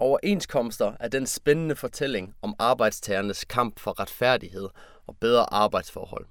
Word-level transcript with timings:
Overenskomster 0.00 0.92
er 1.00 1.08
den 1.08 1.26
spændende 1.26 1.76
fortælling 1.76 2.34
om 2.42 2.54
arbejdstagernes 2.58 3.44
kamp 3.44 3.80
for 3.80 4.00
retfærdighed 4.00 4.68
og 5.06 5.16
bedre 5.20 5.52
arbejdsforhold. 5.54 6.26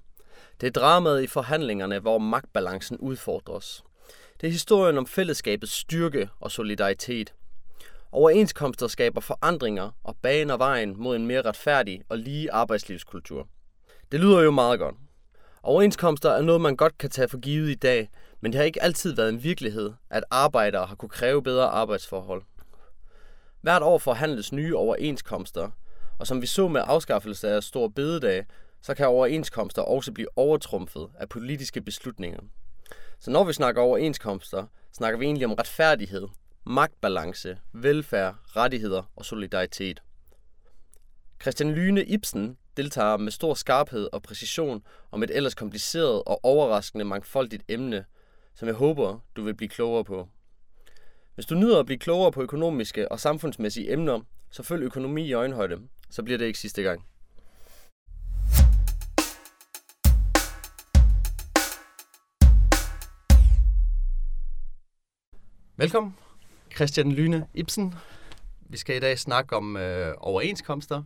Det 0.60 0.66
er 0.66 0.80
dramaet 0.80 1.22
i 1.22 1.26
forhandlingerne, 1.26 1.98
hvor 1.98 2.18
magtbalancen 2.18 2.96
udfordres. 2.98 3.84
Det 4.40 4.46
er 4.46 4.50
historien 4.50 4.98
om 4.98 5.06
fællesskabets 5.06 5.72
styrke 5.72 6.28
og 6.40 6.50
solidaritet. 6.50 7.34
Overenskomster 8.12 8.86
skaber 8.86 9.20
forandringer 9.20 9.90
og 10.04 10.16
baner 10.22 10.56
vejen 10.56 10.94
mod 10.96 11.16
en 11.16 11.26
mere 11.26 11.42
retfærdig 11.42 12.02
og 12.08 12.18
lige 12.18 12.52
arbejdslivskultur. 12.52 13.48
Det 14.12 14.20
lyder 14.20 14.40
jo 14.40 14.50
meget 14.50 14.78
godt. 14.78 14.96
Overenskomster 15.62 16.30
er 16.30 16.42
noget, 16.42 16.60
man 16.60 16.76
godt 16.76 16.98
kan 16.98 17.10
tage 17.10 17.28
for 17.28 17.38
givet 17.38 17.70
i 17.70 17.74
dag, 17.74 18.10
men 18.40 18.52
det 18.52 18.58
har 18.58 18.64
ikke 18.64 18.82
altid 18.82 19.14
været 19.14 19.28
en 19.28 19.42
virkelighed, 19.42 19.92
at 20.10 20.24
arbejdere 20.30 20.86
har 20.86 20.94
kunne 20.94 21.08
kræve 21.08 21.42
bedre 21.42 21.66
arbejdsforhold. 21.66 22.42
Hvert 23.60 23.82
år 23.82 23.98
forhandles 23.98 24.52
nye 24.52 24.76
overenskomster, 24.76 25.70
og 26.18 26.26
som 26.26 26.42
vi 26.42 26.46
så 26.46 26.68
med 26.68 26.82
afskaffelse 26.84 27.48
af 27.48 27.62
stor 27.62 27.88
bededag, 27.88 28.46
så 28.82 28.94
kan 28.94 29.06
overenskomster 29.06 29.82
også 29.82 30.12
blive 30.12 30.28
overtrumfet 30.36 31.08
af 31.18 31.28
politiske 31.28 31.80
beslutninger. 31.80 32.40
Så 33.18 33.30
når 33.30 33.44
vi 33.44 33.52
snakker 33.52 33.82
overenskomster, 33.82 34.66
snakker 34.92 35.18
vi 35.18 35.24
egentlig 35.24 35.46
om 35.46 35.52
retfærdighed, 35.52 36.28
magtbalance, 36.64 37.58
velfærd, 37.72 38.36
rettigheder 38.56 39.02
og 39.16 39.24
solidaritet. 39.24 40.02
Christian 41.42 41.72
Lyne 41.72 42.04
Ibsen 42.04 42.58
deltager 42.76 43.16
med 43.16 43.32
stor 43.32 43.54
skarphed 43.54 44.08
og 44.12 44.22
præcision 44.22 44.82
om 45.10 45.22
et 45.22 45.30
ellers 45.30 45.54
kompliceret 45.54 46.22
og 46.26 46.44
overraskende 46.44 47.04
mangfoldigt 47.04 47.62
emne, 47.68 48.04
som 48.54 48.68
jeg 48.68 48.74
håber, 48.74 49.18
du 49.36 49.42
vil 49.42 49.54
blive 49.54 49.68
klogere 49.68 50.04
på. 50.04 50.28
Hvis 51.38 51.46
du 51.46 51.54
nyder 51.54 51.80
at 51.80 51.86
blive 51.86 51.98
klogere 51.98 52.32
på 52.32 52.42
økonomiske 52.42 53.12
og 53.12 53.20
samfundsmæssige 53.20 53.92
emner, 53.92 54.20
så 54.50 54.62
følg 54.62 54.82
økonomi 54.82 55.26
i 55.26 55.32
øjenhøjde, 55.32 55.78
så 56.10 56.22
bliver 56.22 56.38
det 56.38 56.46
ikke 56.46 56.58
sidste 56.58 56.82
gang. 56.82 57.04
Velkommen, 65.76 66.14
Christian 66.76 67.12
Lyne 67.12 67.46
Ibsen. 67.54 67.94
Vi 68.60 68.76
skal 68.76 68.96
i 68.96 69.00
dag 69.00 69.18
snakke 69.18 69.56
om 69.56 69.76
øh, 69.76 70.14
overenskomster. 70.16 71.02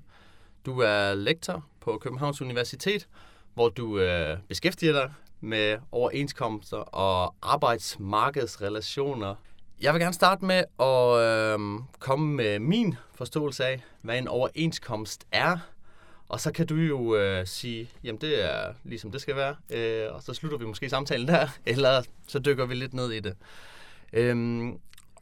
Du 0.67 0.79
er 0.79 1.15
lektor 1.15 1.67
på 1.81 1.99
Københavns 1.99 2.43
Universitet, 2.43 3.09
hvor 3.55 3.69
du 3.69 3.99
øh, 3.99 4.39
beskæftiger 4.49 4.93
dig 4.93 5.13
med 5.41 5.79
overenskomster 5.91 6.77
og 6.77 7.35
arbejdsmarkedsrelationer. 7.43 9.35
Jeg 9.83 9.95
vil 9.95 10.01
gerne 10.01 10.15
starte 10.15 10.45
med 10.45 10.65
at 10.81 11.19
øh, 11.19 11.81
komme 11.99 12.35
med 12.35 12.59
min 12.59 12.97
forståelse 13.15 13.65
af, 13.65 13.83
hvad 14.03 14.19
en 14.19 14.29
overenskomst 14.29 15.27
er. 15.33 15.59
Og 16.29 16.41
så 16.41 16.53
kan 16.53 16.67
du 16.67 16.75
jo 16.75 17.17
øh, 17.17 17.47
sige, 17.47 17.91
jamen 18.05 18.21
det 18.21 18.53
er 18.53 18.75
ligesom 18.85 19.11
det 19.11 19.21
skal 19.21 19.37
være, 19.37 19.57
øh, 19.71 20.15
og 20.15 20.23
så 20.23 20.35
slutter 20.35 20.59
vi 20.59 20.65
måske 20.65 20.89
samtalen 20.89 21.29
der, 21.29 21.49
eller 21.67 22.03
så 22.27 22.39
dykker 22.39 22.67
vi 22.67 22.75
lidt 22.75 22.95
ned 22.95 23.11
i 23.13 23.21
det. 23.21 23.37
Øh, 24.13 24.67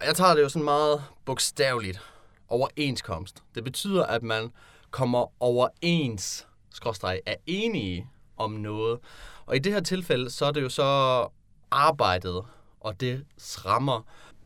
jeg 0.05 0.15
tager 0.15 0.35
det 0.35 0.43
jo 0.43 0.49
sådan 0.49 0.65
meget 0.65 1.05
bogstaveligt. 1.25 2.01
Overenskomst. 2.49 3.43
Det 3.55 3.65
betyder, 3.65 4.07
at 4.07 4.23
man 4.23 4.53
kommer 4.91 5.43
overens, 5.43 6.47
skråstreg, 6.71 7.21
er 7.27 7.37
enige 7.47 8.07
om 8.37 8.51
noget. 8.51 8.99
Og 9.47 9.57
i 9.57 9.59
det 9.59 9.73
her 9.73 9.81
tilfælde, 9.81 10.31
så 10.31 10.47
er 10.47 10.51
det 10.51 10.63
jo 10.63 10.69
så 10.69 11.29
arbejdet 11.71 12.45
og 12.81 13.01
det 13.01 13.25
rammer. 13.41 14.03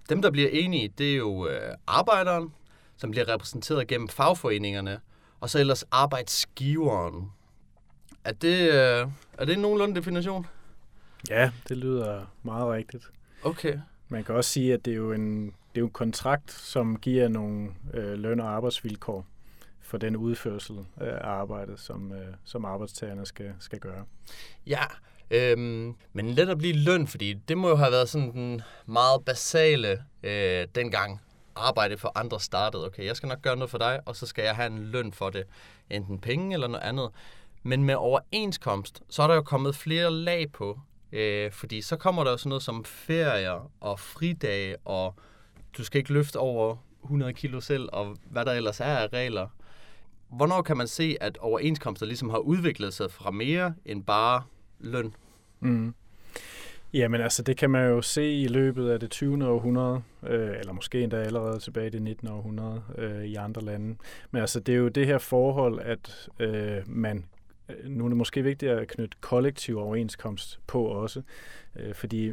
Dem, 0.09 0.23
der 0.23 0.31
bliver 0.31 0.49
enige, 0.53 0.89
det 0.99 1.13
er 1.13 1.17
jo 1.17 1.49
øh, 1.49 1.75
arbejderen, 1.87 2.53
som 2.97 3.11
bliver 3.11 3.29
repræsenteret 3.29 3.87
gennem 3.87 4.09
fagforeningerne, 4.09 5.01
og 5.41 5.51
så 5.51 5.59
ellers 5.59 5.85
arbejdsgiveren. 5.91 7.33
Er 8.25 8.33
det, 8.33 8.69
øh, 8.69 9.09
er 9.39 9.45
det 9.45 9.53
en 9.53 9.61
nogenlunde 9.61 9.95
definition? 9.95 10.47
Ja, 11.31 11.51
det 11.69 11.77
lyder 11.77 12.25
meget 12.43 12.73
rigtigt. 12.73 13.11
Okay. 13.43 13.79
Man 14.09 14.25
kan 14.25 14.35
også 14.35 14.51
sige, 14.51 14.75
at 14.75 14.85
det 14.85 14.91
er 14.91 14.97
jo 14.97 15.13
en, 15.13 15.45
det 15.47 15.53
er 15.75 15.81
jo 15.81 15.87
en 15.87 15.93
kontrakt, 15.93 16.53
som 16.53 16.97
giver 16.97 17.29
nogle 17.29 17.71
øh, 17.95 18.13
løn- 18.13 18.41
og 18.41 18.49
arbejdsvilkår 18.49 19.27
for 19.81 19.99
den 19.99 20.17
udførsel 20.17 20.77
af 20.97 21.29
arbejdet, 21.29 21.81
som, 21.81 22.13
øh, 22.13 22.35
som 22.45 22.65
arbejdstagerne 22.65 23.27
skal, 23.27 23.55
skal 23.59 23.79
gøre. 23.79 24.05
Ja, 24.67 24.83
øhm, 25.31 25.95
men 26.13 26.31
let 26.31 26.49
at 26.49 26.59
blive 26.59 26.77
løn, 26.77 27.07
fordi 27.07 27.33
det 27.33 27.59
må 27.59 27.69
jo 27.69 27.77
have 27.77 27.93
været 27.93 28.09
sådan 28.09 28.33
den 28.33 28.63
meget 28.87 29.25
basale 29.25 30.03
øh, 30.23 30.67
dengang 30.75 31.21
arbejde 31.57 31.99
for 31.99 32.13
andre 32.15 32.41
startede. 32.41 32.87
Okay, 32.87 33.05
jeg 33.05 33.17
skal 33.17 33.29
nok 33.29 33.43
gøre 33.43 33.57
noget 33.57 33.71
for 33.71 33.79
dig, 33.79 34.01
og 34.07 34.17
så 34.17 34.27
skal 34.27 34.45
jeg 34.45 34.57
have 34.57 34.67
en 34.67 34.79
løn 34.79 35.13
for 35.13 35.31
det. 35.31 35.45
Enten 35.91 36.19
penge 36.19 36.55
eller 36.55 36.67
noget 36.67 36.85
andet. 36.85 37.11
Men 37.63 37.85
med 37.85 37.95
overenskomst, 37.95 39.03
så 39.09 39.23
er 39.23 39.27
der 39.27 39.35
jo 39.35 39.43
kommet 39.43 39.77
flere 39.77 40.11
lag 40.11 40.53
på. 40.53 40.81
Øh, 41.13 41.53
fordi 41.53 41.83
så 41.83 41.97
kommer 41.97 42.25
der 42.25 42.31
jo 42.31 42.37
sådan 42.37 42.49
noget 42.49 42.63
som 42.63 42.85
ferier 42.85 43.71
og 43.81 44.01
fridage, 44.01 44.77
og 44.85 45.15
du 45.79 45.85
skal 45.85 45.99
ikke 45.99 46.13
løfte 46.13 46.37
over 46.37 46.77
100 47.03 47.33
kilo 47.33 47.61
selv, 47.61 47.89
og 47.93 48.17
hvad 48.31 48.45
der 48.45 48.53
ellers 48.53 48.81
er 48.81 48.97
af 48.97 49.09
regler. 49.13 49.49
Hvornår 50.29 50.63
kan 50.63 50.77
man 50.77 50.89
se, 50.89 51.17
at 51.21 51.39
overenskomster 51.39 52.07
ligesom 52.07 52.31
har 52.31 52.39
udviklet 52.39 52.95
sig 52.95 53.11
fra 53.11 53.31
mere 53.31 53.75
end 53.85 54.05
bare 54.05 54.43
løn? 54.85 55.15
Mm. 55.61 55.95
Jamen 56.95 57.21
altså, 57.21 57.43
det 57.43 57.57
kan 57.57 57.71
man 57.71 57.91
jo 57.91 58.03
se 58.03 58.33
i 58.33 58.47
løbet 58.49 58.91
af 58.91 59.01
det 59.01 59.11
20. 59.11 59.49
århundrede, 59.49 60.03
øh, 60.27 60.59
eller 60.59 60.73
måske 60.73 61.03
endda 61.03 61.17
allerede 61.17 61.59
tilbage 61.59 61.87
i 61.87 61.91
det 61.91 62.03
19. 62.03 62.29
århundrede 62.29 62.83
øh, 62.99 63.25
i 63.25 63.35
andre 63.35 63.63
lande. 63.63 63.97
Men 64.31 64.41
altså, 64.41 64.61
det 64.61 64.75
er 64.75 64.79
jo 64.79 64.89
det 64.89 65.07
her 65.07 65.19
forhold, 65.19 65.81
at 65.81 66.29
øh, 66.39 66.83
man 66.87 67.25
øh, 67.69 67.91
nu 67.91 68.05
er 68.05 68.09
det 68.09 68.17
måske 68.17 68.43
vigtigt 68.43 68.73
at 68.73 68.89
knytte 68.89 69.17
kollektiv 69.21 69.79
overenskomst 69.79 70.61
på 70.67 70.85
også, 70.85 71.23
øh, 71.77 71.95
fordi 71.95 72.33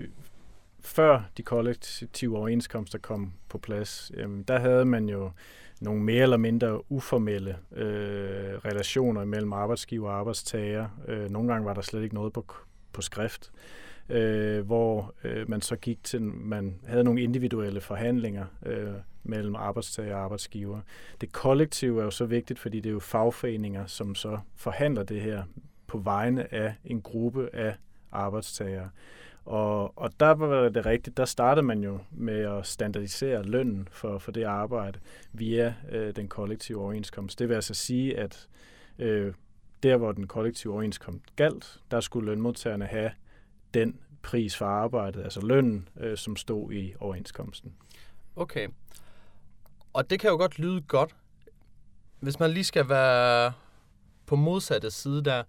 før 0.80 1.22
de 1.38 1.44
kollektive 1.44 2.38
overenskomster 2.38 3.00
kom 3.00 3.34
på 3.50 3.58
plads, 3.58 4.12
øh, 4.14 4.30
der 4.48 4.60
havde 4.60 4.86
man 4.86 5.10
jo 5.10 5.32
nogle 5.82 6.04
mere 6.04 6.24
eller 6.24 6.38
mindre 6.38 6.92
uformelle 6.92 7.58
øh, 7.76 8.58
relationer 8.66 9.26
mellem 9.26 9.54
arbejdsgiver 9.54 10.10
og 10.10 10.20
arbejdstager. 10.20 10.88
Øh, 11.08 11.30
nogle 11.30 11.52
gange 11.52 11.66
var 11.66 11.74
der 11.74 11.82
slet 11.82 12.04
ikke 12.04 12.16
noget 12.16 12.34
på, 12.34 12.46
på 12.94 13.02
skrift, 13.02 13.52
øh, 14.10 14.66
hvor 14.66 15.14
øh, 15.24 15.50
man 15.50 15.62
så 15.62 15.76
gik 15.76 16.04
til, 16.04 16.22
man 16.22 16.76
havde 16.88 17.04
nogle 17.04 17.22
individuelle 17.22 17.82
forhandlinger, 17.82 18.46
øh, 18.66 18.94
mellem 19.24 19.56
arbejdstager 19.56 20.16
og 20.16 20.24
arbejdsgiver. 20.24 20.80
Det 21.22 21.32
kollektive 21.32 22.00
er 22.00 22.04
jo 22.04 22.12
så 22.12 22.26
vigtigt, 22.26 22.60
fordi 22.60 22.80
det 22.80 22.90
er 22.90 22.94
jo 22.94 23.00
fagforeninger, 23.00 23.86
som 23.86 24.16
så 24.16 24.40
forhandler 24.56 25.04
det 25.04 25.22
her 25.22 25.44
på 25.88 25.98
vegne 25.98 26.54
af 26.54 26.74
en 26.86 27.02
gruppe 27.02 27.56
af 27.56 27.76
arbejdstagere. 28.12 28.90
Og, 29.46 29.98
og 29.98 30.12
der 30.20 30.30
var 30.30 30.70
det 30.70 30.86
rigtigt, 30.86 31.18
der 31.18 31.26
startede 31.26 31.66
man 31.66 31.84
jo 31.84 32.00
med 32.12 32.40
at 32.40 32.68
standardisere 32.68 33.44
lønnen 33.44 33.88
for, 33.92 34.18
for 34.18 34.32
det 34.32 34.44
arbejde 34.44 35.00
via 35.34 35.76
øh, 35.92 36.16
den 36.16 36.28
kollektive 36.28 36.82
overenskomst. 36.82 37.40
Det 37.40 37.50
vil 37.50 37.56
altså 37.56 37.74
sige, 37.74 38.18
at 38.18 38.48
øh, 39.00 39.34
der 39.84 39.98
hvor 39.98 40.12
den 40.12 40.28
kollektive 40.28 40.74
overenskomst 40.74 41.36
galt, 41.36 41.80
der 41.92 42.00
skulle 42.00 42.26
lønmodtagerne 42.26 42.86
have 42.86 43.12
den 43.74 44.00
pris 44.22 44.58
for 44.58 44.66
arbejdet, 44.66 45.24
altså 45.24 45.46
lønnen, 45.46 45.90
øh, 46.00 46.18
som 46.18 46.36
stod 46.36 46.72
i 46.72 46.94
overenskomsten. 47.00 47.74
Okay. 48.36 48.68
Og 49.94 50.10
det 50.10 50.20
kan 50.20 50.30
jo 50.30 50.38
godt 50.38 50.60
lyde 50.60 50.82
godt. 50.82 51.16
Hvis 52.20 52.40
man 52.40 52.52
lige 52.52 52.64
skal 52.64 52.90
være 52.90 53.54
på 54.26 54.36
modsatte 54.36 54.92
side 54.92 55.24
der, 55.24 55.44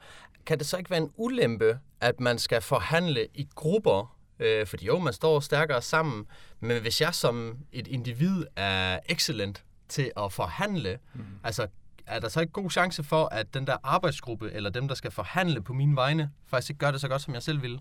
kan 0.46 0.58
det 0.58 0.66
så 0.66 0.76
ikke 0.76 0.90
være 0.90 1.00
en 1.00 1.12
ulempe, 1.16 1.78
at 2.00 2.20
man 2.20 2.38
skal 2.38 2.60
forhandle 2.60 3.26
i 3.34 3.48
grupper? 3.54 4.16
Øh, 4.38 4.66
fordi 4.66 4.86
jo, 4.86 4.98
man 4.98 5.12
står 5.12 5.40
stærkere 5.40 5.82
sammen, 5.82 6.26
men 6.60 6.82
hvis 6.82 7.00
jeg 7.00 7.14
som 7.14 7.56
et 7.72 7.88
individ 7.88 8.44
er 8.56 8.98
excellent 9.08 9.64
til 9.88 10.12
at 10.16 10.32
forhandle, 10.32 10.98
mm. 11.14 11.24
altså 11.44 11.66
er 12.06 12.20
der 12.20 12.28
så 12.28 12.40
ikke 12.40 12.52
god 12.52 12.70
chance 12.70 13.02
for, 13.02 13.24
at 13.24 13.54
den 13.54 13.66
der 13.66 13.76
arbejdsgruppe, 13.82 14.50
eller 14.52 14.70
dem, 14.70 14.88
der 14.88 14.94
skal 14.94 15.10
forhandle 15.10 15.62
på 15.62 15.72
mine 15.72 15.96
vegne, 15.96 16.30
faktisk 16.46 16.70
ikke 16.70 16.78
gør 16.78 16.90
det 16.90 17.00
så 17.00 17.08
godt, 17.08 17.22
som 17.22 17.34
jeg 17.34 17.42
selv 17.42 17.62
vil? 17.62 17.80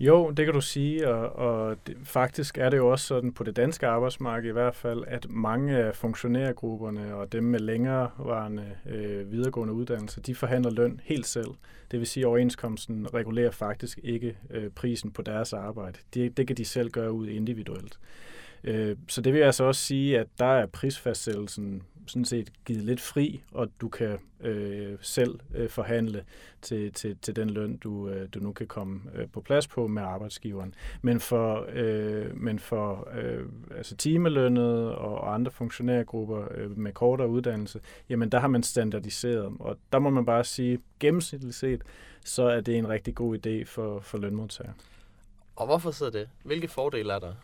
Jo, 0.00 0.30
det 0.30 0.44
kan 0.44 0.54
du 0.54 0.60
sige, 0.60 1.08
og, 1.08 1.36
og 1.36 1.76
det, 1.86 1.96
faktisk 2.04 2.58
er 2.58 2.70
det 2.70 2.76
jo 2.76 2.88
også 2.90 3.06
sådan 3.06 3.32
på 3.32 3.44
det 3.44 3.56
danske 3.56 3.86
arbejdsmarked 3.86 4.48
i 4.48 4.52
hvert 4.52 4.74
fald, 4.74 5.04
at 5.06 5.26
mange 5.30 5.76
af 5.76 5.96
funktionærgrupperne 5.96 7.14
og 7.14 7.32
dem 7.32 7.44
med 7.44 7.60
længerevarende 7.60 8.70
øh, 8.86 9.32
videregående 9.32 9.74
uddannelser, 9.74 10.20
de 10.20 10.34
forhandler 10.34 10.70
løn 10.70 11.00
helt 11.04 11.26
selv. 11.26 11.48
Det 11.90 11.98
vil 11.98 12.06
sige, 12.06 12.24
at 12.24 12.26
overenskomsten 12.26 13.14
regulerer 13.14 13.50
faktisk 13.50 14.00
ikke 14.02 14.36
øh, 14.50 14.70
prisen 14.70 15.10
på 15.10 15.22
deres 15.22 15.52
arbejde. 15.52 15.98
Det, 16.14 16.36
det 16.36 16.46
kan 16.46 16.56
de 16.56 16.64
selv 16.64 16.90
gøre 16.90 17.12
ud 17.12 17.28
individuelt. 17.28 17.98
Øh, 18.64 18.96
så 19.08 19.20
det 19.20 19.32
vil 19.32 19.40
altså 19.40 19.64
også 19.64 19.80
sige, 19.80 20.18
at 20.18 20.26
der 20.38 20.44
er 20.44 20.66
prisfastsættelsen 20.66 21.82
sådan 22.06 22.24
set 22.24 22.52
givet 22.64 22.84
lidt 22.84 23.00
fri, 23.00 23.42
og 23.52 23.68
du 23.80 23.88
kan 23.88 24.18
øh, 24.40 24.98
selv 25.00 25.38
øh, 25.54 25.68
forhandle 25.68 26.24
til, 26.62 26.92
til, 26.92 27.16
til 27.22 27.36
den 27.36 27.50
løn, 27.50 27.76
du, 27.76 28.08
øh, 28.08 28.28
du 28.34 28.40
nu 28.40 28.52
kan 28.52 28.66
komme 28.66 29.00
øh, 29.14 29.28
på 29.28 29.40
plads 29.40 29.66
på 29.66 29.86
med 29.86 30.02
arbejdsgiveren. 30.02 30.74
Men 31.02 31.20
for, 31.20 31.66
øh, 31.72 32.36
men 32.36 32.58
for 32.58 33.08
øh, 33.14 33.46
altså 33.76 33.96
timelønnet 33.96 34.94
og 34.94 35.34
andre 35.34 35.52
funktionærgrupper 35.52 36.44
øh, 36.54 36.78
med 36.78 36.92
kortere 36.92 37.28
uddannelse, 37.28 37.80
jamen 38.08 38.28
der 38.32 38.38
har 38.38 38.48
man 38.48 38.62
standardiseret, 38.62 39.52
og 39.60 39.78
der 39.92 39.98
må 39.98 40.10
man 40.10 40.26
bare 40.26 40.44
sige, 40.44 40.78
gennemsnitligt 41.00 41.54
set, 41.54 41.82
så 42.24 42.42
er 42.42 42.60
det 42.60 42.78
en 42.78 42.88
rigtig 42.88 43.14
god 43.14 43.46
idé 43.46 43.64
for, 43.64 44.00
for 44.00 44.18
lønmodtagere. 44.18 44.74
Og 45.56 45.66
hvorfor 45.66 45.90
så 45.90 46.10
det? 46.10 46.28
Hvilke 46.42 46.68
fordele 46.68 47.12
er 47.12 47.18
der? 47.18 47.34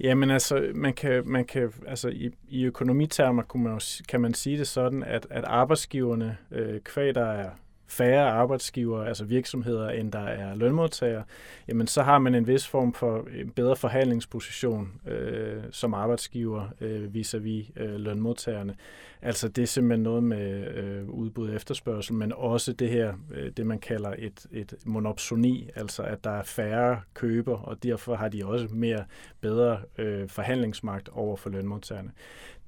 Jamen 0.00 0.30
altså, 0.30 0.70
man 0.74 0.94
kan, 0.94 1.22
man 1.28 1.44
kan, 1.44 1.72
altså 1.86 2.08
i, 2.08 2.30
i 2.48 2.64
økonomitermer 2.64 3.42
kunne 3.42 3.62
man, 3.62 3.80
kan 4.08 4.20
man 4.20 4.34
sige 4.34 4.58
det 4.58 4.68
sådan, 4.68 5.02
at, 5.02 5.26
at 5.30 5.44
arbejdsgiverne, 5.44 6.36
øh, 6.50 6.80
kvæg 6.80 7.14
der 7.14 7.26
er 7.26 7.50
færre 7.88 8.30
arbejdsgiver, 8.30 9.04
altså 9.04 9.24
virksomheder, 9.24 9.88
end 9.90 10.12
der 10.12 10.24
er 10.24 10.54
lønmodtagere, 10.54 11.24
jamen 11.68 11.86
så 11.86 12.02
har 12.02 12.18
man 12.18 12.34
en 12.34 12.46
vis 12.46 12.68
form 12.68 12.94
for 12.94 13.28
en 13.40 13.50
bedre 13.50 13.76
forhandlingsposition 13.76 15.00
øh, 15.06 15.62
som 15.70 15.94
arbejdsgiver 15.94 16.68
øh, 16.80 17.14
vis-à-vis 17.14 17.66
øh, 17.76 17.94
lønmodtagerne. 17.94 18.74
Altså 19.22 19.48
det 19.48 19.62
er 19.62 19.66
simpelthen 19.66 20.02
noget 20.02 20.22
med 20.22 20.66
øh, 20.74 21.08
udbud 21.08 21.48
og 21.48 21.54
efterspørgsel, 21.54 22.14
men 22.14 22.32
også 22.36 22.72
det 22.72 22.88
her, 22.88 23.14
øh, 23.34 23.50
det 23.56 23.66
man 23.66 23.78
kalder 23.78 24.14
et, 24.18 24.46
et 24.52 24.74
monopsoni, 24.84 25.70
altså 25.74 26.02
at 26.02 26.24
der 26.24 26.30
er 26.30 26.42
færre 26.42 27.00
køber, 27.14 27.58
og 27.58 27.82
derfor 27.82 28.14
har 28.14 28.28
de 28.28 28.46
også 28.46 28.68
mere 28.70 29.04
bedre 29.40 29.78
øh, 29.98 30.28
forhandlingsmagt 30.28 31.08
over 31.12 31.36
for 31.36 31.50
lønmodtagerne. 31.50 32.10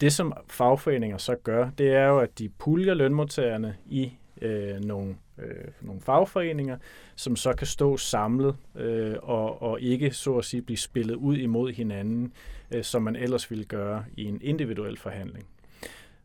Det 0.00 0.12
som 0.12 0.32
fagforeninger 0.48 1.18
så 1.18 1.34
gør, 1.34 1.70
det 1.78 1.94
er 1.94 2.06
jo, 2.06 2.18
at 2.18 2.38
de 2.38 2.48
puljer 2.48 2.94
lønmodtagerne 2.94 3.76
i 3.86 4.12
øh, 4.40 4.80
nogle, 4.80 5.16
øh, 5.38 5.64
nogle 5.80 6.00
fagforeninger, 6.00 6.78
som 7.16 7.36
så 7.36 7.52
kan 7.52 7.66
stå 7.66 7.96
samlet 7.96 8.56
øh, 8.74 9.16
og, 9.22 9.62
og 9.62 9.80
ikke 9.80 10.10
så 10.10 10.36
at 10.36 10.44
sige 10.44 10.62
blive 10.62 10.76
spillet 10.76 11.14
ud 11.14 11.36
imod 11.36 11.72
hinanden, 11.72 12.32
øh, 12.70 12.84
som 12.84 13.02
man 13.02 13.16
ellers 13.16 13.50
ville 13.50 13.64
gøre 13.64 14.04
i 14.16 14.24
en 14.24 14.40
individuel 14.42 14.98
forhandling. 14.98 15.46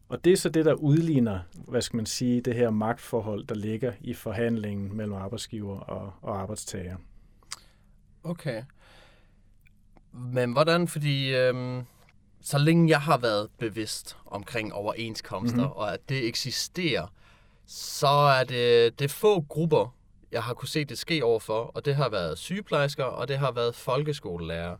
Og 0.09 0.25
det 0.25 0.33
er 0.33 0.37
så 0.37 0.49
det, 0.49 0.65
der 0.65 0.73
udligner, 0.73 1.39
hvad 1.67 1.81
skal 1.81 1.97
man 1.97 2.05
sige, 2.05 2.41
det 2.41 2.55
her 2.55 2.69
magtforhold, 2.69 3.47
der 3.47 3.55
ligger 3.55 3.93
i 4.01 4.13
forhandlingen 4.13 4.97
mellem 4.97 5.13
arbejdsgiver 5.13 5.79
og, 5.79 6.13
og 6.21 6.41
arbejdstager. 6.41 6.97
Okay. 8.23 8.63
Men 10.11 10.51
hvordan, 10.51 10.87
fordi 10.87 11.35
øhm, 11.35 11.83
så 12.41 12.57
længe 12.57 12.89
jeg 12.89 13.01
har 13.01 13.17
været 13.17 13.49
bevidst 13.57 14.17
omkring 14.25 14.73
overenskomster, 14.73 15.57
mm-hmm. 15.57 15.71
og 15.71 15.93
at 15.93 16.09
det 16.09 16.27
eksisterer, 16.27 17.07
så 17.67 18.07
er 18.07 18.43
det, 18.43 18.99
det 18.99 19.05
er 19.05 19.09
få 19.09 19.41
grupper, 19.41 19.95
jeg 20.31 20.43
har 20.43 20.53
kunne 20.53 20.67
se 20.67 20.85
det 20.85 20.97
ske 20.97 21.23
overfor, 21.23 21.71
og 21.75 21.85
det 21.85 21.95
har 21.95 22.09
været 22.09 22.37
sygeplejersker, 22.37 23.03
og 23.03 23.27
det 23.27 23.37
har 23.37 23.51
været 23.51 23.75
folkeskolelærer. 23.75 24.77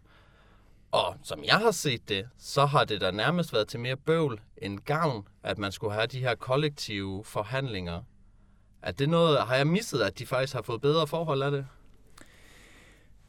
Og 0.92 1.16
som 1.24 1.44
jeg 1.44 1.58
har 1.58 1.72
set 1.72 2.10
det, 2.10 2.28
så 2.38 2.66
har 2.66 2.86
det 2.86 3.02
da 3.02 3.12
nærmest 3.12 3.54
været 3.54 3.68
til 3.68 3.80
mere 3.80 3.98
bøvl 3.98 4.42
end 4.58 4.80
gavn, 4.80 5.28
at 5.44 5.58
man 5.58 5.72
skulle 5.72 5.94
have 5.94 6.08
de 6.08 6.20
her 6.20 6.36
kollektive 6.36 7.24
forhandlinger. 7.24 8.02
Er 8.82 8.92
det 8.92 9.10
noget, 9.10 9.40
har 9.40 9.56
jeg 9.56 9.68
misset, 9.68 10.02
at 10.02 10.20
de 10.20 10.26
faktisk 10.26 10.54
har 10.54 10.62
fået 10.62 10.82
bedre 10.82 11.08
forhold 11.08 11.42
af 11.42 11.52
det? 11.52 11.68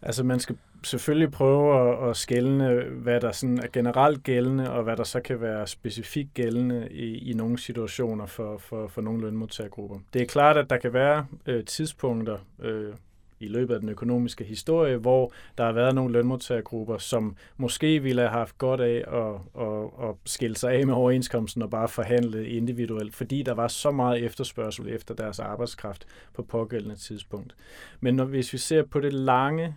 Altså 0.03 0.25
man 0.25 0.41
skal 0.41 0.59
selvfølgelig 0.87 1.31
prøve 1.31 1.91
at, 1.91 2.11
at 2.11 2.17
skælne, 2.17 2.83
hvad 2.85 3.21
der 3.21 3.33
sådan 3.33 3.59
er 3.59 3.69
generelt 3.73 4.23
gældende, 4.23 4.71
og 4.73 4.83
hvad 4.83 4.97
der 4.97 5.05
så 5.05 5.21
kan 5.21 5.41
være 5.41 5.67
specifikt 5.67 6.35
gældende 6.35 6.89
i, 6.91 7.31
i 7.31 7.33
nogle 7.33 7.59
situationer 7.59 8.27
for, 8.27 8.59
for, 8.59 8.89
for 8.89 9.01
nogle 9.03 9.21
lønmodtagergrupper. 9.21 9.99
Det 10.13 10.23
er 10.23 10.27
klart, 10.27 10.57
at 10.57 10.71
der 10.71 10.77
kan 10.77 10.93
være 10.93 11.27
øh, 11.47 11.65
tidspunkter 11.65 12.39
øh, 12.63 12.95
i 13.41 13.49
løbet 13.49 13.75
af 13.75 13.81
den 13.81 13.89
økonomiske 13.89 14.45
historie, 14.45 14.97
hvor 14.97 15.33
der 15.59 15.65
har 15.65 15.73
været 15.73 15.95
nogle 15.95 16.13
lønmodtagergrupper, 16.13 16.99
som 16.99 17.37
måske 17.57 18.03
ville 18.03 18.23
have 18.23 18.31
haft 18.31 18.59
godt 18.59 18.81
af 18.81 19.05
at, 19.07 19.63
at, 19.63 20.09
at 20.09 20.15
skille 20.25 20.57
sig 20.57 20.73
af 20.73 20.87
med 20.87 20.95
overenskomsten 20.95 21.63
og 21.63 21.71
bare 21.71 21.89
forhandle 21.89 22.49
individuelt, 22.49 23.15
fordi 23.15 23.43
der 23.43 23.55
var 23.55 23.69
så 23.69 23.91
meget 23.91 24.25
efterspørgsel 24.25 24.89
efter 24.89 25.15
deres 25.15 25.39
arbejdskraft 25.39 26.07
på 26.35 26.43
pågældende 26.43 26.97
tidspunkt. 26.97 27.57
Men 28.01 28.15
når, 28.15 28.25
hvis 28.25 28.53
vi 28.53 28.59
ser 28.59 28.83
på 28.83 29.01
det 29.01 29.13
lange 29.13 29.77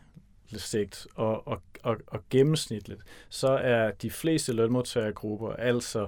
sigt 0.58 1.08
og, 1.16 1.48
og, 1.48 1.62
og, 1.84 1.98
og 2.08 2.20
gennemsnitligt, 2.30 3.02
så 3.30 3.48
er 3.48 3.92
de 3.92 4.12
fleste 4.12 4.54
lønmodtagergrupper 4.54 5.54
altså 5.54 6.08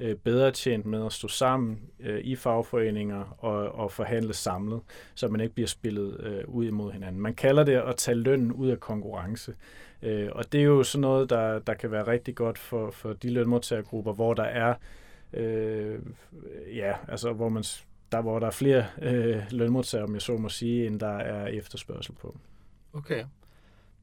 øh, 0.00 0.16
bedre 0.16 0.50
tjent 0.50 0.86
med 0.86 1.06
at 1.06 1.12
stå 1.12 1.28
sammen 1.28 1.80
øh, 2.00 2.20
i 2.20 2.36
fagforeninger 2.36 3.36
og, 3.38 3.72
og 3.72 3.92
forhandle 3.92 4.34
samlet, 4.34 4.80
så 5.14 5.28
man 5.28 5.40
ikke 5.40 5.54
bliver 5.54 5.68
spillet 5.68 6.20
øh, 6.20 6.44
ud 6.46 6.66
imod 6.66 6.92
hinanden. 6.92 7.20
Man 7.20 7.34
kalder 7.34 7.64
det 7.64 7.74
at 7.74 7.96
tage 7.96 8.14
lønnen 8.14 8.52
ud 8.52 8.68
af 8.68 8.80
konkurrence. 8.80 9.54
Øh, 10.02 10.28
og 10.32 10.52
det 10.52 10.60
er 10.60 10.64
jo 10.64 10.82
sådan 10.82 11.00
noget, 11.00 11.30
der, 11.30 11.58
der 11.58 11.74
kan 11.74 11.90
være 11.90 12.06
rigtig 12.06 12.34
godt 12.34 12.58
for, 12.58 12.90
for 12.90 13.12
de 13.12 13.30
lønmodtagergrupper, 13.30 14.12
hvor 14.12 14.34
der 14.34 14.42
er 14.42 14.74
øh, 15.32 15.98
ja, 16.74 16.94
altså 17.08 17.32
hvor 17.32 17.48
man 17.48 17.64
der 18.12 18.20
hvor 18.20 18.38
der 18.38 18.46
er 18.46 18.50
flere 18.50 18.86
øh, 19.02 19.42
lønmodtagere, 19.50 20.04
om 20.04 20.14
jeg 20.14 20.22
så 20.22 20.36
må 20.36 20.48
sige, 20.48 20.86
end 20.86 21.00
der 21.00 21.16
er 21.18 21.46
efterspørgsel 21.46 22.14
på. 22.14 22.36
Okay. 22.92 23.24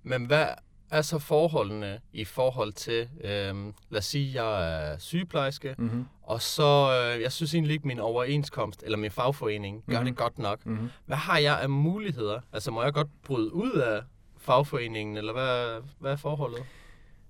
Men 0.04 0.26
hvad 0.26 0.48
er 0.90 1.02
så 1.02 1.20
forholdene 1.20 2.00
i 2.14 2.26
forhold 2.26 2.74
til, 2.74 3.10
øhm, 3.24 3.74
lad 3.90 4.00
os 4.00 4.06
sige, 4.06 4.44
jeg 4.44 4.92
er 4.92 4.98
sygeplejerske, 4.98 5.76
mm-hmm. 5.78 6.06
og 6.24 6.42
så, 6.42 7.02
øh, 7.16 7.22
jeg 7.22 7.32
synes 7.32 7.54
egentlig 7.54 7.74
ikke, 7.74 7.88
min 7.88 8.00
overenskomst 8.00 8.84
eller 8.84 8.98
min 8.98 9.12
fagforening 9.12 9.84
gør 9.90 10.00
mm-hmm. 10.00 10.06
det 10.06 10.16
godt 10.16 10.40
nok. 10.40 10.66
Mm-hmm. 10.66 10.90
Hvad 11.06 11.18
har 11.18 11.38
jeg 11.38 11.62
af 11.62 11.70
muligheder? 11.70 12.40
Altså, 12.54 12.72
må 12.72 12.84
jeg 12.84 12.94
godt 12.94 13.08
bryde 13.24 13.54
ud 13.54 13.72
af 13.72 14.02
fagforeningen, 14.38 15.18
eller 15.18 15.34
hvad, 15.34 15.82
hvad 16.00 16.12
er 16.12 16.16
forholdet? 16.16 16.64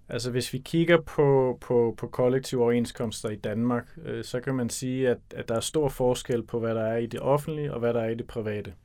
Altså 0.09 0.31
hvis 0.31 0.53
vi 0.53 0.57
kigger 0.57 1.01
på, 1.01 1.57
på, 1.61 1.95
på 1.97 2.07
kollektive 2.07 2.61
overenskomster 2.63 3.29
i 3.29 3.35
Danmark, 3.35 3.87
øh, 4.05 4.23
så 4.23 4.39
kan 4.39 4.55
man 4.55 4.69
sige, 4.69 5.09
at, 5.09 5.17
at 5.35 5.49
der 5.49 5.55
er 5.55 5.59
stor 5.59 5.89
forskel 5.89 6.43
på, 6.43 6.59
hvad 6.59 6.75
der 6.75 6.83
er 6.83 6.97
i 6.97 7.05
det 7.05 7.19
offentlige 7.19 7.73
og 7.73 7.79
hvad 7.79 7.93
der 7.93 8.01
er 8.01 8.09
i 8.09 8.15
det 8.15 8.27
private. 8.27 8.69
Øh, 8.69 8.75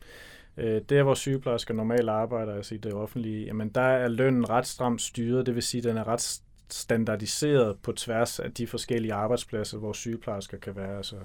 Øh, 0.57 0.81
der, 0.89 1.03
hvor 1.03 1.15
sygeplejersker 1.15 1.75
normalt 1.75 2.09
arbejder, 2.09 2.55
altså 2.55 2.75
i 2.75 2.79
det 2.79 2.93
offentlige, 2.93 3.45
jamen 3.45 3.69
der 3.69 3.81
er 3.81 4.09
lønnen 4.09 4.51
ret 4.51 4.67
stramt 4.67 5.03
styret, 5.03 5.47
det 5.47 5.55
vil 5.55 5.63
sige, 5.63 5.79
at 5.79 5.85
den 5.85 5.97
er 5.97 6.09
ret 6.09 6.41
standardiseret 6.71 7.77
på 7.83 7.93
tværs 7.93 8.41
af 8.41 8.53
de 8.53 8.67
forskellige 8.67 9.15
arbejdspladser, 9.15 9.79
hvor 9.79 9.93
sygeplejersker 9.93 10.59
kan 10.59 10.77
være. 10.77 10.97
Altså, 10.97 11.17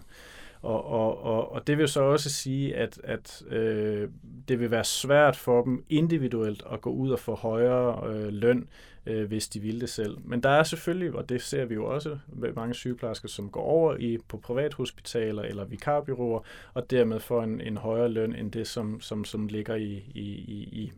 og, 0.61 0.85
og, 0.85 1.23
og, 1.23 1.51
og 1.51 1.67
det 1.67 1.77
vil 1.77 1.87
så 1.87 2.01
også 2.01 2.29
sige, 2.29 2.75
at, 2.75 2.99
at 3.03 3.43
øh, 3.49 4.09
det 4.47 4.59
vil 4.59 4.71
være 4.71 4.83
svært 4.83 5.35
for 5.35 5.63
dem 5.63 5.85
individuelt 5.89 6.63
at 6.71 6.81
gå 6.81 6.89
ud 6.89 7.11
og 7.11 7.19
få 7.19 7.35
højere 7.35 8.13
øh, 8.13 8.27
løn, 8.27 8.67
øh, 9.07 9.27
hvis 9.27 9.47
de 9.47 9.59
ville 9.59 9.81
det 9.81 9.89
selv. 9.89 10.17
Men 10.23 10.43
der 10.43 10.49
er 10.49 10.63
selvfølgelig, 10.63 11.13
og 11.13 11.29
det 11.29 11.41
ser 11.41 11.65
vi 11.65 11.73
jo 11.73 11.85
også 11.85 12.17
mange 12.55 12.73
sygeplejersker, 12.73 13.27
som 13.27 13.49
går 13.49 13.61
over 13.61 13.95
i 13.95 14.17
på 14.27 14.37
privathospitaler 14.37 15.43
eller 15.43 15.65
vikarbyråer, 15.65 16.39
og 16.73 16.91
dermed 16.91 17.19
får 17.19 17.43
en, 17.43 17.61
en 17.61 17.77
højere 17.77 18.09
løn 18.09 18.35
end 18.35 18.51
det, 18.51 18.67
som, 18.67 19.01
som, 19.01 19.25
som 19.25 19.47
ligger 19.47 19.75
i, 19.75 20.03
i, 20.15 20.25
i, 20.31 20.69
i 20.71 20.91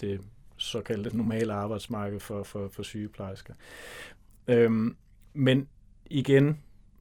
det 0.00 0.20
såkaldte 0.56 1.16
normale 1.16 1.52
arbejdsmarked 1.52 2.20
for, 2.20 2.42
for, 2.42 2.68
for 2.68 2.82
sygeplejersker. 2.82 3.54
Øhm, 4.48 4.96
men 5.34 5.68
igen, 6.10 6.58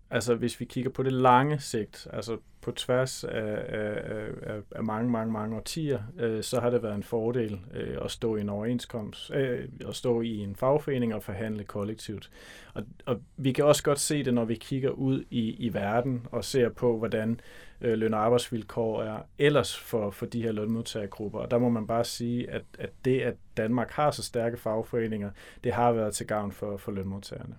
altså 0.10 0.36
hvis 0.36 0.60
vi 0.60 0.66
kigger 0.66 0.90
på 0.90 1.04
det 1.04 1.14
lange 1.14 1.60
sigt, 1.60 2.08
altså 2.14 2.38
på 2.62 2.72
tværs 2.72 3.24
af, 3.24 3.66
af, 3.68 4.30
af, 4.42 4.62
af 4.72 4.84
mange, 4.84 5.12
mange, 5.12 5.34
mange 5.34 5.56
årtier, 5.56 6.00
øh, 6.20 6.44
så 6.44 6.60
har 6.60 6.70
det 6.70 6.84
været 6.84 6.96
en 6.96 7.04
fordel 7.04 7.60
øh, 7.74 7.98
at 8.02 8.12
stå 8.12 8.36
i 8.36 8.42
en 8.42 8.50
overenskomst, 8.50 9.32
øh, 9.32 9.70
at 9.88 9.96
stå 9.96 10.22
i 10.22 10.38
en 10.38 10.56
fagforening 10.56 11.16
og 11.16 11.24
forhandle 11.24 11.64
kollektivt. 11.64 12.30
Og, 12.74 12.84
og 13.06 13.22
vi 13.38 13.52
kan 13.52 13.66
også 13.66 13.84
godt 13.84 14.00
se 14.00 14.24
det, 14.24 14.34
når 14.34 14.46
vi 14.46 14.56
kigger 14.56 14.90
ud 14.90 15.24
i, 15.30 15.66
i 15.66 15.74
verden 15.74 16.28
og 16.32 16.44
ser 16.44 16.70
på, 16.70 16.98
hvordan 16.98 17.40
øh, 17.82 17.94
løn- 17.94 18.14
og 18.14 18.20
arbejdsvilkår 18.20 19.04
er 19.04 19.20
ellers 19.38 19.78
for, 19.78 20.12
for 20.12 20.26
de 20.26 20.42
her 20.42 20.52
lønmodtagergrupper. 20.52 21.40
Og 21.40 21.52
der 21.52 21.58
må 21.58 21.70
man 21.70 21.88
bare 21.88 22.04
sige, 22.04 22.50
at, 22.50 22.64
at 22.80 22.90
det, 23.06 23.22
at 23.22 23.36
Danmark 23.58 23.92
har 23.92 24.12
så 24.12 24.24
stærke 24.24 24.58
fagforeninger, 24.58 25.32
det 25.64 25.74
har 25.74 25.92
været 25.92 26.14
til 26.14 26.28
gavn 26.28 26.52
for, 26.52 26.78
for 26.78 26.92
lønmodtagerne. 26.92 27.56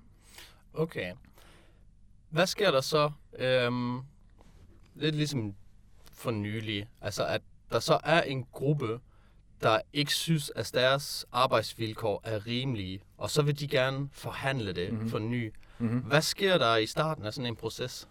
Okay. 0.75 1.13
Hvad 2.31 2.47
sker 2.47 2.71
der 2.71 2.81
så? 2.81 3.11
Øhm, 3.39 4.01
lidt 4.95 5.15
ligesom 5.15 5.55
for 6.13 6.31
nylig. 6.31 6.89
Altså, 7.01 7.27
at 7.27 7.43
der 7.73 7.79
så 7.79 7.99
er 8.05 8.23
en 8.23 8.45
gruppe, 8.53 9.01
der 9.63 9.81
ikke 9.93 10.13
synes, 10.13 10.53
at 10.57 10.71
deres 10.75 11.27
arbejdsvilkår 11.33 12.21
er 12.25 12.47
rimelige, 12.47 13.01
og 13.19 13.31
så 13.31 13.43
vil 13.43 13.61
de 13.61 13.69
gerne 13.69 14.09
forhandle 14.13 14.73
det 14.73 14.93
mm-hmm. 14.93 15.09
for 15.09 15.19
ny. 15.19 15.53
Mm-hmm. 15.79 15.99
Hvad 15.99 16.23
sker 16.23 16.59
der 16.59 16.77
i 16.77 16.87
starten 16.87 17.25
af 17.25 17.35
sådan 17.35 17.47
en 17.47 17.57
proces? 17.57 18.09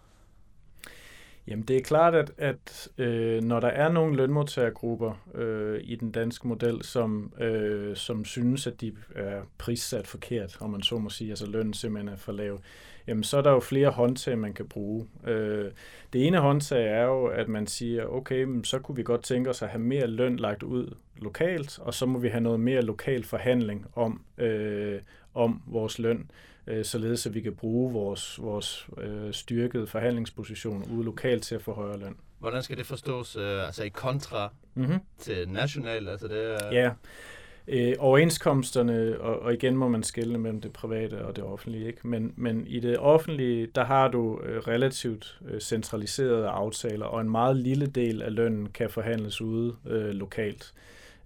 Jamen 1.48 1.66
det 1.66 1.78
er 1.78 1.82
klart, 1.82 2.16
at, 2.16 2.32
at 2.38 2.90
øh, 2.98 3.44
når 3.44 3.60
der 3.60 3.68
er 3.68 3.92
nogle 3.92 4.16
lønmodtagergrupper 4.16 5.14
øh, 5.34 5.80
i 5.84 5.96
den 5.96 6.12
danske 6.12 6.48
model, 6.48 6.84
som, 6.84 7.34
øh, 7.40 7.96
som 7.96 8.26
synes, 8.26 8.68
at 8.68 8.82
de 8.82 8.96
er 9.16 9.42
prissat 9.58 10.08
forkert, 10.08 10.58
om 10.60 10.70
man 10.70 10.82
så 10.82 10.98
må 10.98 11.10
sige, 11.10 11.30
altså 11.30 11.46
lønnen 11.46 11.74
simpelthen 11.74 12.14
er 12.14 12.18
for 12.18 12.32
lav, 12.32 12.60
jamen 13.08 13.24
så 13.24 13.38
er 13.38 13.42
der 13.42 13.52
jo 13.52 13.60
flere 13.60 13.90
håndtag, 13.90 14.38
man 14.38 14.54
kan 14.54 14.68
bruge. 14.68 15.08
Øh, 15.28 15.72
det 16.14 16.28
ene 16.28 16.38
håndtag 16.38 16.88
er 16.88 17.04
jo, 17.04 17.26
at 17.26 17.48
man 17.48 17.68
siger, 17.68 18.06
okay, 18.06 18.48
så 18.64 18.80
kunne 18.80 18.96
vi 18.96 19.04
godt 19.04 19.24
tænke 19.24 19.50
os 19.50 19.62
at 19.62 19.70
have 19.70 19.82
mere 19.82 20.08
løn 20.08 20.38
lagt 20.38 20.64
ud 20.64 20.96
lokalt, 21.18 21.80
og 21.80 21.94
så 21.94 22.06
må 22.06 22.20
vi 22.20 22.30
have 22.30 22.42
noget 22.42 22.60
mere 22.60 22.82
lokal 22.82 23.24
forhandling 23.24 23.86
om, 23.96 24.22
øh, 24.38 25.02
om 25.34 25.62
vores 25.68 26.00
løn, 26.00 26.32
øh, 26.68 26.86
således 26.86 27.26
at 27.26 27.34
vi 27.34 27.42
kan 27.42 27.56
bruge 27.56 27.94
vores, 27.94 28.42
vores 28.42 28.88
øh, 28.98 29.34
styrkede 29.34 29.88
forhandlingsposition 29.88 30.84
ude 30.92 31.06
lokalt 31.06 31.44
til 31.44 31.56
at 31.56 31.62
få 31.62 31.74
højere 31.74 32.00
løn. 32.00 32.16
Hvordan 32.40 32.64
skal 32.64 32.78
det 32.78 32.86
forstås 32.86 33.36
øh, 33.36 33.66
altså 33.66 33.84
i 33.84 33.90
kontra 33.90 34.54
mm-hmm. 34.74 35.00
til 35.18 35.50
national? 35.50 36.08
Altså 36.08 36.28
det 36.28 36.64
er... 36.64 36.72
Ja, 36.72 36.92
øh, 37.68 37.94
overenskomsterne, 38.00 39.22
og, 39.22 39.40
og 39.40 39.54
igen 39.54 39.78
må 39.78 39.88
man 39.88 40.04
skelne 40.04 40.38
mellem 40.38 40.62
det 40.62 40.74
private 40.74 41.26
og 41.26 41.36
det 41.36 41.44
offentlige, 41.44 41.88
ikke? 41.88 42.08
Men, 42.08 42.34
men 42.36 42.68
i 42.68 42.80
det 42.80 42.98
offentlige, 42.98 43.68
der 43.76 43.84
har 43.84 44.08
du 44.08 44.40
øh, 44.44 44.58
relativt 44.60 45.40
øh, 45.50 45.62
centraliserede 45.62 46.48
aftaler, 46.48 47.06
og 47.06 47.22
en 47.22 47.30
meget 47.30 47.56
lille 47.56 47.86
del 47.86 48.22
af 48.22 48.36
lønnen 48.36 48.70
kan 48.70 48.90
forhandles 48.90 49.42
ude 49.42 49.76
øh, 49.88 50.10
lokalt. 50.10 50.74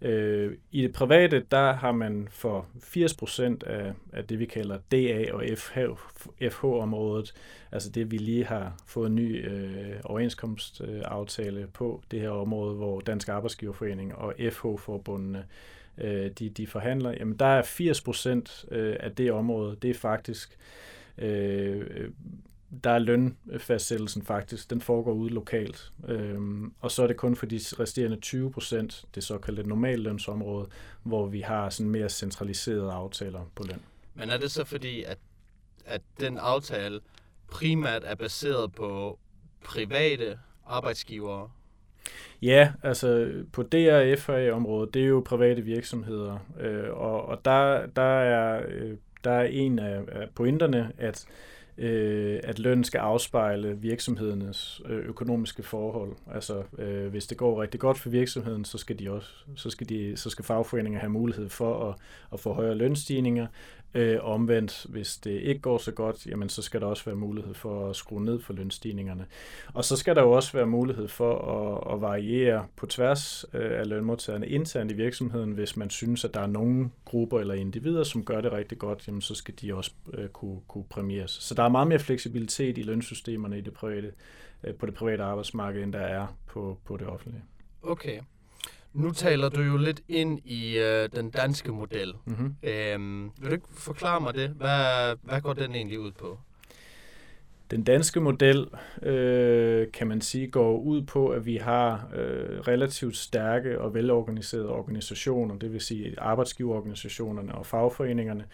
Øh, 0.02 0.54
I 0.72 0.82
det 0.82 0.94
private, 0.94 1.46
der 1.52 1.74
har 1.74 1.92
man 1.92 2.28
for 2.32 2.66
80% 2.76 3.70
af, 3.70 3.94
af 4.14 4.26
det, 4.26 4.40
vi 4.40 4.46
kalder 4.46 4.78
DA 4.92 5.34
og 5.34 5.44
FH, 5.58 5.80
FH-området, 6.50 7.34
altså 7.72 7.90
det, 7.90 8.12
vi 8.12 8.18
lige 8.18 8.46
har 8.46 8.76
fået 8.86 9.08
en 9.08 9.16
ny 9.16 9.50
øh, 9.50 9.96
overenskomstaftale 10.04 11.68
på 11.74 12.02
det 12.12 12.22
her 12.22 12.30
område, 12.30 12.76
hvor 12.76 13.00
Dansk 13.00 13.30
Arbejdsgiverforening 13.30 14.16
og 14.16 14.34
FH-forbundene 14.52 15.40
øh, 15.40 15.46
Øh, 15.98 16.32
de, 16.32 16.50
de 16.50 16.68
forhandler, 16.68 17.12
jamen 17.12 17.38
der 17.38 17.46
er 17.46 17.62
80% 18.72 18.76
øh, 18.76 18.96
af 19.00 19.12
det 19.12 19.32
område, 19.32 19.78
det 19.82 19.90
er 19.90 19.94
faktisk 19.94 20.58
øh, 21.18 21.88
øh, 21.90 22.10
der 22.84 22.90
er 22.92 23.00
lønfastsættelsen 23.00 24.24
faktisk, 24.24 24.70
den 24.70 24.82
foregår 24.82 25.12
ude 25.14 25.34
lokalt. 25.34 25.92
Øh, 26.08 26.40
og 26.80 26.92
så 26.92 27.04
er 27.04 27.08
det 27.08 27.18
kun 27.18 27.36
for 27.36 27.46
de 27.46 27.60
resterende 27.80 28.20
20 28.20 28.52
procent, 28.52 29.06
det 29.16 29.24
såkaldte 29.24 29.64
normallønsområde, 29.64 30.68
hvor 31.04 31.26
vi 31.26 31.42
har 31.42 31.70
sådan 31.70 31.90
mere 31.90 32.10
centraliserede 32.10 32.92
aftaler 32.92 33.52
på 33.56 33.64
løn. 33.64 33.82
Men 34.14 34.30
er 34.30 34.38
det 34.38 34.52
så 34.52 34.64
fordi, 34.64 35.04
at, 35.04 35.18
at 35.86 36.02
den 36.20 36.38
aftale 36.38 37.00
primært 37.52 38.04
er 38.06 38.16
baseret 38.16 38.72
på 38.72 39.20
private 39.64 40.40
arbejdsgivere? 40.66 41.52
Ja, 42.42 42.72
altså 42.84 43.32
på 43.54 43.64
DRFA-området, 43.64 44.94
det 44.94 45.02
er 45.04 45.08
jo 45.08 45.24
private 45.26 45.62
virksomheder, 45.62 46.38
øh, 46.60 46.90
og, 46.94 47.26
og 47.26 47.46
der, 47.46 47.86
der, 47.86 48.20
er, 48.20 48.64
øh, 48.68 48.98
der 49.24 49.32
er 49.32 49.44
en 49.44 49.80
af, 49.80 50.02
af 50.12 50.28
pointerne, 50.36 50.92
at 50.98 51.28
øh, 51.78 52.40
at 52.44 52.60
løn 52.60 52.84
skal 52.84 52.98
afspejle 52.98 53.78
virksomhedernes 53.78 54.82
øh, 54.86 55.06
økonomiske 55.06 55.64
forhold. 55.64 56.16
Altså, 56.34 56.64
øh, 56.78 57.08
hvis 57.08 57.28
det 57.28 57.38
går 57.38 57.62
rigtig 57.62 57.80
godt 57.80 58.00
for 58.00 58.10
virksomheden, 58.10 58.66
så 58.66 58.78
skal 58.78 59.00
de 59.00 59.12
også, 59.12 59.30
så 59.56 59.70
skal 59.70 59.90
de, 59.90 60.18
så 60.18 60.30
skal 60.30 60.46
fagforeninger 60.46 61.00
have 61.00 61.10
mulighed 61.10 61.50
for 61.50 61.90
at, 61.90 61.96
at 62.34 62.40
få 62.40 62.54
højere 62.54 62.76
lønstigninger. 62.76 63.48
Øh, 63.94 64.18
omvendt, 64.22 64.86
hvis 64.90 65.18
det 65.18 65.32
ikke 65.32 65.62
går 65.62 65.78
så 65.78 65.92
godt, 65.92 66.28
jamen 66.28 66.50
så 66.50 66.62
skal 66.62 66.82
der 66.82 66.88
også 66.88 67.06
være 67.06 67.16
mulighed 67.16 67.54
for 67.54 67.90
at 67.90 67.96
skrue 67.96 68.26
ned 68.26 68.40
for 68.40 68.54
lønstigningerne. 68.54 69.26
Og 69.74 69.86
så 69.86 69.98
skal 69.98 70.16
der 70.16 70.22
jo 70.22 70.32
også 70.32 70.54
være 70.54 70.66
mulighed 70.66 71.08
for 71.08 71.36
at, 71.38 71.94
at 71.94 72.02
variere 72.02 72.66
på 72.76 72.86
tværs 72.86 73.46
øh, 73.54 73.80
af 73.80 73.88
lønmodtagerne 73.88 74.48
internt 74.48 74.92
i 74.92 74.94
virksomheden. 74.94 75.52
Hvis 75.52 75.78
man 75.78 75.90
synes, 75.90 76.26
at 76.26 76.34
der 76.34 76.40
er 76.40 76.48
nogle 76.48 76.90
grupper 77.06 77.40
eller 77.40 77.54
individer, 77.54 78.04
som 78.04 78.26
gør 78.26 78.42
det 78.42 78.52
rigtig 78.52 78.78
godt, 78.78 79.08
jamen 79.08 79.22
så 79.22 79.36
skal 79.36 79.54
de 79.62 79.76
også 79.76 79.92
øh, 80.14 80.30
kunne, 80.30 80.60
kunne 80.68 80.86
præmieres. 80.90 81.32
Så 81.32 81.54
der 81.54 81.64
er 81.64 81.70
meget 81.70 81.88
mere 81.88 82.00
fleksibilitet 82.00 82.78
i 82.78 82.82
lønsystemerne 82.82 83.58
i 83.58 83.62
det 83.62 83.74
private, 83.74 84.12
øh, 84.64 84.76
på 84.76 84.86
det 84.86 84.94
private 84.94 85.24
arbejdsmarked, 85.24 85.84
end 85.84 85.94
der 85.94 86.00
er 86.00 86.28
på, 86.48 86.78
på 86.86 86.98
det 86.98 87.08
offentlige. 87.08 87.44
Okay. 87.84 88.20
Nu 88.94 89.12
taler 89.12 89.50
du 89.50 89.62
jo 89.62 89.78
lidt 89.78 90.02
ind 90.08 90.40
i 90.46 90.78
øh, 90.78 91.10
den 91.16 91.30
danske 91.30 91.72
model. 91.72 92.14
Mm-hmm. 92.26 92.56
Øhm, 92.64 93.32
vil 93.38 93.50
du 93.50 93.54
ikke 93.54 93.68
forklare 93.74 94.22
mig 94.22 94.34
det? 94.34 94.50
Hvad, 94.50 95.16
hvad 95.24 95.42
går 95.42 95.54
den 95.54 95.76
egentlig 95.76 96.00
ud 96.00 96.12
på? 96.12 96.38
Den 97.72 97.84
danske 97.84 98.20
model, 98.20 98.68
øh, 99.04 99.88
kan 99.94 100.08
man 100.08 100.22
sige, 100.22 100.48
går 100.48 100.78
ud 100.78 101.02
på, 101.02 101.30
at 101.30 101.46
vi 101.46 101.56
har 101.58 102.10
øh, 102.16 102.60
relativt 102.60 103.18
stærke 103.18 103.82
og 103.82 103.94
velorganiserede 103.94 104.70
organisationer, 104.70 105.56
det 105.56 105.74
vil 105.74 105.82
sige 105.82 106.16
arbejdsgiverorganisationerne 106.18 107.56
og 107.56 107.66
fagforeningerne, 107.66 108.46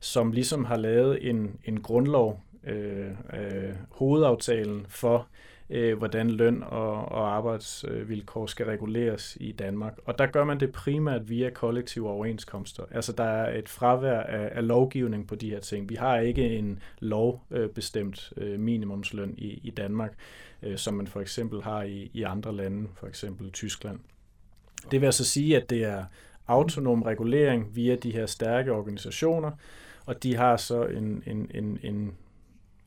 som 0.00 0.32
ligesom 0.32 0.64
har 0.64 0.76
lavet 0.76 1.28
en, 1.30 1.60
en 1.64 1.80
grundlov, 1.80 2.40
øh, 2.66 3.10
øh, 3.10 3.74
hovedaftalen 3.90 4.86
for 4.88 5.16
øh, 5.16 5.24
Øh, 5.70 5.98
hvordan 5.98 6.30
løn 6.30 6.62
og, 6.62 6.92
og 6.92 7.36
arbejdsvilkår 7.36 8.46
skal 8.46 8.66
reguleres 8.66 9.36
i 9.40 9.52
Danmark. 9.52 9.98
Og 10.04 10.18
der 10.18 10.26
gør 10.26 10.44
man 10.44 10.60
det 10.60 10.72
primært 10.72 11.28
via 11.28 11.50
kollektive 11.50 12.08
overenskomster. 12.08 12.82
Altså 12.90 13.12
der 13.12 13.24
er 13.24 13.58
et 13.58 13.68
fravær 13.68 14.20
af, 14.20 14.48
af 14.52 14.66
lovgivning 14.66 15.28
på 15.28 15.34
de 15.34 15.50
her 15.50 15.60
ting. 15.60 15.88
Vi 15.88 15.94
har 15.94 16.18
ikke 16.18 16.58
en 16.58 16.82
lovbestemt 17.00 18.32
øh, 18.36 18.60
minimumsløn 18.60 19.34
i, 19.38 19.60
i 19.62 19.70
Danmark, 19.70 20.14
øh, 20.62 20.78
som 20.78 20.94
man 20.94 21.06
for 21.06 21.20
eksempel 21.20 21.62
har 21.62 21.82
i, 21.82 22.10
i 22.12 22.22
andre 22.22 22.56
lande, 22.56 22.88
for 22.94 23.06
eksempel 23.06 23.50
Tyskland. 23.50 23.98
Det 24.90 25.00
vil 25.00 25.06
altså 25.06 25.24
sige, 25.24 25.56
at 25.56 25.70
det 25.70 25.84
er 25.84 26.04
autonom 26.46 27.02
regulering 27.02 27.76
via 27.76 27.96
de 27.96 28.12
her 28.12 28.26
stærke 28.26 28.72
organisationer, 28.72 29.50
og 30.06 30.22
de 30.22 30.36
har 30.36 30.56
så 30.56 30.84
en, 30.84 31.22
en, 31.26 31.50
en, 31.54 31.78
en 31.82 32.14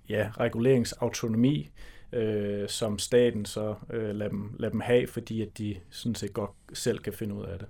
ja, 0.09 0.29
reguleringsautonomi, 0.39 1.69
øh, 2.11 2.69
som 2.69 2.99
staten 2.99 3.45
så 3.45 3.75
øh, 3.89 4.15
lader, 4.15 4.29
dem, 4.29 4.55
lader 4.59 4.71
dem 4.71 4.79
have, 4.79 5.07
fordi 5.07 5.41
at 5.41 5.57
de 5.57 5.79
sådan 5.89 6.15
set 6.15 6.33
godt 6.33 6.51
selv 6.73 6.99
kan 6.99 7.13
finde 7.13 7.35
ud 7.35 7.45
af 7.45 7.59
det. 7.59 7.67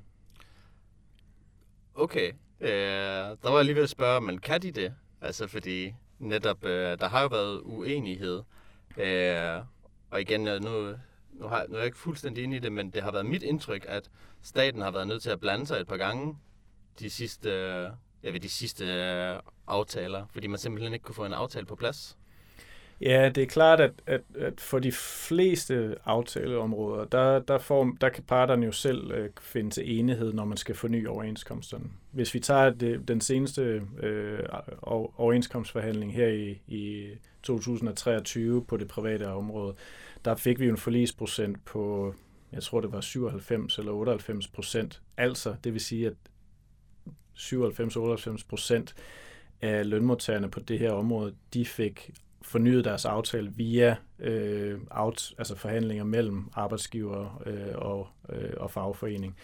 Okay. 1.95 2.31
Øh, 2.59 2.69
der 2.69 3.49
var 3.49 3.55
jeg 3.55 3.65
lige 3.65 3.75
ved 3.75 3.83
at 3.83 3.89
spørge, 3.89 4.21
men 4.21 4.37
kan 4.37 4.61
de 4.61 4.71
det? 4.71 4.93
Altså 5.21 5.47
fordi 5.47 5.93
netop, 6.19 6.65
øh, 6.65 6.99
der 6.99 7.07
har 7.07 7.21
jo 7.21 7.27
været 7.27 7.61
uenighed. 7.63 8.43
Øh, 8.97 9.61
og 10.11 10.21
igen, 10.21 10.47
øh, 10.47 10.63
nu, 10.63 10.95
nu, 11.33 11.47
har, 11.47 11.65
nu 11.69 11.73
er 11.73 11.77
jeg 11.77 11.85
ikke 11.85 11.97
fuldstændig 11.97 12.43
inde 12.43 12.57
i 12.57 12.59
det, 12.59 12.71
men 12.71 12.89
det 12.89 13.03
har 13.03 13.11
været 13.11 13.25
mit 13.25 13.43
indtryk, 13.43 13.85
at 13.87 14.09
staten 14.41 14.81
har 14.81 14.91
været 14.91 15.07
nødt 15.07 15.21
til 15.21 15.29
at 15.29 15.39
blande 15.39 15.67
sig 15.67 15.79
et 15.79 15.87
par 15.87 15.97
gange 15.97 16.37
de 16.99 17.09
sidste, 17.09 17.49
øh, 17.49 17.89
jeg 18.23 18.33
ved, 18.33 18.39
de 18.39 18.49
sidste 18.49 18.85
øh, 18.85 19.39
aftaler, 19.67 20.25
fordi 20.31 20.47
man 20.47 20.59
simpelthen 20.59 20.93
ikke 20.93 21.03
kunne 21.03 21.15
få 21.15 21.25
en 21.25 21.33
aftale 21.33 21.65
på 21.65 21.75
plads. 21.75 22.17
Ja, 23.01 23.29
det 23.35 23.43
er 23.43 23.47
klart, 23.47 23.79
at, 23.79 23.91
at, 24.05 24.21
at 24.39 24.61
for 24.61 24.79
de 24.79 24.91
fleste 24.91 25.95
aftaleområder, 26.05 27.05
der, 27.05 27.39
der, 27.39 27.57
får, 27.57 27.95
der 28.01 28.09
kan 28.09 28.23
parterne 28.23 28.65
jo 28.65 28.71
selv 28.71 29.11
øh, 29.11 29.29
finde 29.41 29.69
til 29.69 29.99
enighed, 29.99 30.33
når 30.33 30.45
man 30.45 30.57
skal 30.57 30.75
forny 30.75 31.07
overenskomsterne. 31.07 31.85
Hvis 32.11 32.33
vi 32.33 32.39
tager 32.39 32.69
det, 32.69 33.07
den 33.07 33.21
seneste 33.21 33.81
øh, 34.03 34.39
overenskomstforhandling 35.17 36.13
her 36.13 36.27
i, 36.27 36.61
i 36.67 37.07
2023 37.43 38.65
på 38.65 38.77
det 38.77 38.87
private 38.87 39.27
område, 39.27 39.75
der 40.25 40.35
fik 40.35 40.59
vi 40.59 40.65
jo 40.65 40.71
en 40.71 40.77
forlisprocent 40.77 41.65
på, 41.65 42.13
jeg 42.51 42.63
tror 42.63 42.81
det 42.81 42.91
var 42.91 43.01
97 43.01 43.77
eller 43.77 43.91
98 43.91 44.47
procent. 44.47 45.01
Altså, 45.17 45.55
det 45.63 45.73
vil 45.73 45.81
sige, 45.81 46.07
at 46.07 46.13
97-98 47.37 48.43
procent 48.49 48.95
af 49.61 49.89
lønmodtagerne 49.89 50.49
på 50.49 50.59
det 50.59 50.79
her 50.79 50.91
område, 50.91 51.35
de 51.53 51.65
fik 51.65 52.11
fornyet 52.41 52.85
deres 52.85 53.05
aftale 53.05 53.51
via 53.55 53.95
øh, 54.19 54.79
out, 54.89 55.33
altså 55.37 55.55
forhandlinger 55.55 56.03
mellem 56.03 56.49
arbejdsgiver 56.53 57.41
øh, 57.45 57.75
og, 57.75 58.07
øh, 58.29 58.53
og 58.57 58.71
fagforening, 58.71 59.35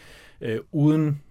øh, 0.42 0.60
uden 0.72 1.22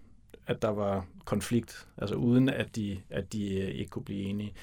at 0.47 0.62
der 0.62 0.69
var 0.69 1.07
konflikt, 1.25 1.87
altså 1.99 2.14
uden 2.14 2.49
at 2.49 2.76
de, 2.76 3.00
at 3.11 3.33
de 3.33 3.61
øh, 3.61 3.69
ikke 3.69 3.90
kunne 3.90 4.04
blive 4.04 4.23
enige. 4.23 4.54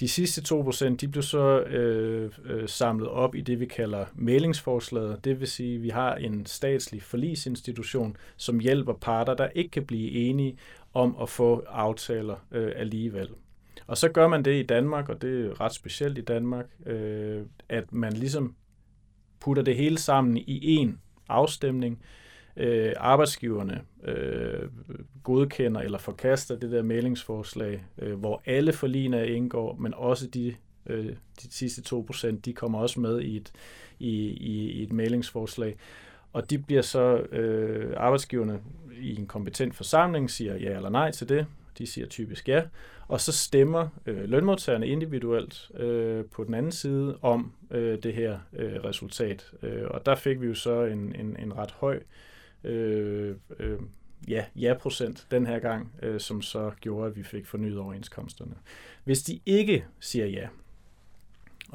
De 0.00 0.08
sidste 0.08 0.54
2% 0.54 0.96
de 0.96 1.08
blev 1.08 1.22
så 1.22 1.60
øh, 1.60 2.30
øh, 2.44 2.68
samlet 2.68 3.08
op 3.08 3.34
i 3.34 3.40
det, 3.40 3.60
vi 3.60 3.66
kalder 3.66 4.04
mailingsforslaget. 4.14 5.24
Det 5.24 5.40
vil 5.40 5.48
sige, 5.48 5.74
at 5.74 5.82
vi 5.82 5.88
har 5.88 6.14
en 6.14 6.46
statslig 6.46 7.02
forlisinstitution, 7.02 8.16
som 8.36 8.58
hjælper 8.58 8.92
parter, 8.92 9.34
der 9.34 9.48
ikke 9.54 9.70
kan 9.70 9.84
blive 9.84 10.10
enige 10.10 10.58
om 10.94 11.16
at 11.22 11.28
få 11.28 11.64
aftaler 11.68 12.36
øh, 12.52 12.72
alligevel. 12.76 13.28
Og 13.86 13.96
så 13.96 14.08
gør 14.08 14.28
man 14.28 14.42
det 14.44 14.60
i 14.60 14.66
Danmark, 14.66 15.08
og 15.08 15.22
det 15.22 15.46
er 15.46 15.60
ret 15.60 15.74
specielt 15.74 16.18
i 16.18 16.20
Danmark, 16.20 16.66
øh, 16.86 17.42
at 17.68 17.92
man 17.92 18.12
ligesom 18.12 18.54
putter 19.40 19.62
det 19.62 19.76
hele 19.76 19.98
sammen 19.98 20.36
i 20.36 20.74
en 20.76 21.00
afstemning. 21.28 22.02
Øh, 22.56 22.92
arbejdsgiverne 22.96 23.80
øh, 24.04 24.68
godkender 25.22 25.80
eller 25.80 25.98
forkaster 25.98 26.58
det 26.58 26.70
der 26.70 26.82
meldingsforslag, 26.82 27.84
øh, 27.98 28.18
hvor 28.18 28.42
alle 28.46 28.72
forligene 28.72 29.28
indgår, 29.28 29.76
men 29.76 29.94
også 29.96 30.26
de, 30.26 30.54
øh, 30.86 31.06
de 31.42 31.52
sidste 31.52 31.96
2%, 31.96 32.40
de 32.40 32.52
kommer 32.52 32.78
også 32.78 33.00
med 33.00 33.20
i 33.20 33.36
et, 33.36 33.52
i, 33.98 34.10
i, 34.26 34.70
i 34.70 34.82
et 34.82 34.92
meldingsforslag. 34.92 35.76
Og 36.32 36.50
de 36.50 36.58
bliver 36.58 36.82
så, 36.82 37.16
øh, 37.16 37.94
arbejdsgiverne 37.96 38.60
i 39.00 39.16
en 39.16 39.26
kompetent 39.26 39.74
forsamling 39.74 40.30
siger 40.30 40.54
ja 40.56 40.76
eller 40.76 40.90
nej 40.90 41.10
til 41.10 41.28
det, 41.28 41.46
de 41.78 41.86
siger 41.86 42.06
typisk 42.06 42.48
ja, 42.48 42.62
og 43.08 43.20
så 43.20 43.32
stemmer 43.32 43.88
øh, 44.06 44.24
lønmodtagerne 44.24 44.86
individuelt 44.86 45.70
øh, 45.74 46.24
på 46.24 46.44
den 46.44 46.54
anden 46.54 46.72
side 46.72 47.18
om 47.22 47.52
øh, 47.70 47.98
det 48.02 48.14
her 48.14 48.38
øh, 48.52 48.84
resultat. 48.84 49.52
Øh, 49.62 49.82
og 49.90 50.06
der 50.06 50.14
fik 50.14 50.40
vi 50.40 50.46
jo 50.46 50.54
så 50.54 50.84
en, 50.84 51.14
en, 51.14 51.36
en 51.38 51.56
ret 51.56 51.70
høj 51.70 52.00
øh, 52.64 53.36
øh, 53.58 53.78
ja, 54.28 54.44
ja-procent 54.56 55.26
den 55.30 55.46
her 55.46 55.58
gang, 55.58 55.92
øh, 56.02 56.20
som 56.20 56.42
så 56.42 56.70
gjorde, 56.80 57.06
at 57.06 57.16
vi 57.16 57.22
fik 57.22 57.46
fornyet 57.46 57.78
overenskomsterne. 57.78 58.54
Hvis 59.04 59.22
de 59.22 59.40
ikke 59.46 59.84
siger 60.00 60.26
ja, 60.26 60.48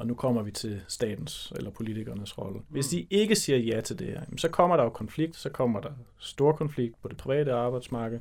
og 0.00 0.06
nu 0.06 0.14
kommer 0.14 0.42
vi 0.42 0.50
til 0.50 0.82
statens 0.88 1.52
eller 1.56 1.70
politikernes 1.70 2.38
rolle. 2.38 2.60
Hvis 2.68 2.88
de 2.88 3.06
ikke 3.10 3.36
siger 3.36 3.58
ja 3.58 3.80
til 3.80 3.98
det 3.98 4.06
her, 4.06 4.20
så 4.36 4.48
kommer 4.48 4.76
der 4.76 4.84
jo 4.84 4.90
konflikt, 4.90 5.36
så 5.36 5.48
kommer 5.48 5.80
der 5.80 5.90
stor 6.18 6.52
konflikt 6.52 7.02
på 7.02 7.08
det 7.08 7.16
private 7.16 7.52
arbejdsmarked, 7.52 8.20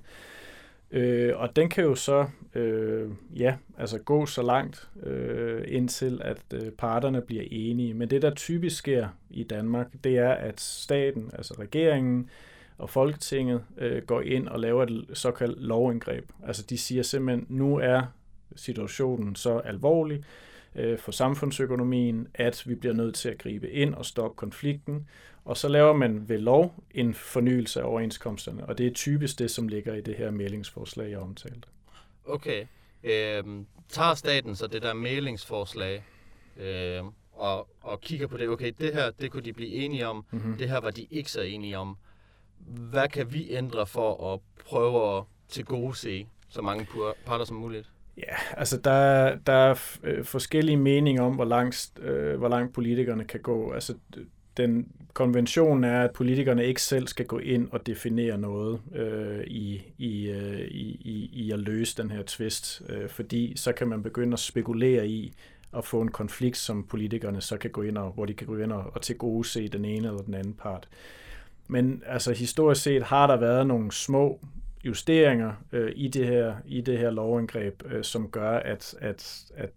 Øh, 0.91 1.37
og 1.37 1.55
den 1.55 1.69
kan 1.69 1.83
jo 1.83 1.95
så 1.95 2.25
øh, 2.55 3.09
ja, 3.35 3.55
altså 3.77 3.99
gå 3.99 4.25
så 4.25 4.41
langt 4.41 4.89
øh, 5.03 5.63
indtil, 5.67 6.21
at 6.23 6.41
øh, 6.53 6.71
parterne 6.71 7.21
bliver 7.21 7.43
enige. 7.51 7.93
Men 7.93 8.09
det, 8.09 8.21
der 8.21 8.33
typisk 8.33 8.77
sker 8.77 9.07
i 9.29 9.43
Danmark, 9.43 9.87
det 10.03 10.17
er, 10.17 10.31
at 10.31 10.61
staten, 10.61 11.31
altså 11.33 11.53
regeringen 11.59 12.29
og 12.77 12.89
Folketinget, 12.89 13.63
øh, 13.77 14.01
går 14.03 14.21
ind 14.21 14.47
og 14.47 14.59
laver 14.59 14.83
et 14.83 15.05
såkaldt 15.13 15.61
lovindgreb. 15.61 16.29
Altså 16.43 16.65
de 16.69 16.77
siger 16.77 17.03
simpelthen, 17.03 17.45
nu 17.49 17.77
er 17.77 18.01
situationen 18.55 19.35
så 19.35 19.57
alvorlig, 19.57 20.23
øh, 20.75 20.99
for 20.99 21.11
samfundsøkonomien, 21.11 22.27
at 22.33 22.63
vi 22.65 22.75
bliver 22.75 22.95
nødt 22.95 23.15
til 23.15 23.29
at 23.29 23.37
gribe 23.37 23.69
ind 23.69 23.93
og 23.93 24.05
stoppe 24.05 24.35
konflikten. 24.35 25.07
Og 25.45 25.57
så 25.57 25.67
laver 25.67 25.93
man 25.93 26.29
ved 26.29 26.37
lov 26.37 26.83
en 26.91 27.13
fornyelse 27.13 27.81
af 27.81 27.85
overenskomsterne, 27.85 28.65
og 28.65 28.77
det 28.77 28.87
er 28.87 28.91
typisk 28.91 29.39
det, 29.39 29.51
som 29.51 29.67
ligger 29.67 29.93
i 29.93 30.01
det 30.01 30.15
her 30.15 30.31
mailingsforslag, 30.31 31.09
jeg 31.09 31.19
omtalte. 31.19 31.67
Okay. 32.25 32.65
Øhm, 33.03 33.65
tager 33.89 34.13
staten 34.13 34.55
så 34.55 34.67
det 34.67 34.81
der 34.81 34.93
mailingsforslag 34.93 36.03
øh, 36.57 37.03
og, 37.33 37.67
og 37.81 38.01
kigger 38.01 38.27
på 38.27 38.37
det, 38.37 38.49
okay, 38.49 38.73
det 38.79 38.93
her, 38.93 39.11
det 39.11 39.31
kunne 39.31 39.43
de 39.43 39.53
blive 39.53 39.69
enige 39.69 40.07
om, 40.07 40.25
mm-hmm. 40.31 40.57
det 40.57 40.69
her 40.69 40.79
var 40.79 40.91
de 40.91 41.07
ikke 41.11 41.31
så 41.31 41.41
enige 41.41 41.77
om. 41.77 41.97
Hvad 42.67 43.07
kan 43.07 43.33
vi 43.33 43.51
ændre 43.51 43.87
for 43.87 44.33
at 44.33 44.39
prøve 44.65 45.17
at 45.17 45.23
tilgodese 45.47 46.27
så 46.49 46.61
mange 46.61 46.87
parter 47.25 47.45
som 47.45 47.57
muligt? 47.57 47.91
Ja, 48.17 48.35
altså 48.57 48.77
der, 48.77 49.35
der 49.35 49.53
er 49.53 49.97
øh, 50.03 50.25
forskellige 50.25 50.77
meninger 50.77 51.23
om, 51.23 51.35
hvor 51.35 51.45
langt, 51.45 51.91
øh, 51.99 52.37
hvor 52.37 52.47
langt 52.47 52.73
politikerne 52.73 53.25
kan 53.25 53.41
gå. 53.41 53.71
Altså 53.71 53.95
den 54.59 54.91
konvention 55.13 55.83
er, 55.83 56.03
at 56.03 56.11
politikerne 56.11 56.65
ikke 56.65 56.81
selv 56.81 57.07
skal 57.07 57.25
gå 57.25 57.37
ind 57.37 57.67
og 57.71 57.87
definere 57.87 58.37
noget 58.37 58.79
øh, 58.95 59.43
i, 59.47 59.81
i, 59.97 60.29
øh, 60.29 60.59
i, 60.59 61.29
i 61.33 61.51
at 61.51 61.59
løse 61.59 62.01
den 62.01 62.11
her 62.11 62.23
tvist, 62.27 62.81
øh, 62.89 63.09
fordi 63.09 63.53
så 63.55 63.71
kan 63.71 63.87
man 63.87 64.03
begynde 64.03 64.33
at 64.33 64.39
spekulere 64.39 65.07
i 65.07 65.33
at 65.77 65.85
få 65.85 66.01
en 66.01 66.11
konflikt, 66.11 66.57
som 66.57 66.83
politikerne 66.83 67.41
så 67.41 67.57
kan 67.57 67.71
gå 67.71 67.81
ind 67.81 67.97
og, 67.97 68.11
hvor 68.11 68.25
de 68.25 68.33
kan 68.33 68.47
gå 68.47 68.57
ind 68.57 68.71
og, 68.71 68.91
og 68.93 69.01
til 69.01 69.17
gode 69.17 69.47
se 69.47 69.67
den 69.67 69.85
ene 69.85 70.07
eller 70.07 70.21
den 70.21 70.33
anden 70.33 70.53
part. 70.53 70.87
Men 71.67 72.03
altså 72.05 72.33
historisk 72.33 72.81
set 72.81 73.03
har 73.03 73.27
der 73.27 73.37
været 73.37 73.67
nogle 73.67 73.91
små 73.91 74.39
justeringer 74.85 75.53
øh, 75.71 75.91
i 75.95 76.07
det 76.07 76.27
her 76.27 76.55
i 76.65 76.81
det 76.81 76.97
her 76.97 77.11
lovindgreb, 77.11 77.83
øh, 77.85 78.03
som 78.03 78.29
gør, 78.29 78.51
at, 78.51 78.95
at, 79.01 79.43
at, 79.55 79.69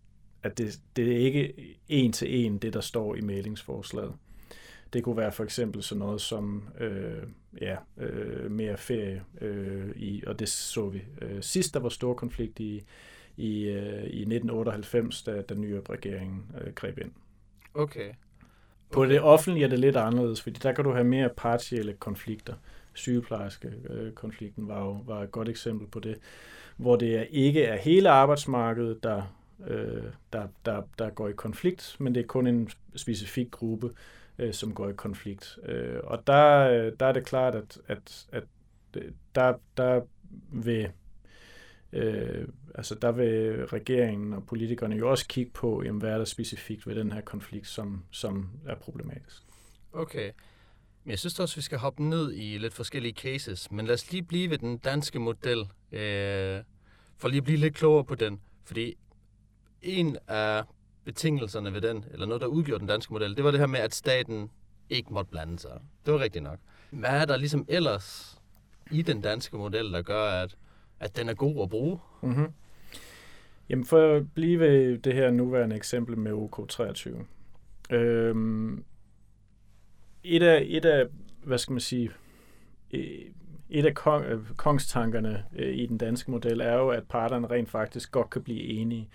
at 0.42 0.58
det, 0.58 0.80
det 0.96 1.12
er 1.12 1.16
ikke 1.16 1.54
en 1.88 2.12
til 2.12 2.44
en 2.44 2.58
det, 2.58 2.74
der 2.74 2.80
står 2.80 3.14
i 3.14 3.20
mailingsforslaget. 3.20 4.12
Det 4.92 5.04
kunne 5.04 5.16
være 5.16 5.32
for 5.32 5.44
eksempel 5.44 5.82
sådan 5.82 5.98
noget 5.98 6.20
som 6.20 6.68
øh, 6.80 7.22
ja, 7.60 7.76
øh, 7.98 8.50
mere 8.50 8.76
ferie, 8.76 9.22
øh, 9.40 9.90
i, 9.96 10.24
og 10.26 10.38
det 10.38 10.48
så 10.48 10.88
vi 10.88 11.02
øh, 11.22 11.42
sidst, 11.42 11.74
der 11.74 11.80
var 11.80 11.88
stor 11.88 12.14
konflikt 12.14 12.60
i, 12.60 12.84
i, 13.36 13.62
øh, 13.62 14.02
i 14.02 14.20
1998, 14.20 15.22
da 15.22 15.42
den 15.48 15.60
nye 15.60 15.80
regering 15.90 16.54
øh, 16.60 16.72
greb 16.74 16.98
ind. 16.98 17.10
Okay. 17.74 18.12
På 18.90 19.06
det 19.06 19.20
offentlige 19.20 19.64
er 19.64 19.68
det 19.68 19.78
lidt 19.78 19.96
anderledes, 19.96 20.42
fordi 20.42 20.60
der 20.62 20.72
kan 20.72 20.84
du 20.84 20.92
have 20.92 21.04
mere 21.04 21.30
partielle 21.36 21.92
konflikter 21.92 22.54
sygeplejerske-konflikten 22.94 24.68
var 24.68 24.80
jo 24.80 24.98
var 25.06 25.22
et 25.22 25.30
godt 25.30 25.48
eksempel 25.48 25.86
på 25.86 26.00
det, 26.00 26.18
hvor 26.76 26.96
det 26.96 27.28
ikke 27.30 27.64
er 27.64 27.76
hele 27.76 28.10
arbejdsmarkedet, 28.10 29.02
der, 29.02 29.22
øh, 29.66 30.02
der, 30.32 30.48
der, 30.64 30.82
der 30.98 31.10
går 31.10 31.28
i 31.28 31.32
konflikt, 31.32 31.96
men 31.98 32.14
det 32.14 32.22
er 32.22 32.26
kun 32.26 32.46
en 32.46 32.70
specifik 32.96 33.50
gruppe, 33.50 33.90
øh, 34.38 34.54
som 34.54 34.74
går 34.74 34.88
i 34.88 34.92
konflikt. 34.92 35.58
Øh, 35.64 36.00
og 36.04 36.26
der, 36.26 36.58
øh, 36.58 36.92
der 37.00 37.06
er 37.06 37.12
det 37.12 37.26
klart, 37.26 37.54
at, 37.54 37.78
at, 37.88 38.26
at 38.32 38.44
der, 39.34 39.54
der 39.76 40.00
vil 40.52 40.88
øh, 41.92 42.48
altså 42.74 42.94
der 42.94 43.12
vil 43.12 43.66
regeringen 43.66 44.32
og 44.32 44.46
politikerne 44.46 44.96
jo 44.96 45.10
også 45.10 45.28
kigge 45.28 45.50
på, 45.52 45.82
jamen, 45.84 46.00
hvad 46.00 46.10
er 46.10 46.18
der 46.18 46.24
specifikt 46.24 46.86
ved 46.86 46.94
den 46.94 47.12
her 47.12 47.20
konflikt, 47.20 47.66
som, 47.66 48.04
som 48.10 48.50
er 48.66 48.74
problematisk. 48.74 49.42
Okay. 49.92 50.30
Men 51.04 51.10
jeg 51.10 51.18
synes 51.18 51.40
også, 51.40 51.56
vi 51.56 51.62
skal 51.62 51.78
hoppe 51.78 52.02
ned 52.04 52.32
i 52.34 52.58
lidt 52.58 52.74
forskellige 52.74 53.14
cases, 53.14 53.70
men 53.70 53.86
lad 53.86 53.94
os 53.94 54.12
lige 54.12 54.22
blive 54.22 54.50
ved 54.50 54.58
den 54.58 54.78
danske 54.78 55.18
model, 55.18 55.58
øh, 55.92 56.62
for 57.18 57.28
lige 57.28 57.38
at 57.38 57.44
blive 57.44 57.58
lidt 57.58 57.74
klogere 57.74 58.04
på 58.04 58.14
den. 58.14 58.40
Fordi 58.64 58.94
en 59.82 60.16
af 60.28 60.62
betingelserne 61.04 61.72
ved 61.72 61.80
den, 61.80 62.04
eller 62.10 62.26
noget, 62.26 62.40
der 62.40 62.46
udgjorde 62.46 62.80
den 62.80 62.88
danske 62.88 63.12
model, 63.12 63.36
det 63.36 63.44
var 63.44 63.50
det 63.50 63.60
her 63.60 63.66
med, 63.66 63.80
at 63.80 63.94
staten 63.94 64.50
ikke 64.90 65.12
måtte 65.12 65.30
blande 65.30 65.58
sig. 65.58 65.80
Det 66.06 66.14
var 66.14 66.20
rigtigt 66.20 66.44
nok. 66.44 66.58
Hvad 66.90 67.10
er 67.10 67.24
der 67.24 67.36
ligesom 67.36 67.64
ellers 67.68 68.38
i 68.90 69.02
den 69.02 69.20
danske 69.20 69.56
model, 69.56 69.92
der 69.92 70.02
gør, 70.02 70.24
at, 70.24 70.56
at 71.00 71.16
den 71.16 71.28
er 71.28 71.34
god 71.34 71.62
at 71.62 71.70
bruge? 71.70 71.98
Mm-hmm. 72.22 72.52
Jamen 73.68 73.84
for 73.84 74.16
at 74.16 74.32
blive 74.34 74.60
ved 74.60 74.98
det 74.98 75.14
her 75.14 75.30
nuværende 75.30 75.76
eksempel 75.76 76.18
med 76.18 76.32
OK23. 76.32 77.24
Øhm, 77.94 78.84
et 80.24 80.42
af, 80.42 80.64
et 80.66 80.84
af, 80.84 81.06
hvad 81.44 81.58
skal 81.58 81.72
man 81.72 81.80
sige, 81.80 82.10
e, 82.90 82.98
et 83.70 83.86
af 83.86 83.94
kong, 83.94 84.24
øh, 84.24 84.40
kongstankerne 84.56 85.44
øh, 85.56 85.74
i 85.74 85.86
den 85.86 85.98
danske 85.98 86.30
model 86.30 86.60
er 86.60 86.74
jo, 86.74 86.88
at 86.88 87.08
parterne 87.08 87.46
rent 87.46 87.70
faktisk 87.70 88.12
godt 88.12 88.30
kan 88.30 88.42
blive 88.42 88.62
enige 88.62 89.08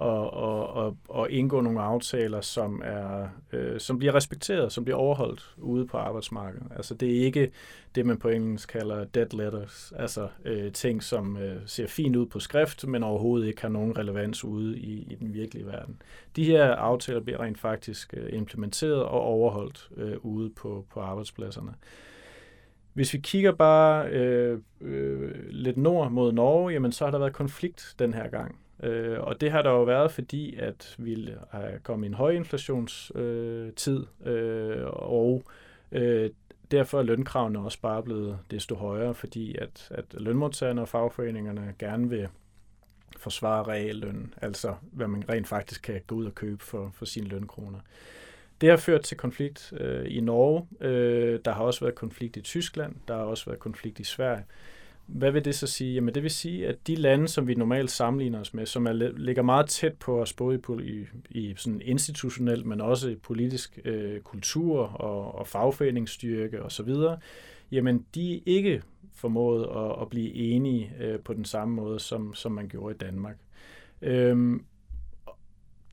og, 0.00 0.32
og, 0.32 0.66
og, 0.66 0.96
og 1.08 1.30
indgå 1.30 1.60
nogle 1.60 1.80
aftaler, 1.80 2.40
som, 2.40 2.82
er, 2.84 3.28
øh, 3.52 3.80
som 3.80 3.98
bliver 3.98 4.14
respekteret, 4.14 4.72
som 4.72 4.84
bliver 4.84 4.96
overholdt 4.96 5.54
ude 5.58 5.86
på 5.86 5.96
arbejdsmarkedet. 5.96 6.66
Altså 6.76 6.94
det 6.94 7.16
er 7.16 7.24
ikke 7.24 7.50
det, 7.94 8.06
man 8.06 8.18
på 8.18 8.28
engelsk 8.28 8.68
kalder 8.68 9.04
dead 9.04 9.36
letters, 9.36 9.92
altså 9.96 10.28
øh, 10.44 10.72
ting, 10.72 11.02
som 11.02 11.36
øh, 11.36 11.56
ser 11.66 11.86
fint 11.86 12.16
ud 12.16 12.26
på 12.26 12.40
skrift, 12.40 12.86
men 12.86 13.02
overhovedet 13.02 13.46
ikke 13.46 13.62
har 13.62 13.68
nogen 13.68 13.98
relevans 13.98 14.44
ude 14.44 14.78
i, 14.78 15.06
i 15.10 15.14
den 15.14 15.34
virkelige 15.34 15.66
verden. 15.66 16.02
De 16.36 16.44
her 16.44 16.74
aftaler 16.74 17.20
bliver 17.20 17.40
rent 17.40 17.58
faktisk 17.58 18.14
øh, 18.16 18.28
implementeret 18.32 19.02
og 19.02 19.20
overholdt 19.20 19.90
øh, 19.96 20.16
ude 20.22 20.50
på, 20.50 20.86
på 20.92 21.00
arbejdspladserne. 21.00 21.74
Hvis 22.92 23.12
vi 23.12 23.18
kigger 23.18 23.52
bare 23.52 24.08
øh, 24.08 24.58
øh, 24.80 25.30
lidt 25.50 25.76
nord 25.76 26.10
mod 26.10 26.32
Norge, 26.32 26.72
jamen 26.72 26.92
så 26.92 27.04
har 27.04 27.10
der 27.10 27.18
været 27.18 27.32
konflikt 27.32 27.94
den 27.98 28.14
her 28.14 28.28
gang. 28.28 28.56
Øh, 28.82 29.20
og 29.20 29.40
det 29.40 29.50
har 29.50 29.62
der 29.62 29.70
jo 29.70 29.82
været, 29.82 30.12
fordi 30.12 30.56
at 30.56 30.94
vi 30.98 31.28
er 31.52 31.78
kommet 31.82 32.06
i 32.06 32.08
en 32.08 32.14
høj 32.14 32.30
inflationstid, 32.30 34.06
øh, 34.26 34.86
og 34.86 35.42
øh, 35.92 36.30
derfor 36.70 36.98
er 36.98 37.02
lønkravene 37.02 37.58
også 37.58 37.80
bare 37.80 38.02
blevet 38.02 38.38
desto 38.50 38.74
højere, 38.74 39.14
fordi 39.14 39.56
at, 39.56 39.88
at 39.90 40.04
lønmodtagerne 40.12 40.80
og 40.80 40.88
fagforeningerne 40.88 41.74
gerne 41.78 42.08
vil 42.08 42.28
forsvare 43.16 43.62
realløn, 43.62 44.34
altså 44.42 44.74
hvad 44.82 45.08
man 45.08 45.28
rent 45.28 45.48
faktisk 45.48 45.82
kan 45.82 46.00
gå 46.06 46.14
ud 46.14 46.26
og 46.26 46.34
købe 46.34 46.64
for, 46.64 46.90
for 46.94 47.04
sine 47.04 47.28
lønkroner. 47.28 47.78
Det 48.60 48.70
har 48.70 48.76
ført 48.76 49.02
til 49.02 49.16
konflikt 49.16 49.72
øh, 49.76 50.06
i 50.08 50.20
Norge. 50.20 50.66
Øh, 50.80 51.40
der 51.44 51.52
har 51.52 51.64
også 51.64 51.80
været 51.80 51.94
konflikt 51.94 52.36
i 52.36 52.40
Tyskland. 52.40 52.94
Der 53.08 53.16
har 53.16 53.22
også 53.22 53.44
været 53.46 53.58
konflikt 53.58 54.00
i 54.00 54.04
Sverige. 54.04 54.44
Hvad 55.14 55.30
vil 55.30 55.44
det 55.44 55.54
så 55.54 55.66
sige? 55.66 55.94
Jamen 55.94 56.14
det 56.14 56.22
vil 56.22 56.30
sige, 56.30 56.66
at 56.66 56.86
de 56.86 56.94
lande, 56.94 57.28
som 57.28 57.48
vi 57.48 57.54
normalt 57.54 57.90
sammenligner 57.90 58.40
os 58.40 58.54
med, 58.54 58.66
som 58.66 58.86
er, 58.86 58.92
ligger 59.16 59.42
meget 59.42 59.68
tæt 59.68 59.94
på 59.94 60.20
os, 60.22 60.32
både 60.32 60.60
i, 60.82 61.04
i 61.30 61.54
sådan 61.56 61.80
institutionelt, 61.84 62.66
men 62.66 62.80
også 62.80 63.08
i 63.08 63.14
politisk 63.14 63.78
øh, 63.84 64.20
kultur 64.20 64.78
og, 64.80 65.34
og 65.34 65.46
fagforeningsstyrke 65.46 66.62
osv., 66.62 66.94
jamen 67.70 68.06
de 68.14 68.36
er 68.36 68.40
ikke 68.46 68.82
formået 69.14 69.64
at, 69.76 70.02
at 70.02 70.08
blive 70.08 70.34
enige 70.34 70.92
øh, 71.00 71.18
på 71.18 71.34
den 71.34 71.44
samme 71.44 71.74
måde, 71.74 72.00
som, 72.00 72.34
som 72.34 72.52
man 72.52 72.68
gjorde 72.68 72.94
i 72.94 72.98
Danmark. 72.98 73.36
Øhm, 74.02 74.64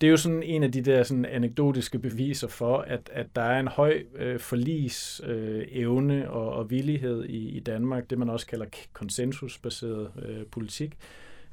det 0.01 0.07
er 0.07 0.11
jo 0.11 0.17
sådan 0.17 0.43
en 0.43 0.63
af 0.63 0.71
de 0.71 0.81
der 0.81 1.03
sådan 1.03 1.25
anekdotiske 1.25 1.99
beviser 1.99 2.47
for, 2.47 2.77
at, 2.77 3.09
at 3.13 3.27
der 3.35 3.41
er 3.41 3.59
en 3.59 3.67
høj 3.67 4.03
øh, 4.15 4.39
forlis 4.39 5.21
øh, 5.25 5.65
evne 5.71 6.31
og, 6.31 6.53
og 6.53 6.69
villighed 6.69 7.25
i, 7.25 7.49
i 7.49 7.59
Danmark, 7.59 8.09
det 8.09 8.17
man 8.17 8.29
også 8.29 8.47
kalder 8.47 8.65
konsensusbaseret 8.93 10.11
øh, 10.21 10.45
politik. 10.45 10.97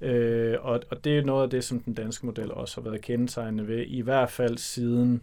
Øh, 0.00 0.56
og, 0.60 0.82
og 0.90 1.04
det 1.04 1.18
er 1.18 1.24
noget 1.24 1.42
af 1.42 1.50
det, 1.50 1.64
som 1.64 1.80
den 1.80 1.94
danske 1.94 2.26
model 2.26 2.52
også 2.52 2.80
har 2.80 2.90
været 2.90 3.02
kendetegnende 3.02 3.68
ved, 3.68 3.84
i 3.86 4.00
hvert 4.00 4.30
fald 4.30 4.58
siden 4.58 5.22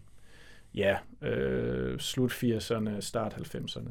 ja, 0.75 0.97
øh, 1.21 1.99
slut 1.99 2.31
80'erne, 2.31 3.01
start 3.01 3.33
90'erne. 3.33 3.89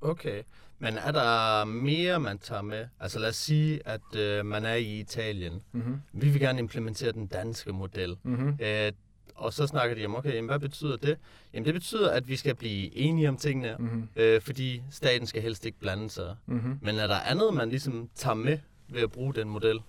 Okay, 0.00 0.42
men 0.78 0.98
er 0.98 1.12
der 1.12 1.64
mere, 1.64 2.20
man 2.20 2.38
tager 2.38 2.62
med? 2.62 2.86
Altså 3.00 3.18
lad 3.18 3.28
os 3.28 3.36
sige, 3.36 3.80
at 3.88 4.16
øh, 4.16 4.46
man 4.46 4.64
er 4.64 4.74
i 4.74 5.00
Italien. 5.00 5.62
Mm-hmm. 5.72 6.00
Vi 6.12 6.28
vil 6.28 6.40
gerne 6.40 6.58
implementere 6.58 7.12
den 7.12 7.26
danske 7.26 7.72
model. 7.72 8.16
Mm-hmm. 8.22 8.58
Øh, 8.60 8.92
og 9.34 9.52
så 9.52 9.66
snakker 9.66 9.96
de 9.96 10.06
om, 10.06 10.14
okay, 10.14 10.34
jamen, 10.34 10.48
hvad 10.48 10.58
betyder 10.58 10.96
det? 10.96 11.18
Jamen 11.54 11.64
det 11.64 11.74
betyder, 11.74 12.10
at 12.10 12.28
vi 12.28 12.36
skal 12.36 12.54
blive 12.54 12.96
enige 12.96 13.28
om 13.28 13.36
tingene, 13.36 13.76
mm-hmm. 13.78 14.08
øh, 14.16 14.40
fordi 14.40 14.82
staten 14.90 15.26
skal 15.26 15.42
helst 15.42 15.66
ikke 15.66 15.78
blande 15.78 16.10
sig. 16.10 16.36
Mm-hmm. 16.46 16.78
Men 16.82 16.98
er 16.98 17.06
der 17.06 17.20
andet, 17.20 17.54
man 17.54 17.68
ligesom 17.68 18.08
tager 18.14 18.34
med 18.34 18.58
ved 18.88 19.02
at 19.02 19.12
bruge 19.12 19.34
den 19.34 19.48
model? 19.48 19.80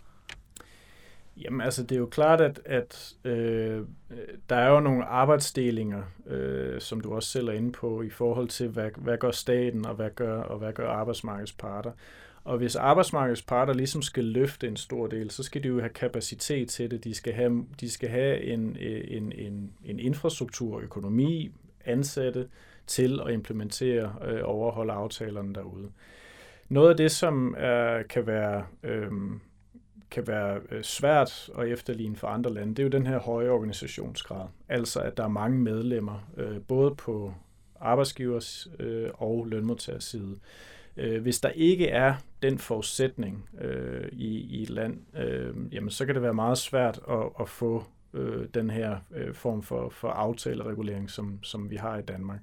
Jamen 1.38 1.62
altså, 1.62 1.84
det 1.84 1.91
er 1.91 2.00
jo 2.00 2.06
klart, 2.06 2.41
at, 2.41 2.62
at 2.65 3.13
øh, 3.24 3.82
der 4.50 4.56
er 4.56 4.69
jo 4.69 4.80
nogle 4.80 5.06
arbejdsdelinger, 5.06 6.04
øh, 6.28 6.82
som 6.82 7.02
du 7.02 7.13
også 7.13 7.30
selv 7.30 7.48
er 7.48 7.54
inde 7.54 7.71
på, 7.71 8.02
i 8.02 8.10
forhold 8.10 8.48
til, 8.48 8.67
hvad, 8.67 8.89
hvad 8.98 9.17
gør 9.17 9.32
staten, 9.32 9.86
og 9.86 9.95
hvad 9.95 10.10
gør, 10.10 10.41
og 10.41 10.58
hvad 10.58 10.74
gør 10.74 10.89
arbejdsmarkedets 10.89 11.54
parter. 11.54 11.91
Og 12.43 12.58
hvis 12.58 12.76
arbejdsmarkedets 12.76 13.41
parter 13.41 13.74
ligesom 13.74 14.02
skal 14.02 14.24
løfte 14.24 14.67
en 14.67 14.76
stor 14.78 15.08
del, 15.08 15.32
så 15.32 15.43
skal 15.43 15.63
de 15.63 15.67
jo 15.67 15.80
have 15.80 15.89
kapacitet 15.89 16.69
til 16.69 16.91
det. 16.91 17.04
De 17.04 17.13
skal 17.13 17.34
have, 17.34 17.65
de 17.80 17.91
skal 17.91 18.10
have 18.10 18.43
en, 18.43 18.78
en, 18.80 19.32
en, 19.32 19.74
en 19.86 20.00
infrastruktur, 20.00 20.80
økonomi, 20.80 21.52
ansatte 21.86 22.48
til 22.88 23.19
at 23.26 23.34
implementere 23.34 24.15
øh, 24.21 24.28
og 24.28 24.34
øh, 24.34 24.41
overholde 24.43 24.93
aftalerne 24.93 25.54
derude. 25.54 25.91
Noget 26.69 26.89
af 26.89 26.98
det, 26.98 27.12
som 27.12 27.56
er, 27.58 28.04
kan 28.04 28.28
være... 28.28 28.65
Øh, 28.84 29.12
kan 30.15 30.28
være 30.28 30.60
øh, 30.71 30.84
svært 30.84 31.49
at 31.58 31.67
efterligne 31.67 32.15
for 32.15 32.28
andre 32.28 32.54
lande, 32.54 32.75
det 32.75 32.80
er 32.80 32.84
jo 32.84 32.89
den 32.89 33.08
her 33.08 33.19
høje 33.19 33.49
organisationsgrad. 33.49 34.47
Altså 34.69 34.99
at 34.99 35.17
der 35.17 35.23
er 35.23 35.28
mange 35.28 35.58
medlemmer, 35.58 36.30
øh, 36.38 36.62
både 36.62 36.95
på 36.95 37.34
arbejdsgivers 37.80 38.67
øh, 38.80 39.10
og 39.13 39.45
lønmodtagers 39.45 40.04
side. 40.04 40.39
Hvis 41.21 41.39
der 41.39 41.49
ikke 41.49 41.88
er 41.88 42.13
den 42.41 42.58
forudsætning 42.58 43.49
i, 44.12 44.28
i 44.28 44.62
et 44.63 44.69
land, 44.69 44.99
jamen 45.71 45.89
så 45.89 46.06
kan 46.06 46.15
det 46.15 46.23
være 46.23 46.34
meget 46.34 46.58
svært 46.58 46.99
at, 47.10 47.30
at 47.39 47.49
få 47.49 47.84
den 48.54 48.69
her 48.69 48.97
form 49.34 49.63
for, 49.63 49.89
for 49.89 50.08
aftaleregulering, 50.08 51.10
som, 51.10 51.39
som 51.43 51.69
vi 51.69 51.75
har 51.75 51.97
i 51.97 52.01
Danmark. 52.01 52.39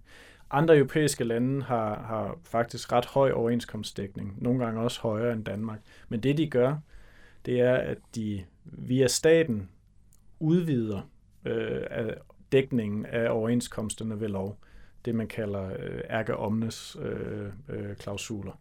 Andre 0.50 0.76
europæiske 0.76 1.24
lande 1.24 1.62
har, 1.62 2.02
har 2.02 2.38
faktisk 2.44 2.92
ret 2.92 3.06
høj 3.06 3.30
overenskomstdækning, 3.30 4.42
nogle 4.42 4.64
gange 4.64 4.80
også 4.80 5.00
højere 5.00 5.32
end 5.32 5.44
Danmark. 5.44 5.80
Men 6.08 6.20
det 6.20 6.38
de 6.38 6.50
gør, 6.50 6.76
det 7.46 7.60
er, 7.60 7.74
at 7.74 7.98
de 8.14 8.44
via 8.64 9.06
staten 9.06 9.68
udvider 10.40 11.10
øh, 11.44 11.82
af 11.90 12.14
dækningen 12.52 13.06
af 13.06 13.30
overenskomsterne 13.30 14.20
ved 14.20 14.28
lov. 14.28 14.58
Det, 15.04 15.14
man 15.14 15.28
kalder 15.28 15.64
øh, 15.64 16.00
erga 16.04 16.32
omnes 16.32 16.96
øh, 17.02 17.46
øh, 17.68 17.96
klausuler. 17.96 18.52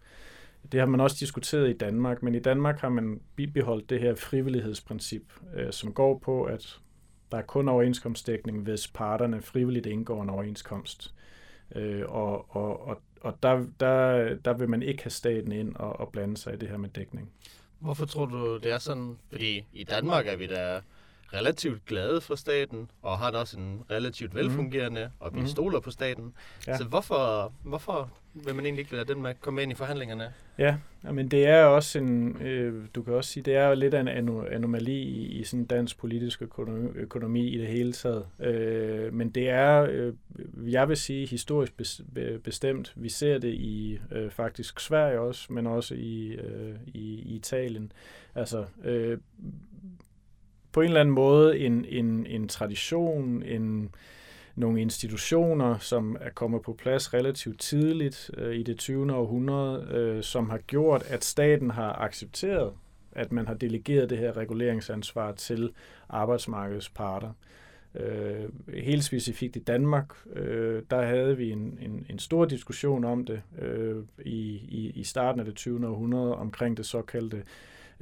Det 0.72 0.80
har 0.80 0.88
man 0.88 1.00
også 1.00 1.18
diskuteret 1.20 1.70
i 1.70 1.78
Danmark, 1.78 2.24
men 2.24 2.36
i 2.36 2.40
Danmark 2.40 2.80
har 2.80 2.90
man 2.90 3.22
bibeholdt 3.36 3.90
det 3.90 4.00
her 4.00 4.16
frivillighedsprincip, 4.16 5.34
øh, 5.56 5.72
som 5.72 5.94
går 5.94 6.18
på, 6.18 6.44
at 6.44 6.80
der 7.32 7.38
er 7.38 7.42
kun 7.42 7.70
overenskomstdækning, 7.70 8.64
hvis 8.64 8.88
parterne 8.88 9.42
frivilligt 9.42 9.86
indgår 9.86 10.24
en 10.24 10.30
overenskomst. 10.30 11.14
Øh, 11.76 12.04
og 12.08 12.56
og, 12.56 12.88
og, 12.88 13.02
og 13.22 13.38
der, 13.44 13.66
der, 13.80 14.36
der 14.36 14.54
vil 14.54 14.70
man 14.70 14.84
ikke 14.84 15.04
have 15.04 15.12
staten 15.12 15.52
ind 15.52 15.76
og, 15.76 16.00
og 16.00 16.12
blande 16.12 16.38
sig 16.38 16.54
i 16.54 16.58
det 16.58 16.70
her 16.70 16.78
med 16.78 16.90
dækning. 16.90 17.32
Hvorfor 17.82 18.06
tror 18.06 18.26
du, 18.26 18.58
det 18.58 18.72
er 18.72 18.78
sådan? 18.78 19.18
Fordi 19.30 19.66
i 19.74 19.84
Danmark 19.84 20.28
er 20.28 20.36
vi 20.36 20.48
da 20.48 20.82
relativt 21.34 21.86
glade 21.86 22.22
for 22.22 22.36
staten, 22.36 22.92
og 23.02 23.18
har 23.18 23.32
også 23.32 23.60
en 23.60 23.84
relativt 23.92 24.34
mhm. 24.34 24.44
velfungerende, 24.44 25.06
mm. 25.06 25.26
og 25.26 25.36
vi 25.36 25.40
mm. 25.40 25.48
stoler 25.48 25.80
på 25.80 25.92
staten. 25.92 26.34
Ja. 26.68 26.78
Så 26.78 26.84
hvorfor, 26.84 27.54
hvorfor 27.64 28.12
vil 28.34 28.56
man 28.56 28.66
egentlig 28.66 28.82
ikke 28.84 28.96
lade 28.96 29.14
den 29.14 29.22
med 29.22 29.34
komme 29.42 29.64
ind 29.64 29.72
i 29.72 29.76
forhandlingerne? 29.76 30.34
Ja, 30.58 30.78
men 31.12 31.28
det 31.28 31.46
er 31.46 31.64
også 31.64 32.00
en, 32.00 32.42
øh, 32.42 32.86
du 32.96 33.04
kan 33.04 33.14
også 33.14 33.30
sige, 33.30 33.44
det 33.44 33.56
er 33.56 33.76
lidt 33.76 33.94
en 33.94 34.08
anomali 34.08 35.02
i, 35.02 35.26
i 35.40 35.44
sådan 35.44 35.66
dansk 35.66 35.98
politisk 35.98 36.42
økonomi, 36.42 36.90
økonomi 36.96 37.48
i 37.48 37.58
det 37.58 37.68
hele 37.68 37.94
taget. 37.94 38.26
Øh, 38.40 39.14
men 39.14 39.30
det 39.30 39.50
er, 39.50 39.82
øh, 39.90 40.14
jeg 40.74 40.90
vil 40.90 40.98
sige, 40.98 41.28
historisk 41.28 41.74
bestemt. 42.44 42.94
Vi 42.96 43.10
ser 43.10 43.38
det 43.38 43.54
i 43.54 44.00
øh, 44.12 44.32
faktisk 44.32 44.80
Sverige 44.80 45.20
også, 45.20 45.54
men 45.54 45.68
også 45.68 45.96
i, 45.96 46.28
øh, 46.28 46.76
i, 46.88 47.00
i 47.00 47.36
Italien. 47.36 47.92
Altså, 48.36 48.66
øh, 48.84 49.18
på 50.72 50.82
en 50.82 50.88
eller 50.88 51.00
anden 51.00 51.16
måde 51.16 51.60
en, 51.60 51.86
en, 51.86 52.26
en 52.26 52.48
tradition, 52.48 53.44
en, 53.44 53.96
nogle 54.56 54.82
institutioner, 54.82 55.78
som 55.78 56.18
er 56.20 56.30
kommet 56.30 56.62
på 56.62 56.74
plads 56.74 57.14
relativt 57.14 57.60
tidligt 57.60 58.32
øh, 58.38 58.56
i 58.56 58.64
det 58.64 58.78
20. 58.78 59.14
århundrede, 59.14 59.88
øh, 59.92 60.24
som 60.24 60.50
har 60.50 60.58
gjort, 60.58 61.04
at 61.04 61.24
staten 61.24 61.72
har 61.72 61.94
accepteret, 61.94 62.74
at 63.12 63.32
man 63.32 63.48
har 63.48 63.54
delegeret 63.54 64.10
det 64.10 64.18
her 64.18 64.38
reguleringsansvar 64.38 65.32
til 65.32 65.72
arbejdsmarkedets 66.10 66.90
parter. 66.90 67.32
Øh, 67.96 68.50
helt 68.74 69.04
specifikt 69.04 69.56
i 69.56 69.60
Danmark, 69.60 70.14
øh, 70.34 70.84
der 70.90 71.02
havde 71.02 71.38
vi 71.38 71.52
en, 71.52 71.78
en, 71.82 72.06
en 72.10 72.20
stor 72.20 72.46
diskussion 72.46 73.06
om 73.06 73.26
det 73.26 73.42
øh, 73.62 74.04
i, 74.26 74.50
i, 74.70 74.92
i 74.96 75.04
starten 75.04 75.40
af 75.40 75.46
det 75.46 75.56
20. 75.56 75.88
århundrede 75.88 76.36
omkring 76.36 76.78
det 76.78 76.86
såkaldte 76.86 77.44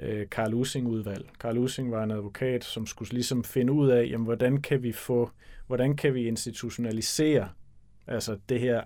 øh, 0.02 0.30
Karl 0.30 0.54
Ussing-udvalg. 0.54 1.30
Karl 1.40 1.58
Ussing 1.58 1.92
var 1.92 2.04
en 2.04 2.12
advokat, 2.12 2.64
som 2.64 2.86
skulle 2.86 3.12
ligesom 3.12 3.44
finde 3.44 3.74
ud 3.74 3.90
af, 3.90 4.08
jamen, 4.12 4.26
hvordan 4.26 4.62
kan 4.62 4.84
vi 4.84 4.92
få, 4.92 5.30
hvordan 5.68 5.96
kan 5.96 6.14
vi 6.14 6.28
institutionalisere 6.28 7.50
altså 8.08 8.38
det 8.50 8.60
her 8.60 8.82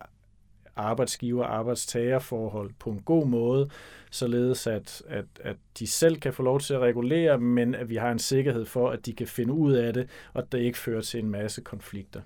arbejdsgiver-arbejdstagerforhold 0.76 2.72
på 2.80 2.90
en 2.90 3.02
god 3.02 3.28
måde, 3.28 3.70
således 4.12 4.68
at, 4.68 5.04
at, 5.08 5.26
at 5.40 5.56
de 5.80 5.88
selv 5.88 6.20
kan 6.20 6.34
få 6.34 6.44
lov 6.44 6.60
til 6.60 6.74
at 6.74 6.80
regulere, 6.80 7.40
men 7.40 7.76
at 7.76 7.90
vi 7.90 7.96
har 7.96 8.12
en 8.12 8.20
sikkerhed 8.20 8.66
for, 8.66 8.90
at 8.90 9.06
de 9.06 9.14
kan 9.14 9.28
finde 9.28 9.54
ud 9.54 9.74
af 9.74 9.94
det, 9.94 10.10
og 10.34 10.42
at 10.42 10.52
det 10.52 10.60
ikke 10.60 10.78
fører 10.78 11.02
til 11.02 11.20
en 11.20 11.30
masse 11.30 11.62
konflikter. 11.62 12.22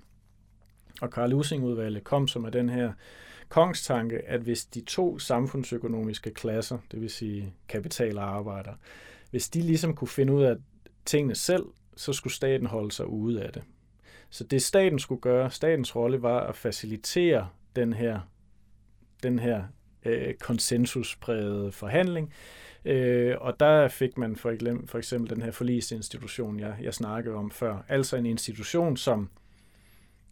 Og 1.00 1.10
Karl 1.10 1.32
Using-udvalget 1.32 2.04
kom 2.04 2.28
som 2.28 2.44
af 2.44 2.52
den 2.52 2.68
her 2.68 2.92
kongstanke, 3.48 4.18
at 4.28 4.40
hvis 4.40 4.64
de 4.64 4.80
to 4.80 5.18
samfundsøkonomiske 5.18 6.30
klasser, 6.30 6.78
det 6.92 7.00
vil 7.00 7.10
sige 7.10 7.54
kapital 7.68 8.18
og 8.18 8.24
arbejder, 8.24 8.72
hvis 9.30 9.48
de 9.48 9.60
ligesom 9.60 9.94
kunne 9.94 10.08
finde 10.08 10.32
ud 10.32 10.42
af 10.42 10.56
tingene 11.04 11.34
selv, 11.34 11.64
så 11.96 12.12
skulle 12.12 12.32
staten 12.32 12.66
holde 12.66 12.92
sig 12.92 13.06
ude 13.06 13.42
af 13.42 13.52
det. 13.52 13.62
Så 14.30 14.44
det 14.44 14.62
staten 14.62 14.98
skulle 14.98 15.20
gøre, 15.20 15.50
statens 15.50 15.96
rolle 15.96 16.22
var 16.22 16.40
at 16.40 16.56
facilitere 16.56 17.48
den 17.76 17.92
her, 17.92 18.20
den 19.22 19.38
her 19.38 19.62
øh, 20.04 20.34
konsensusprægede 20.34 21.72
forhandling, 21.72 22.32
Øh, 22.84 23.36
og 23.40 23.60
der 23.60 23.88
fik 23.88 24.18
man 24.18 24.36
for 24.36 24.50
eksempel, 24.50 24.88
for 24.88 24.98
eksempel 24.98 25.30
den 25.30 25.42
her 25.42 25.50
forlisinstitution, 25.50 26.60
jeg, 26.60 26.76
jeg 26.82 26.94
snakkede 26.94 27.34
om 27.34 27.50
før. 27.50 27.84
Altså 27.88 28.16
en 28.16 28.26
institution, 28.26 28.96
som 28.96 29.28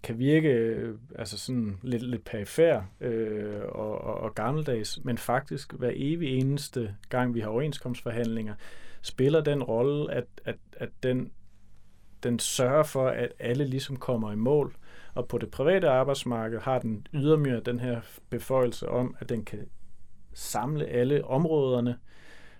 kan 0.06 0.18
virke 0.18 0.48
øh, 0.48 0.98
altså 1.14 1.38
sådan 1.38 1.78
lidt, 1.82 2.02
lidt 2.02 2.24
perifær 2.24 2.80
øh, 3.00 3.62
og, 3.68 4.00
og, 4.00 4.14
og 4.14 4.34
gammeldags, 4.34 5.04
men 5.04 5.18
faktisk 5.18 5.72
hver 5.72 5.92
evig 5.94 6.38
eneste 6.38 6.94
gang, 7.08 7.34
vi 7.34 7.40
har 7.40 7.48
overenskomstforhandlinger, 7.48 8.54
spiller 9.02 9.40
den 9.40 9.62
rolle, 9.62 10.14
at, 10.14 10.24
at, 10.44 10.56
at 10.72 10.88
den, 11.02 11.32
den 12.22 12.38
sørger 12.38 12.82
for, 12.82 13.08
at 13.08 13.32
alle 13.38 13.64
ligesom 13.64 13.96
kommer 13.96 14.32
i 14.32 14.36
mål. 14.36 14.76
Og 15.14 15.28
på 15.28 15.38
det 15.38 15.50
private 15.50 15.88
arbejdsmarked 15.88 16.60
har 16.60 16.78
den 16.78 17.06
ydermere 17.14 17.60
den 17.60 17.80
her 17.80 18.00
beføjelse 18.30 18.88
om, 18.88 19.16
at 19.18 19.28
den 19.28 19.44
kan 19.44 19.68
samle 20.34 20.86
alle 20.86 21.24
områderne, 21.24 21.90
øh, 21.90 22.15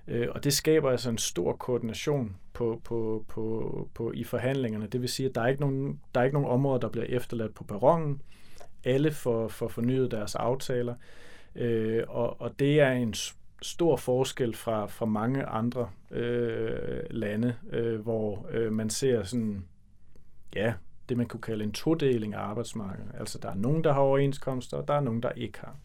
Øh, 0.09 0.29
og 0.31 0.45
det 0.45 0.53
skaber 0.53 0.91
altså 0.91 1.11
en 1.11 1.19
stor 1.19 1.53
koordination 1.53 2.37
på, 2.53 2.81
på, 2.85 3.25
på, 3.29 3.89
på, 3.95 4.13
i 4.13 4.25
forhandlingerne. 4.25 4.87
Det 4.87 5.01
vil 5.01 5.09
sige, 5.09 5.29
at 5.29 5.35
der 5.35 5.41
er 5.41 5.47
ikke 5.47 5.61
nogen, 5.61 6.01
der 6.15 6.21
er 6.21 6.25
ikke 6.25 6.35
nogen 6.35 6.51
områder, 6.51 6.79
der 6.79 6.89
bliver 6.89 7.07
efterladt 7.07 7.55
på 7.55 7.65
perronen. 7.65 8.23
Alle 8.85 9.13
får, 9.13 9.49
får 9.49 9.69
fornyet 9.69 10.11
deres 10.11 10.35
aftaler, 10.35 10.95
øh, 11.55 12.03
og, 12.09 12.41
og 12.41 12.59
det 12.59 12.81
er 12.81 12.93
en 12.93 13.15
stor 13.63 13.97
forskel 13.97 14.55
fra, 14.55 14.87
fra 14.87 15.07
mange 15.07 15.45
andre 15.45 15.91
øh, 16.11 17.01
lande, 17.11 17.57
øh, 17.73 18.01
hvor 18.01 18.47
øh, 18.51 18.73
man 18.73 18.91
ser 18.91 19.23
sådan, 19.23 19.65
ja, 20.55 20.75
det 21.09 21.17
man 21.17 21.27
kunne 21.27 21.41
kalde 21.41 21.65
en 21.65 21.73
todeling 21.73 22.35
af 22.35 22.41
arbejdsmarkedet. 22.41 23.11
Altså 23.19 23.39
der 23.39 23.51
er 23.51 23.55
nogen, 23.55 23.85
der 23.85 23.93
har 23.93 24.01
overenskomster, 24.01 24.77
og 24.77 24.89
der 24.89 24.95
er 24.95 25.01
nogen, 25.01 25.23
der 25.23 25.31
ikke 25.31 25.59
har. 25.61 25.77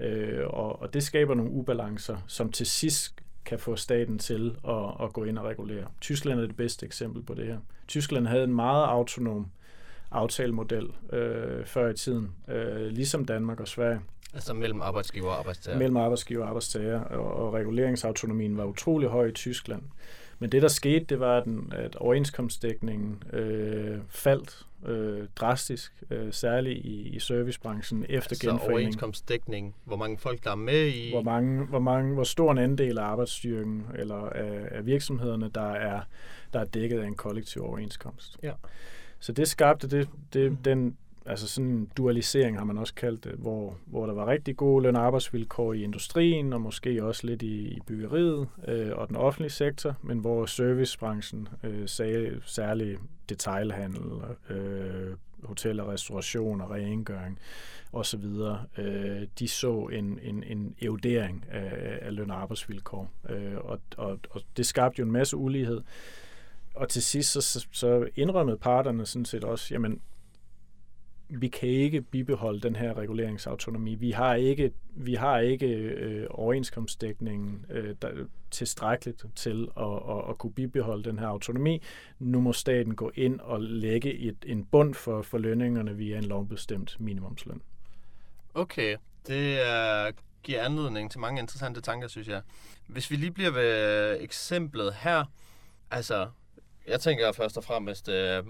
Øh, 0.00 0.46
og, 0.46 0.82
og 0.82 0.94
det 0.94 1.02
skaber 1.02 1.34
nogle 1.34 1.50
ubalancer, 1.50 2.16
som 2.26 2.52
til 2.52 2.66
sidst 2.66 3.23
kan 3.44 3.58
få 3.58 3.76
staten 3.76 4.18
til 4.18 4.56
at, 4.68 5.04
at 5.06 5.12
gå 5.12 5.24
ind 5.24 5.38
og 5.38 5.44
regulere. 5.44 5.86
Tyskland 6.00 6.40
er 6.40 6.46
det 6.46 6.56
bedste 6.56 6.86
eksempel 6.86 7.22
på 7.22 7.34
det 7.34 7.46
her. 7.46 7.58
Tyskland 7.88 8.26
havde 8.26 8.44
en 8.44 8.54
meget 8.54 8.84
autonom 8.84 9.46
aftalemodel 10.10 10.90
øh, 11.12 11.66
før 11.66 11.88
i 11.88 11.94
tiden, 11.94 12.30
øh, 12.48 12.86
ligesom 12.86 13.24
Danmark 13.24 13.60
og 13.60 13.68
Sverige. 13.68 14.00
Altså 14.34 14.54
mellem 14.54 14.82
arbejdsgiver 14.82 15.30
og 15.30 15.38
arbejdstager? 15.38 15.78
Mellem 15.78 15.96
arbejdsgiver 15.96 16.42
og 16.42 16.48
arbejdstager, 16.48 17.00
og, 17.00 17.46
og 17.46 17.54
reguleringsautonomien 17.54 18.56
var 18.56 18.64
utrolig 18.64 19.08
høj 19.08 19.26
i 19.26 19.32
Tyskland. 19.32 19.82
Men 20.38 20.52
det, 20.52 20.62
der 20.62 20.68
skete, 20.68 21.04
det 21.04 21.20
var, 21.20 21.38
at, 21.38 21.44
den, 21.44 21.72
at 21.76 21.96
overenskomstdækningen 21.96 23.22
øh, 23.32 23.98
faldt 24.08 24.66
øh, 24.86 25.28
drastisk, 25.36 25.92
øh, 26.10 26.32
særligt 26.32 26.78
i, 26.78 27.08
i 27.08 27.18
servicebranchen 27.18 28.06
efter 28.08 28.16
altså 28.16 28.46
genforeningen. 28.46 28.72
overenskomstdækning, 28.72 29.74
hvor 29.84 29.96
mange 29.96 30.18
folk, 30.18 30.44
der 30.44 30.50
er 30.50 30.54
med 30.54 30.86
i... 30.86 31.10
Hvor, 31.10 31.22
mange, 31.22 31.64
hvor, 31.64 31.78
mange, 31.78 32.14
hvor 32.14 32.24
stor 32.24 32.52
en 32.52 32.58
andel 32.58 32.98
af 32.98 33.04
arbejdsstyrken 33.04 33.86
eller 33.94 34.16
af, 34.16 34.68
af 34.70 34.86
virksomhederne, 34.86 35.50
der 35.54 35.70
er, 35.72 36.00
der 36.52 36.60
er 36.60 36.64
dækket 36.64 37.00
af 37.00 37.06
en 37.06 37.14
kollektiv 37.14 37.62
overenskomst. 37.62 38.38
Ja. 38.42 38.52
Så 39.18 39.32
det 39.32 39.48
skabte 39.48 39.88
det, 39.88 40.08
det, 40.32 40.58
den, 40.64 40.96
altså 41.26 41.48
sådan 41.48 41.70
en 41.70 41.90
dualisering 41.96 42.58
har 42.58 42.64
man 42.64 42.78
også 42.78 42.94
kaldt 42.94 43.24
det, 43.24 43.32
hvor, 43.32 43.76
hvor 43.86 44.06
der 44.06 44.12
var 44.12 44.26
rigtig 44.26 44.56
gode 44.56 44.82
løn- 44.82 44.96
og 44.96 45.02
arbejdsvilkår 45.02 45.72
i 45.72 45.82
industrien, 45.82 46.52
og 46.52 46.60
måske 46.60 47.04
også 47.04 47.26
lidt 47.26 47.42
i, 47.42 47.68
i 47.68 47.78
byggeriet 47.86 48.48
øh, 48.68 48.92
og 48.94 49.08
den 49.08 49.16
offentlige 49.16 49.50
sektor, 49.50 49.96
men 50.02 50.18
hvor 50.18 50.46
servicebranchen, 50.46 51.48
øh, 51.62 51.88
sag, 51.88 52.32
særlig 52.44 52.98
detailhandel, 53.28 54.10
øh, 54.50 55.16
hotel 55.44 55.80
og 55.80 55.88
restauration 55.88 56.60
og 56.60 56.70
rengøring 56.70 57.38
osv., 57.92 58.24
øh, 58.78 59.26
de 59.38 59.48
så 59.48 59.88
en, 59.92 60.18
en, 60.22 60.42
en 60.42 60.74
erodering 60.82 61.44
af, 61.50 61.98
af 62.02 62.16
løn- 62.16 62.30
og 62.30 62.42
arbejdsvilkår, 62.42 63.10
øh, 63.28 63.56
og, 63.56 63.80
og, 63.96 64.18
og 64.30 64.40
det 64.56 64.66
skabte 64.66 65.00
jo 65.00 65.04
en 65.04 65.12
masse 65.12 65.36
ulighed. 65.36 65.80
Og 66.74 66.88
til 66.88 67.02
sidst 67.02 67.32
så, 67.32 67.66
så 67.72 68.08
indrømmede 68.16 68.56
parterne 68.56 69.06
sådan 69.06 69.24
set 69.24 69.44
også, 69.44 69.74
jamen 69.74 70.00
vi 71.28 71.48
kan 71.48 71.68
ikke 71.68 72.00
bibeholde 72.00 72.60
den 72.60 72.76
her 72.76 72.98
reguleringsautonomi. 72.98 73.94
Vi 73.94 74.10
har 74.10 74.34
ikke, 74.34 74.72
vi 74.90 75.14
har 75.14 75.38
ikke 75.38 75.66
øh, 75.66 76.26
overenskomstdækningen 76.30 77.66
øh, 77.70 77.94
der, 78.02 78.10
tilstrækkeligt 78.50 79.24
til 79.34 79.68
at, 79.76 79.84
at, 79.84 80.30
at 80.30 80.38
kunne 80.38 80.52
bibeholde 80.52 81.04
den 81.04 81.18
her 81.18 81.26
autonomi. 81.26 81.82
Nu 82.18 82.40
må 82.40 82.52
staten 82.52 82.94
gå 82.94 83.12
ind 83.14 83.40
og 83.40 83.60
lægge 83.60 84.14
et, 84.14 84.36
en 84.46 84.64
bund 84.64 84.94
for, 84.94 85.22
for 85.22 85.38
lønningerne 85.38 85.96
via 85.96 86.18
en 86.18 86.24
lovbestemt 86.24 87.00
minimumsløn. 87.00 87.62
Okay, 88.54 88.96
det 89.26 89.66
er, 89.66 90.10
giver 90.42 90.62
anledning 90.62 91.10
til 91.10 91.20
mange 91.20 91.40
interessante 91.40 91.80
tanker, 91.80 92.08
synes 92.08 92.28
jeg. 92.28 92.42
Hvis 92.86 93.10
vi 93.10 93.16
lige 93.16 93.30
bliver 93.30 93.50
ved 93.50 94.16
eksemplet 94.20 94.94
her, 94.94 95.24
altså, 95.90 96.28
jeg 96.88 97.00
tænker 97.00 97.32
først 97.32 97.56
og 97.56 97.64
fremmest, 97.64 98.08
øh, 98.08 98.44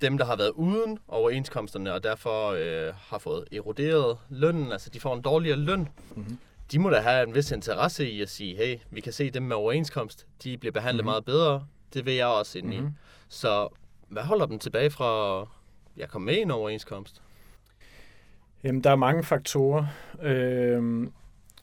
dem, 0.00 0.18
der 0.18 0.24
har 0.24 0.36
været 0.36 0.50
uden 0.50 0.98
overenskomsterne, 1.08 1.92
og 1.92 2.02
derfor 2.02 2.50
øh, 2.50 2.94
har 2.96 3.18
fået 3.18 3.44
eroderet 3.52 4.18
lønnen, 4.28 4.72
altså 4.72 4.90
de 4.90 5.00
får 5.00 5.14
en 5.14 5.22
dårligere 5.22 5.56
løn, 5.56 5.88
mm-hmm. 6.16 6.38
de 6.72 6.78
må 6.78 6.90
da 6.90 7.00
have 7.00 7.28
en 7.28 7.34
vis 7.34 7.50
interesse 7.50 8.10
i 8.10 8.22
at 8.22 8.28
sige, 8.28 8.56
hey, 8.56 8.78
vi 8.90 9.00
kan 9.00 9.12
se 9.12 9.30
dem 9.30 9.42
med 9.42 9.56
overenskomst, 9.56 10.26
de 10.44 10.58
bliver 10.58 10.72
behandlet 10.72 11.04
mm-hmm. 11.04 11.10
meget 11.10 11.24
bedre, 11.24 11.66
det 11.94 12.06
vil 12.06 12.14
jeg 12.14 12.26
også 12.26 12.58
ind 12.58 12.66
mm-hmm. 12.66 12.86
i. 12.86 12.90
Så 13.28 13.68
hvad 14.08 14.22
holder 14.22 14.46
dem 14.46 14.58
tilbage 14.58 14.90
fra 14.90 15.40
at 16.00 16.08
komme 16.08 16.26
med 16.26 16.34
i 16.34 16.40
en 16.40 16.50
overenskomst? 16.50 17.22
Jamen, 18.64 18.84
der 18.84 18.90
er 18.90 18.96
mange 18.96 19.24
faktorer. 19.24 19.86
Øh, 20.22 21.06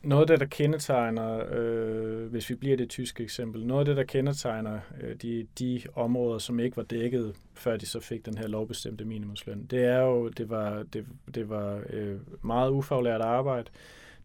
noget 0.04 0.22
af 0.22 0.28
det, 0.28 0.40
der 0.40 0.46
kendetegner, 0.46 1.44
øh, 1.52 2.32
hvis 2.32 2.50
vi 2.50 2.56
bliver 2.56 2.78
det 2.78 2.90
tyske 2.90 3.24
eksempel, 3.24 3.66
noget 3.66 3.80
af 3.80 3.86
det, 3.86 3.98
der 3.98 4.04
kendetegner 4.04 4.80
øh, 5.02 5.16
de, 5.16 5.48
de 5.60 5.82
områder, 5.96 6.38
som 6.40 6.60
ikke 6.60 6.78
var 6.78 6.84
dækket, 6.84 7.36
før 7.54 7.78
de 7.78 7.86
så 7.86 8.00
fik 8.00 8.26
den 8.26 8.38
her 8.38 8.48
lovbestemte 8.48 9.06
minimumsløn, 9.06 9.66
det 9.66 9.86
er 9.86 10.00
jo, 10.00 10.30
det 10.30 10.50
var, 10.50 10.84
det, 10.94 11.06
det 11.36 11.50
var 11.50 11.82
øh, 11.90 12.16
meget 12.42 12.72
ufaglært 12.72 13.22
arbejde. 13.22 13.70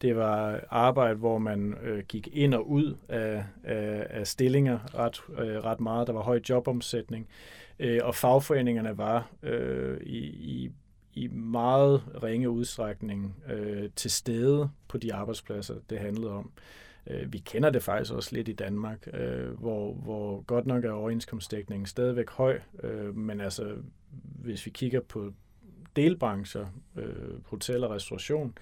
Det 0.02 0.16
var 0.16 0.60
arbejde, 0.70 1.14
hvor 1.14 1.38
man 1.38 1.74
øh, 1.82 2.04
gik 2.08 2.28
ind 2.32 2.54
og 2.54 2.70
ud 2.70 2.96
af, 3.08 3.44
af, 3.64 4.06
af 4.10 4.26
stillinger 4.26 4.78
ret, 4.94 5.20
øh, 5.38 5.64
ret 5.64 5.80
meget. 5.80 6.06
Der 6.06 6.12
var 6.12 6.22
høj 6.22 6.40
jobomsætning, 6.48 7.28
øh, 7.78 8.00
og 8.02 8.14
fagforeningerne 8.14 8.98
var 8.98 9.30
øh, 9.42 10.00
i, 10.00 10.18
i 10.26 10.70
i 11.14 11.28
meget 11.28 12.02
ringe 12.22 12.50
udstrækning 12.50 13.36
øh, 13.48 13.90
til 13.96 14.10
stede 14.10 14.70
på 14.88 14.98
de 14.98 15.14
arbejdspladser, 15.14 15.74
det 15.90 15.98
handlede 15.98 16.32
om. 16.32 16.50
Øh, 17.06 17.32
vi 17.32 17.38
kender 17.38 17.70
det 17.70 17.82
faktisk 17.82 18.12
også 18.12 18.36
lidt 18.36 18.48
i 18.48 18.52
Danmark, 18.52 19.08
øh, 19.14 19.50
hvor, 19.50 19.94
hvor 19.94 20.40
godt 20.40 20.66
nok 20.66 20.84
er 20.84 20.90
overenskomstdækningen 20.90 21.86
stadigvæk 21.86 22.30
høj, 22.30 22.60
øh, 22.82 23.16
men 23.16 23.40
altså 23.40 23.74
hvis 24.10 24.66
vi 24.66 24.70
kigger 24.70 25.00
på 25.00 25.32
delbrancher, 25.96 26.66
øh, 26.96 27.44
hotel 27.44 27.84
og 27.84 27.90
restauration, 27.90 28.54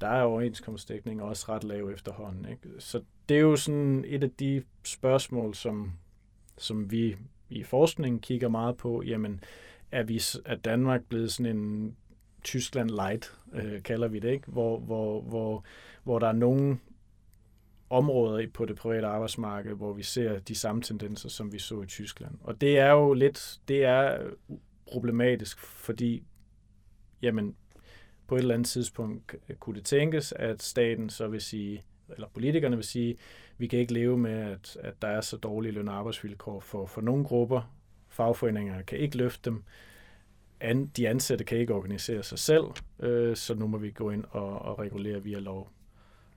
der 0.00 0.08
er 0.08 0.22
overenskomstdækningen 0.22 1.26
også 1.26 1.46
ret 1.48 1.64
lav 1.64 1.90
efterhånden. 1.90 2.46
Ikke? 2.50 2.68
Så 2.78 3.02
det 3.28 3.36
er 3.36 3.40
jo 3.40 3.56
sådan 3.56 4.04
et 4.08 4.24
af 4.24 4.30
de 4.30 4.62
spørgsmål, 4.84 5.54
som, 5.54 5.92
som 6.58 6.90
vi 6.90 7.16
i 7.50 7.62
forskningen 7.62 8.20
kigger 8.20 8.48
meget 8.48 8.76
på. 8.76 9.02
Jamen, 9.02 9.40
er, 9.92 10.02
vi, 10.02 10.22
er 10.44 10.54
Danmark 10.54 11.04
blevet 11.04 11.32
sådan 11.32 11.56
en 11.56 11.96
Tyskland 12.42 12.90
light, 12.90 13.38
øh, 13.52 13.82
kalder 13.82 14.08
vi 14.08 14.18
det, 14.18 14.30
ikke? 14.30 14.46
Hvor, 14.46 14.78
hvor, 14.78 15.20
hvor, 15.20 15.64
hvor 16.04 16.18
der 16.18 16.26
er 16.26 16.32
nogle 16.32 16.78
områder 17.90 18.46
på 18.54 18.64
det 18.64 18.76
private 18.76 19.06
arbejdsmarked, 19.06 19.74
hvor 19.74 19.92
vi 19.92 20.02
ser 20.02 20.38
de 20.38 20.54
samme 20.54 20.82
tendenser, 20.82 21.28
som 21.28 21.52
vi 21.52 21.58
så 21.58 21.82
i 21.82 21.86
Tyskland. 21.86 22.34
Og 22.40 22.60
det 22.60 22.78
er 22.78 22.90
jo 22.90 23.14
lidt, 23.14 23.60
det 23.68 23.84
er 23.84 24.30
problematisk, 24.92 25.58
fordi 25.58 26.22
jamen, 27.22 27.56
på 28.26 28.34
et 28.34 28.40
eller 28.40 28.54
andet 28.54 28.68
tidspunkt 28.68 29.34
kunne 29.60 29.76
det 29.76 29.84
tænkes, 29.84 30.32
at 30.32 30.62
staten 30.62 31.10
så 31.10 31.28
vil 31.28 31.40
sige, 31.40 31.82
eller 32.08 32.28
politikerne 32.28 32.76
vil 32.76 32.84
sige, 32.84 33.16
vi 33.58 33.66
kan 33.66 33.78
ikke 33.78 33.92
leve 33.92 34.18
med, 34.18 34.32
at, 34.32 34.76
at 34.80 35.02
der 35.02 35.08
er 35.08 35.20
så 35.20 35.36
dårlige 35.36 35.72
løn- 35.72 35.88
og 35.88 35.94
arbejdsvilkår 35.94 36.60
for, 36.60 36.86
for 36.86 37.00
nogle 37.00 37.24
grupper, 37.24 37.74
fagforeninger 38.10 38.82
kan 38.82 38.98
ikke 38.98 39.16
løfte 39.16 39.50
dem, 39.50 39.64
an, 40.60 40.86
de 40.86 41.08
ansatte 41.08 41.44
kan 41.44 41.58
ikke 41.58 41.74
organisere 41.74 42.22
sig 42.22 42.38
selv, 42.38 42.64
øh, 42.98 43.36
så 43.36 43.54
nu 43.54 43.66
må 43.66 43.78
vi 43.78 43.90
gå 43.90 44.10
ind 44.10 44.24
og, 44.30 44.62
og 44.62 44.78
regulere 44.78 45.22
via 45.22 45.38
lov. 45.38 45.70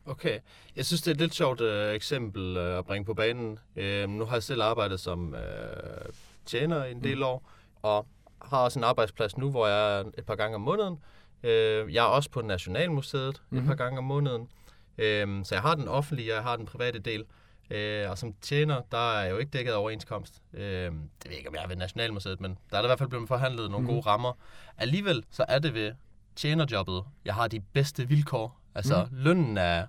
Okay. 0.05 0.39
Jeg 0.75 0.85
synes, 0.85 1.01
det 1.01 1.11
er 1.11 1.15
et 1.15 1.21
lidt 1.21 1.35
sjovt 1.35 1.61
øh, 1.61 1.95
eksempel 1.95 2.57
øh, 2.57 2.77
at 2.77 2.85
bringe 2.85 3.05
på 3.05 3.13
banen. 3.13 3.59
Øh, 3.75 4.09
nu 4.09 4.25
har 4.25 4.35
jeg 4.35 4.43
selv 4.43 4.61
arbejdet 4.61 4.99
som 4.99 5.35
øh, 5.35 6.13
tjener 6.45 6.83
en 6.83 7.03
del 7.03 7.17
mm. 7.17 7.23
år, 7.23 7.49
og 7.81 8.07
har 8.41 8.57
også 8.57 8.79
en 8.79 8.83
arbejdsplads 8.83 9.37
nu, 9.37 9.49
hvor 9.49 9.67
jeg 9.67 9.99
er 9.99 10.03
et 10.17 10.25
par 10.25 10.35
gange 10.35 10.55
om 10.55 10.61
måneden. 10.61 10.97
Øh, 11.43 11.93
jeg 11.93 12.05
er 12.05 12.09
også 12.09 12.29
på 12.29 12.41
Nationalmuseet 12.41 13.41
mm. 13.49 13.57
et 13.57 13.63
par 13.63 13.73
mhm. 13.73 13.77
gange 13.77 13.97
om 13.97 14.03
måneden. 14.03 14.49
Øh, 14.97 15.45
så 15.45 15.55
jeg 15.55 15.61
har 15.61 15.75
den 15.75 15.87
offentlige, 15.87 16.31
og 16.31 16.35
jeg 16.35 16.43
har 16.43 16.55
den 16.55 16.65
private 16.65 16.99
del. 16.99 17.25
Øh, 17.71 18.09
og 18.09 18.17
som 18.17 18.33
tjener, 18.41 18.81
der 18.91 19.13
er 19.17 19.29
jo 19.29 19.37
ikke 19.37 19.49
dækket 19.49 19.73
overenskomst. 19.73 20.41
Øh, 20.53 20.61
det 20.61 20.91
ved 20.91 21.29
jeg 21.29 21.37
ikke, 21.37 21.49
om 21.49 21.55
jeg 21.55 21.63
er 21.63 21.67
ved 21.67 21.75
Nationalmuseet, 21.75 22.41
men 22.41 22.57
der 22.71 22.77
er 22.77 22.81
der 22.81 22.87
i 22.87 22.89
hvert 22.89 22.99
fald 22.99 23.09
blevet 23.09 23.27
forhandlet 23.27 23.71
nogle 23.71 23.87
mm. 23.87 23.93
gode 23.93 24.01
rammer. 24.01 24.33
Alligevel, 24.77 25.23
så 25.29 25.45
er 25.47 25.59
det 25.59 25.73
ved 25.73 25.91
tjenerjobbet, 26.35 27.03
jeg 27.25 27.33
har 27.33 27.47
de 27.47 27.59
bedste 27.59 28.07
vilkår. 28.07 28.59
Altså, 28.75 29.07
mm. 29.11 29.17
lønnen 29.17 29.57
er 29.57 29.85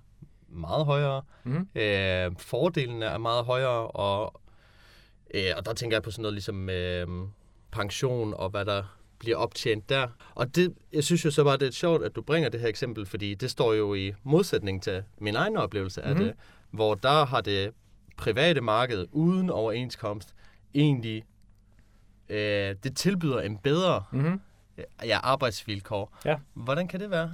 meget 0.48 0.87
højere, 0.87 1.22
mm. 1.44 1.68
øh, 1.74 2.32
fordelene 2.38 3.04
er 3.04 3.18
meget 3.18 3.44
højere, 3.44 3.87
og, 3.87 4.40
øh, 5.34 5.50
og 5.56 5.66
der 5.66 5.72
tænker 5.72 5.96
jeg 5.96 6.02
på 6.02 6.10
sådan 6.10 6.22
noget 6.22 6.34
ligesom 6.34 6.70
øh, 6.70 7.06
pension 7.70 8.34
og 8.34 8.50
hvad 8.50 8.64
der 8.64 8.82
bliver 9.18 9.37
optjent 9.37 9.88
der. 9.88 10.08
Og 10.34 10.56
det, 10.56 10.74
jeg 10.92 11.04
synes 11.04 11.24
jo 11.24 11.30
så 11.30 11.44
bare, 11.44 11.56
det 11.56 11.68
er 11.68 11.72
sjovt, 11.72 12.04
at 12.04 12.16
du 12.16 12.22
bringer 12.22 12.48
det 12.48 12.60
her 12.60 12.68
eksempel, 12.68 13.06
fordi 13.06 13.34
det 13.34 13.50
står 13.50 13.72
jo 13.72 13.94
i 13.94 14.12
modsætning 14.22 14.82
til 14.82 15.02
min 15.18 15.37
egen 15.37 15.56
oplevelse 15.56 16.02
af 16.02 16.16
mm. 16.16 16.24
det, 16.24 16.34
hvor 16.74 16.94
der 16.94 17.24
har 17.24 17.40
det 17.40 17.70
private 18.16 18.60
marked 18.60 19.06
uden 19.12 19.50
overenskomst 19.50 20.34
egentlig, 20.74 21.24
øh, 22.28 22.74
det 22.84 22.96
tilbyder 22.96 23.40
en 23.40 23.58
bedre 23.58 24.04
mm-hmm. 24.12 24.40
ja, 25.04 25.18
arbejdsvilkår. 25.22 26.18
Ja. 26.24 26.37
Hvordan 26.54 26.88
kan 26.88 27.00
det 27.00 27.10
være? 27.10 27.32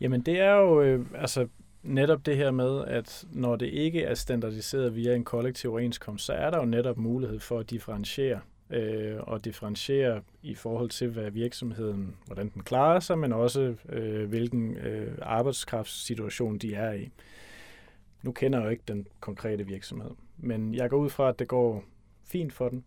Jamen 0.00 0.20
det 0.20 0.40
er 0.40 0.52
jo 0.52 0.82
øh, 0.82 1.06
altså 1.14 1.48
netop 1.82 2.26
det 2.26 2.36
her 2.36 2.50
med, 2.50 2.84
at 2.86 3.24
når 3.32 3.56
det 3.56 3.66
ikke 3.66 4.02
er 4.02 4.14
standardiseret 4.14 4.96
via 4.96 5.14
en 5.14 5.24
kollektiv 5.24 5.70
overenskomst, 5.70 6.24
så 6.24 6.32
er 6.32 6.50
der 6.50 6.58
jo 6.58 6.64
netop 6.64 6.96
mulighed 6.96 7.40
for 7.40 7.58
at 7.58 7.70
differentiere 7.70 8.40
øh, 8.70 9.16
og 9.20 9.44
differentiere 9.44 10.20
i 10.42 10.54
forhold 10.54 10.90
til, 10.90 11.08
hvad 11.08 11.30
virksomheden, 11.30 12.16
hvordan 12.26 12.48
den 12.48 12.62
klarer 12.62 13.00
sig, 13.00 13.18
men 13.18 13.32
også 13.32 13.74
øh, 13.88 14.28
hvilken 14.28 14.76
øh, 14.76 15.18
arbejdskraftssituation 15.22 16.58
de 16.58 16.74
er 16.74 16.92
i. 16.92 17.10
Nu 18.24 18.32
kender 18.32 18.58
jeg 18.58 18.64
jo 18.64 18.70
ikke 18.70 18.82
den 18.88 19.06
konkrete 19.20 19.66
virksomhed, 19.66 20.10
men 20.38 20.74
jeg 20.74 20.90
går 20.90 20.96
ud 20.96 21.10
fra, 21.10 21.28
at 21.28 21.38
det 21.38 21.48
går 21.48 21.84
fint 22.24 22.52
for 22.52 22.68
den. 22.68 22.84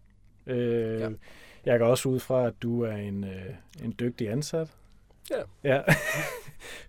Øh, 0.47 0.99
ja. 0.99 1.09
Jeg 1.65 1.79
går 1.79 1.85
også 1.85 2.09
ud 2.09 2.19
fra, 2.19 2.47
at 2.47 2.53
du 2.61 2.81
er 2.81 2.95
en, 2.95 3.23
øh, 3.23 3.53
en 3.83 3.95
dygtig 3.99 4.29
ansat. 4.29 4.77
Ja. 5.31 5.41
ja. 5.63 5.81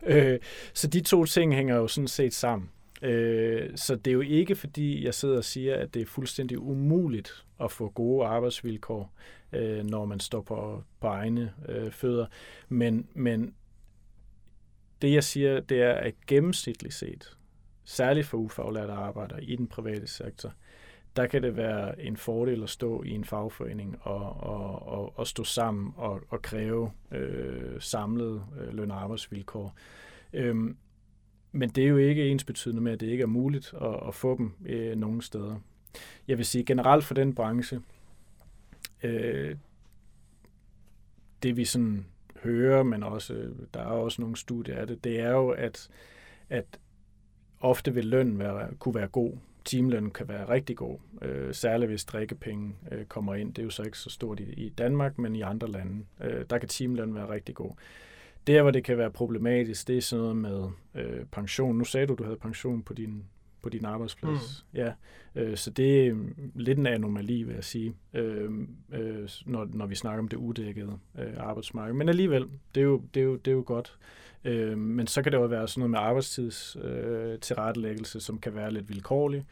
øh, 0.33 0.41
så 0.73 0.87
de 0.87 1.01
to 1.01 1.25
ting 1.25 1.55
hænger 1.55 1.77
jo 1.77 1.89
sådan 1.89 2.09
set 2.09 2.35
sammen. 2.35 2.71
Øh, 3.03 3.71
så 3.77 3.97
det 3.97 4.11
er 4.11 4.15
jo 4.15 4.21
ikke, 4.21 4.57
fordi 4.57 5.05
jeg 5.05 5.15
sidder 5.15 5.37
og 5.37 5.45
siger, 5.45 5.77
at 5.77 5.95
det 5.95 6.03
er 6.03 6.07
fuldstændig 6.07 6.59
umuligt 6.59 7.45
at 7.61 7.73
få 7.73 7.89
gode 7.89 8.27
arbejdsvilkår, 8.27 9.13
øh, 9.53 9.85
når 9.85 10.05
man 10.05 10.21
står 10.21 10.41
på, 10.41 10.83
på 11.01 11.07
egne 11.07 11.55
øh, 11.69 11.91
fødder. 11.91 12.27
Men, 12.69 13.09
men 13.15 13.55
det, 15.03 15.13
jeg 15.13 15.25
siger, 15.25 15.61
det 15.61 15.83
er, 15.83 15.93
at 15.93 16.15
gennemsnitligt 16.27 16.95
set, 16.95 17.38
særligt 17.89 18.27
for 18.27 18.39
ufaglærte 18.39 18.93
arbejdere 18.93 19.45
i 19.45 19.57
den 19.57 19.67
private 19.67 20.07
sektor, 20.07 20.53
der 21.17 21.27
kan 21.27 21.43
det 21.43 21.57
være 21.57 22.01
en 22.01 22.17
fordel 22.17 22.63
at 22.63 22.71
stå 22.71 23.03
i 23.03 23.11
en 23.11 23.25
fagforening 23.25 23.99
og, 24.01 24.37
og, 24.41 24.89
og, 24.89 25.19
og 25.19 25.27
stå 25.27 25.45
sammen 25.45 25.93
og, 25.97 26.21
og 26.29 26.43
kræve 26.43 26.93
øh, 27.13 27.81
samlede 27.81 28.45
øh, 28.61 28.75
løn- 28.75 28.91
og 28.91 29.03
arbejdsvilkår. 29.03 29.75
Øhm, 30.33 30.77
men 31.53 31.69
det 31.69 31.85
er 31.85 31.89
jo 31.89 31.97
ikke 31.97 32.29
ens 32.29 32.45
betydende 32.45 32.83
med, 32.83 32.93
at 32.93 33.01
det 33.01 33.07
ikke 33.07 33.23
er 33.23 33.27
muligt 33.27 33.75
at, 33.81 34.09
at 34.09 34.15
få 34.15 34.37
dem 34.37 34.53
øh, 34.67 34.97
nogen 34.97 35.23
steder. 35.23 35.57
Jeg 36.29 36.39
vil 36.39 36.47
sige 36.47 36.65
generelt 36.65 37.05
for 37.05 37.15
den 37.15 37.35
branche, 37.35 37.81
øh, 39.03 39.57
det 41.43 41.57
vi 41.57 41.65
sådan 41.65 42.07
hører, 42.43 42.83
men 42.83 43.03
også, 43.03 43.35
øh, 43.35 43.57
der 43.75 43.81
er 43.81 43.85
også 43.85 44.21
nogle 44.23 44.37
studier 44.37 44.77
af 44.77 44.87
det, 44.87 45.05
det 45.05 45.21
er 45.21 45.31
jo, 45.31 45.51
at, 45.51 45.89
at 46.49 46.79
ofte 47.61 47.95
vil 47.95 48.05
løn 48.05 48.39
være, 48.39 48.69
kunne 48.79 48.95
være 48.95 49.09
god. 49.09 49.33
Timeløn 49.65 50.11
kan 50.11 50.29
være 50.29 50.49
rigtig 50.49 50.77
god, 50.77 50.99
øh, 51.23 51.55
særligt 51.55 51.91
hvis 51.91 52.05
drikkepenge 52.05 52.75
øh, 52.93 53.05
kommer 53.05 53.35
ind. 53.35 53.55
Det 53.55 53.63
er 53.63 53.65
jo 53.65 53.71
så 53.71 53.83
ikke 53.83 53.99
så 53.99 54.11
stort 54.11 54.41
i, 54.41 54.53
i 54.53 54.69
Danmark, 54.69 55.19
men 55.19 55.37
i 55.37 55.41
andre 55.41 55.69
lande. 55.69 56.05
Øh, 56.25 56.45
der 56.51 56.59
kan 56.59 56.69
timeløn 56.69 57.15
være 57.15 57.29
rigtig 57.29 57.55
god. 57.55 57.71
Der, 58.47 58.63
hvor 58.63 58.71
det 58.71 58.85
kan 58.85 58.99
være 58.99 59.11
problematisk, 59.11 59.89
det 59.89 59.97
er 59.97 60.01
sådan 60.01 60.23
noget 60.23 60.37
med 60.37 60.69
øh, 60.95 61.25
pension. 61.25 61.79
Nu 61.79 61.85
sagde 61.85 62.07
du, 62.07 62.15
du 62.15 62.25
havde 62.25 62.37
pension 62.37 62.83
på 62.83 62.95
din, 62.95 63.25
på 63.63 63.69
din 63.69 63.85
arbejdsplads. 63.85 64.67
Mm. 64.73 64.79
Ja, 64.79 64.93
øh, 65.35 65.57
så 65.57 65.71
det 65.71 66.07
er 66.07 66.15
lidt 66.55 66.79
en 66.79 66.87
anomali, 66.87 67.43
vil 67.43 67.55
jeg 67.55 67.65
sige, 67.65 67.95
øh, 68.15 68.51
øh, 68.93 69.29
når, 69.47 69.69
når 69.73 69.87
vi 69.87 69.95
snakker 69.95 70.19
om 70.19 70.29
det 70.29 70.37
uddækkede 70.37 70.99
øh, 71.19 71.35
arbejdsmarked. 71.37 71.95
Men 71.95 72.09
alligevel, 72.09 72.47
det 72.75 72.81
er 72.81 72.85
jo, 72.85 73.03
det 73.15 73.21
er 73.21 73.25
jo, 73.25 73.37
det 73.37 73.51
er 73.51 73.55
jo 73.55 73.65
godt. 73.67 73.99
Øh, 73.99 74.28
Øh, 74.45 74.79
men 74.79 75.07
så 75.07 75.23
kan 75.23 75.33
det 75.33 75.39
jo 75.39 75.45
være 75.45 75.69
sådan 75.69 75.81
noget 75.81 75.91
med 75.91 75.99
arbejdstids 75.99 76.77
øh, 76.83 77.39
tilrettelæggelse, 77.39 78.21
som 78.21 78.39
kan 78.39 78.55
være 78.55 78.73
lidt 78.73 78.89
vilkårlig. 78.89 79.45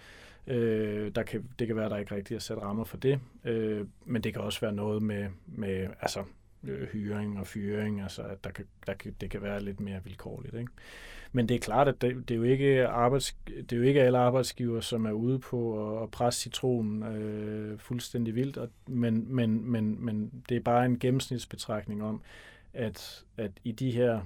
Øh, 0.46 1.10
der 1.14 1.22
kan, 1.22 1.48
det 1.58 1.66
kan 1.66 1.76
være, 1.76 1.84
at 1.84 1.90
der 1.90 1.96
ikke 1.96 2.14
rigtig 2.14 2.34
er 2.34 2.38
sat 2.38 2.62
rammer 2.62 2.84
for 2.84 2.96
det, 2.96 3.20
øh, 3.44 3.86
men 4.04 4.24
det 4.24 4.32
kan 4.32 4.42
også 4.42 4.60
være 4.60 4.72
noget 4.72 5.02
med, 5.02 5.26
med 5.46 5.88
altså, 6.00 6.24
øh, 6.64 6.88
hyring 6.88 7.40
og 7.40 7.46
fyring, 7.46 8.00
altså 8.00 8.22
at 8.22 8.44
der 8.44 8.50
kan, 8.50 8.64
der 8.86 8.94
kan, 8.94 9.14
det 9.20 9.30
kan 9.30 9.42
være 9.42 9.62
lidt 9.62 9.80
mere 9.80 10.00
vilkårligt. 10.04 10.54
Ikke? 10.54 10.72
Men 11.32 11.48
det 11.48 11.54
er 11.54 11.58
klart, 11.58 11.88
at 11.88 12.02
det, 12.02 12.28
det, 12.28 12.34
er 12.34 12.38
jo 12.38 12.42
ikke 12.42 12.86
arbejds, 12.86 13.36
det 13.46 13.72
er 13.72 13.76
jo 13.76 13.82
ikke 13.82 14.02
alle 14.02 14.18
arbejdsgiver, 14.18 14.80
som 14.80 15.06
er 15.06 15.12
ude 15.12 15.38
på 15.38 15.90
at, 15.96 16.02
at 16.02 16.10
presse 16.10 16.40
citronen 16.40 17.02
øh, 17.02 17.78
fuldstændig 17.78 18.34
vildt, 18.34 18.56
og, 18.56 18.68
men, 18.86 19.34
men, 19.34 19.70
men, 19.70 20.04
men 20.04 20.44
det 20.48 20.56
er 20.56 20.60
bare 20.60 20.84
en 20.84 20.98
gennemsnitsbetragtning 20.98 22.02
om, 22.02 22.22
at, 22.72 23.24
at 23.36 23.50
i 23.64 23.72
de 23.72 23.90
her 23.90 24.20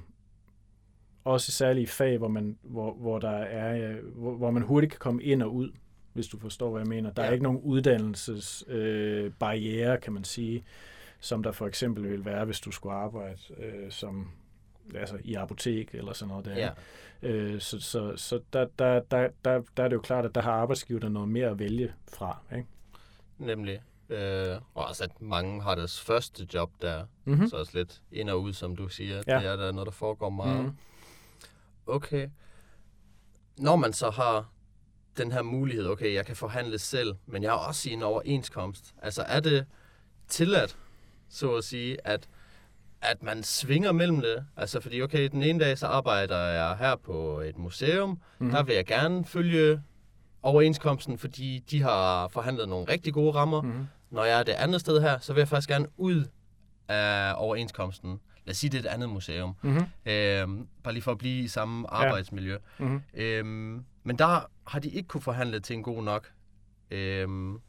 også 1.25 1.53
særlige 1.53 1.87
fag, 1.87 2.19
hvor 2.19 2.29
man, 2.29 2.59
hvor, 2.63 2.95
hvor 2.95 3.19
der 3.19 3.39
er, 3.39 3.95
hvor, 4.15 4.35
hvor 4.35 4.51
man 4.51 4.63
hurtigt 4.63 4.93
kan 4.93 4.99
komme 4.99 5.23
ind 5.23 5.43
og 5.43 5.55
ud, 5.55 5.71
hvis 6.13 6.29
du 6.29 6.39
forstår, 6.39 6.71
hvad 6.71 6.81
jeg 6.81 6.89
mener. 6.89 7.11
Der 7.11 7.23
ja. 7.23 7.29
er 7.29 7.33
ikke 7.33 7.43
nogen 7.43 7.61
uddannelsesbarriere, 7.61 9.93
øh, 9.93 10.01
kan 10.01 10.13
man 10.13 10.25
sige, 10.25 10.65
som 11.21 11.43
der 11.43 11.53
for 11.53 11.67
eksempel 11.67 12.11
vil 12.11 12.25
være, 12.25 12.45
hvis 12.45 12.61
du 12.61 12.71
skulle 12.71 12.95
arbejde 12.95 13.39
øh, 13.59 13.91
som 13.91 14.31
altså 14.95 15.19
i 15.25 15.35
apotek 15.35 15.95
eller 15.95 16.13
sådan 16.13 16.29
noget 16.29 16.45
der. 16.45 16.57
Ja. 16.57 16.71
Øh, 17.23 17.61
så 17.61 17.81
så, 17.81 18.17
så 18.17 18.41
der, 18.53 18.67
der, 18.79 19.01
der, 19.01 19.29
der, 19.45 19.63
der 19.77 19.85
er 19.85 19.89
det 19.89 19.97
jo 19.97 20.01
klart, 20.01 20.25
at 20.25 20.35
der 20.35 20.41
har 20.41 20.53
arbejdsgiverne 20.53 21.11
noget 21.11 21.29
mere 21.29 21.49
at 21.49 21.59
vælge 21.59 21.93
fra. 22.13 22.39
Ikke? 22.57 22.69
Nemlig. 23.39 23.81
Øh, 24.09 24.57
og 24.75 24.89
altså, 24.89 25.05
at 25.05 25.23
mange 25.23 25.63
har 25.63 25.75
deres 25.75 26.01
første 26.01 26.47
job 26.55 26.71
der, 26.83 27.05
mm-hmm. 27.25 27.49
så 27.49 27.57
også 27.57 27.79
lidt 27.79 28.03
ind 28.13 28.31
og 28.31 28.43
ud, 28.43 28.53
som 28.53 28.77
du 28.77 28.89
siger. 28.89 29.23
Ja. 29.27 29.39
Det 29.39 29.47
er 29.47 29.57
der 29.57 29.73
noget, 29.73 29.87
der 29.87 29.93
foregår 29.93 30.31
meget. 30.31 30.57
Mm-hmm. 30.57 30.77
Okay. 31.87 32.29
Når 33.59 33.77
man 33.77 33.93
så 33.93 34.11
har 34.11 34.49
den 35.17 35.33
her 35.33 35.43
mulighed, 35.43 35.87
okay, 35.87 36.15
jeg 36.15 36.27
kan 36.27 36.37
forhandle 36.37 36.79
selv, 36.79 37.15
men 37.27 37.43
jeg 37.43 37.51
har 37.51 37.59
også 37.59 37.91
i 37.91 37.93
en 37.93 38.03
overenskomst. 38.03 38.95
Altså 39.03 39.23
er 39.23 39.41
det 39.41 39.67
tilladt, 40.29 40.77
så 41.29 41.55
at 41.55 41.65
sige, 41.65 42.07
at, 42.07 42.29
at 43.01 43.23
man 43.23 43.43
svinger 43.43 43.93
mellem 43.93 44.21
det? 44.21 44.47
Altså 44.57 44.81
fordi, 44.81 45.03
okay, 45.03 45.29
den 45.29 45.43
ene 45.43 45.61
dag 45.65 45.79
så 45.79 45.87
arbejder 45.87 46.39
jeg 46.39 46.77
her 46.77 46.97
på 46.97 47.41
et 47.41 47.59
museum, 47.59 48.09
mm-hmm. 48.11 48.51
der 48.51 48.63
vil 48.63 48.75
jeg 48.75 48.87
gerne 48.87 49.25
følge 49.25 49.83
overenskomsten, 50.43 51.19
fordi 51.19 51.59
de 51.71 51.83
har 51.83 52.29
forhandlet 52.29 52.69
nogle 52.69 52.89
rigtig 52.93 53.15
gode 53.15 53.33
rammer. 53.33 53.63
Mm-hmm. 53.63 53.87
Når 54.11 54.25
jeg 54.25 54.39
er 54.39 54.43
det 54.43 54.53
andet 54.53 54.81
sted 54.81 55.01
her, 55.01 55.19
så 55.19 55.33
vil 55.33 55.41
jeg 55.41 55.49
faktisk 55.49 55.69
gerne 55.69 55.87
ud 55.97 56.25
af 56.89 57.35
overenskomsten 57.37 58.21
lad 58.45 58.53
os 58.53 58.57
sige, 58.57 58.71
det 58.71 58.87
er 58.87 58.91
et 58.91 58.95
andet 58.95 59.09
museum. 59.09 59.55
Mm-hmm. 59.63 59.85
Øhm, 60.07 60.67
bare 60.83 60.95
lige 60.95 61.03
for 61.03 61.13
at 61.13 61.19
blive 61.19 61.45
i 61.45 61.49
samme 61.49 61.91
arbejdsmiljø. 61.91 62.53
Ja. 62.81 62.85
Mm-hmm. 62.85 63.03
Øhm, 63.15 63.85
men 64.03 64.19
der 64.19 64.51
har 64.67 64.79
de 64.79 64.89
ikke 64.89 65.09
kunne 65.09 65.21
forhandle 65.21 65.61
til 65.61 65.77
en 65.77 65.83
god 65.83 66.03
nok 66.03 66.33
øhm, 66.91 67.61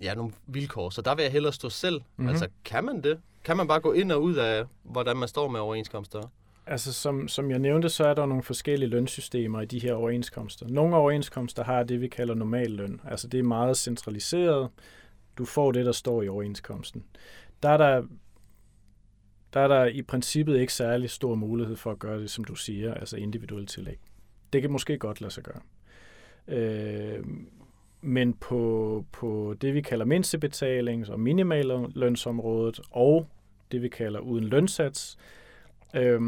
ja, 0.00 0.14
nogle 0.14 0.32
vilkår. 0.46 0.90
Så 0.90 1.02
der 1.02 1.14
vil 1.14 1.22
jeg 1.22 1.32
hellere 1.32 1.52
stå 1.52 1.70
selv. 1.70 2.00
Mm-hmm. 2.00 2.28
Altså, 2.28 2.48
kan 2.64 2.84
man 2.84 3.02
det? 3.02 3.20
Kan 3.44 3.56
man 3.56 3.68
bare 3.68 3.80
gå 3.80 3.92
ind 3.92 4.12
og 4.12 4.22
ud 4.22 4.34
af, 4.34 4.64
hvordan 4.82 5.16
man 5.16 5.28
står 5.28 5.48
med 5.48 5.60
overenskomster? 5.60 6.20
Altså, 6.66 6.92
som, 6.92 7.28
som 7.28 7.50
jeg 7.50 7.58
nævnte, 7.58 7.88
så 7.88 8.06
er 8.06 8.14
der 8.14 8.26
nogle 8.26 8.42
forskellige 8.42 8.88
lønsystemer 8.88 9.60
i 9.60 9.64
de 9.64 9.78
her 9.78 9.94
overenskomster. 9.94 10.68
Nogle 10.68 10.96
overenskomster 10.96 11.64
har 11.64 11.82
det, 11.82 12.00
vi 12.00 12.08
kalder 12.08 12.34
normal 12.34 12.70
løn. 12.70 13.00
Altså, 13.04 13.28
det 13.28 13.40
er 13.40 13.44
meget 13.44 13.76
centraliseret. 13.76 14.70
Du 15.38 15.44
får 15.44 15.72
det, 15.72 15.86
der 15.86 15.92
står 15.92 16.22
i 16.22 16.28
overenskomsten. 16.28 17.04
Der 17.62 17.68
er 17.68 17.76
der 17.76 18.02
der 19.56 19.62
er 19.62 19.68
der 19.68 19.84
i 19.84 20.02
princippet 20.02 20.60
ikke 20.60 20.72
særlig 20.72 21.10
stor 21.10 21.34
mulighed 21.34 21.76
for 21.76 21.90
at 21.90 21.98
gøre 21.98 22.20
det, 22.20 22.30
som 22.30 22.44
du 22.44 22.54
siger, 22.54 22.94
altså 22.94 23.16
individuelt 23.16 23.68
tillæg. 23.68 23.98
Det 24.52 24.62
kan 24.62 24.70
måske 24.70 24.98
godt 24.98 25.20
lade 25.20 25.32
sig 25.32 25.44
gøre. 25.44 25.60
Øh, 26.48 27.24
men 28.00 28.34
på, 28.34 29.04
på 29.12 29.54
det, 29.60 29.74
vi 29.74 29.80
kalder 29.80 30.06
mindstebetalings- 30.06 31.12
og 31.12 31.20
minimallønsområdet, 31.20 32.80
og 32.90 33.26
det, 33.72 33.82
vi 33.82 33.88
kalder 33.88 34.20
uden 34.20 34.44
lønsats, 34.44 35.18
øh, 35.94 36.20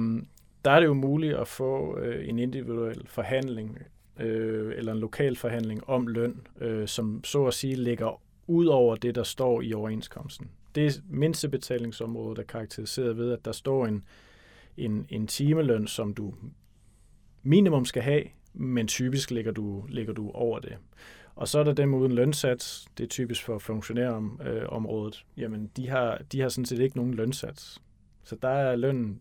der 0.64 0.70
er 0.70 0.80
det 0.80 0.86
jo 0.86 0.94
muligt 0.94 1.36
at 1.36 1.48
få 1.48 1.98
øh, 1.98 2.28
en 2.28 2.38
individuel 2.38 3.06
forhandling 3.06 3.78
øh, 4.20 4.72
eller 4.76 4.92
en 4.92 4.98
lokal 4.98 5.36
forhandling 5.36 5.88
om 5.88 6.06
løn, 6.06 6.46
øh, 6.60 6.88
som 6.88 7.24
så 7.24 7.44
at 7.44 7.54
sige 7.54 7.76
ligger 7.76 8.22
ud 8.46 8.66
over 8.66 8.96
det, 8.96 9.14
der 9.14 9.22
står 9.22 9.62
i 9.62 9.74
overenskomsten 9.74 10.50
det 10.74 11.02
mindstebetalingsområde 11.08 12.40
er 12.40 12.46
karakteriseret 12.46 13.16
ved, 13.16 13.32
at 13.32 13.44
der 13.44 13.52
står 13.52 13.86
en, 13.86 14.04
en, 14.76 15.06
en 15.08 15.26
timeløn, 15.26 15.86
som 15.86 16.14
du 16.14 16.34
minimum 17.42 17.84
skal 17.84 18.02
have, 18.02 18.24
men 18.52 18.88
typisk 18.88 19.30
ligger 19.30 19.52
du, 19.52 19.84
ligger 19.88 20.12
du 20.12 20.30
over 20.30 20.58
det. 20.58 20.78
Og 21.34 21.48
så 21.48 21.58
er 21.58 21.64
der 21.64 21.72
dem 21.72 21.94
uden 21.94 22.12
lønsats, 22.12 22.86
det 22.98 23.04
er 23.04 23.08
typisk 23.08 23.44
for 23.44 23.58
funktionærområdet, 23.58 25.24
øh, 25.36 25.42
jamen 25.42 25.70
de 25.76 25.88
har, 25.88 26.18
de 26.32 26.40
har 26.40 26.48
sådan 26.48 26.66
set 26.66 26.78
ikke 26.78 26.96
nogen 26.96 27.14
lønsats. 27.14 27.82
Så 28.22 28.36
der 28.42 28.48
er 28.48 28.76
lønnen 28.76 29.20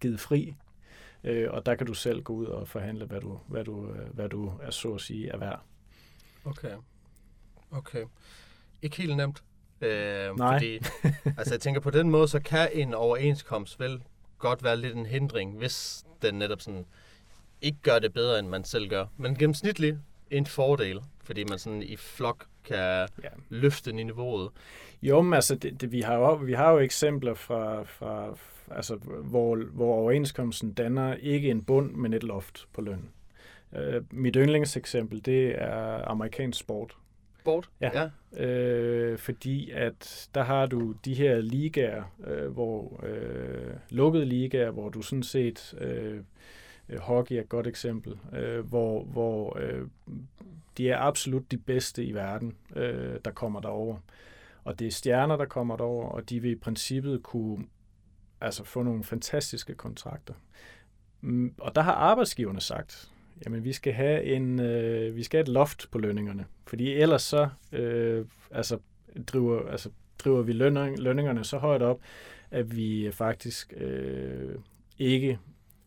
givet 0.00 0.20
fri, 0.20 0.54
øh, 1.24 1.50
og 1.50 1.66
der 1.66 1.74
kan 1.74 1.86
du 1.86 1.94
selv 1.94 2.22
gå 2.22 2.32
ud 2.32 2.46
og 2.46 2.68
forhandle, 2.68 3.04
hvad 3.04 3.20
du, 3.20 3.38
hvad 3.46 3.64
du, 3.64 3.90
øh, 3.90 4.14
hvad 4.14 4.28
du 4.28 4.52
er 4.62 4.70
så 4.70 4.94
at 4.94 5.00
sige 5.00 5.28
er 5.28 5.38
værd. 5.38 5.62
Okay. 6.44 6.74
Okay. 7.70 8.04
Ikke 8.82 8.96
helt 8.96 9.16
nemt. 9.16 9.42
Øh, 9.80 10.36
Nej. 10.36 10.58
Fordi, 10.58 10.80
altså 11.38 11.54
jeg 11.54 11.60
tænker 11.60 11.80
på 11.80 11.90
den 11.90 12.10
måde, 12.10 12.28
så 12.28 12.40
kan 12.40 12.68
en 12.72 12.94
overenskomst 12.94 13.80
vel 13.80 14.02
godt 14.38 14.64
være 14.64 14.76
lidt 14.76 14.96
en 14.96 15.06
hindring, 15.06 15.58
hvis 15.58 16.04
den 16.22 16.34
netop 16.34 16.60
sådan 16.60 16.86
ikke 17.62 17.78
gør 17.82 17.98
det 17.98 18.12
bedre, 18.12 18.38
end 18.38 18.48
man 18.48 18.64
selv 18.64 18.88
gør. 18.88 19.06
Men 19.16 19.34
gennemsnitligt 19.34 19.96
en 20.30 20.46
fordel, 20.46 21.00
fordi 21.24 21.44
man 21.44 21.58
sådan 21.58 21.82
i 21.82 21.96
flok 21.96 22.46
kan 22.64 23.08
ja. 23.22 23.28
løfte 23.48 23.92
niveauet. 23.92 24.50
Jo, 25.02 25.22
men 25.22 25.34
altså, 25.34 25.54
det, 25.54 25.80
det, 25.80 25.92
vi, 25.92 26.00
har 26.00 26.14
jo, 26.14 26.34
vi 26.34 26.52
har 26.52 26.70
jo 26.70 26.78
eksempler 26.78 27.34
fra, 27.34 27.82
fra 27.82 28.36
altså, 28.70 28.94
hvor, 29.22 29.56
hvor 29.56 29.94
overenskomsten 29.94 30.72
danner 30.72 31.14
ikke 31.14 31.50
en 31.50 31.62
bund, 31.64 31.92
men 31.92 32.14
et 32.14 32.22
loft 32.22 32.68
på 32.72 32.80
løn. 32.80 33.08
Uh, 33.72 33.78
mit 34.10 34.36
yndlingseksempel, 34.36 35.24
det 35.24 35.62
er 35.62 36.08
amerikansk 36.08 36.60
sport 36.60 36.96
sport. 37.48 37.70
Ja, 37.80 37.90
ja. 38.34 38.44
Øh, 38.44 39.18
fordi 39.18 39.70
at 39.70 40.28
der 40.34 40.42
har 40.42 40.66
du 40.66 40.94
de 41.04 41.14
her 41.14 41.40
ligaer, 41.40 42.02
øh, 42.26 42.52
hvor 42.52 43.04
øh, 43.06 43.74
lukkede 43.90 44.24
ligaer, 44.24 44.70
hvor 44.70 44.88
du 44.88 45.02
sådan 45.02 45.22
set, 45.22 45.74
øh, 45.78 46.20
øh, 46.88 46.98
hockey 46.98 47.36
er 47.36 47.40
et 47.40 47.48
godt 47.48 47.66
eksempel, 47.66 48.18
øh, 48.32 48.66
hvor, 48.68 49.02
hvor 49.02 49.58
øh, 49.60 49.86
de 50.78 50.90
er 50.90 50.98
absolut 50.98 51.50
de 51.50 51.56
bedste 51.56 52.04
i 52.04 52.14
verden, 52.14 52.56
øh, 52.76 53.18
der 53.24 53.30
kommer 53.30 53.60
derover. 53.60 53.96
Og 54.64 54.78
det 54.78 54.86
er 54.86 54.90
stjerner, 54.90 55.36
der 55.36 55.46
kommer 55.46 55.76
derover, 55.76 56.08
og 56.08 56.30
de 56.30 56.40
vil 56.40 56.50
i 56.50 56.54
princippet 56.54 57.22
kunne 57.22 57.64
altså 58.40 58.64
få 58.64 58.82
nogle 58.82 59.04
fantastiske 59.04 59.74
kontrakter. 59.74 60.34
Mm, 61.20 61.54
og 61.58 61.74
der 61.74 61.82
har 61.82 61.92
arbejdsgiverne 61.92 62.60
sagt, 62.60 63.10
jamen 63.44 63.64
vi 63.64 63.72
skal 63.72 63.92
have 63.92 64.22
en 64.24 64.60
øh, 64.60 65.16
vi 65.16 65.22
skal 65.22 65.38
have 65.38 65.42
et 65.42 65.48
loft 65.48 65.88
på 65.90 65.98
lønningerne, 65.98 66.44
fordi 66.66 66.92
ellers 66.92 67.22
så 67.22 67.48
øh, 67.72 68.24
altså 68.50 68.78
driver 69.26 69.70
altså 69.70 69.90
driver 70.18 70.42
vi 70.42 70.52
lønning, 70.52 70.98
lønningerne 70.98 71.44
så 71.44 71.58
højt 71.58 71.82
op, 71.82 72.00
at 72.50 72.76
vi 72.76 73.10
faktisk 73.12 73.74
øh, 73.76 74.54
ikke 74.98 75.38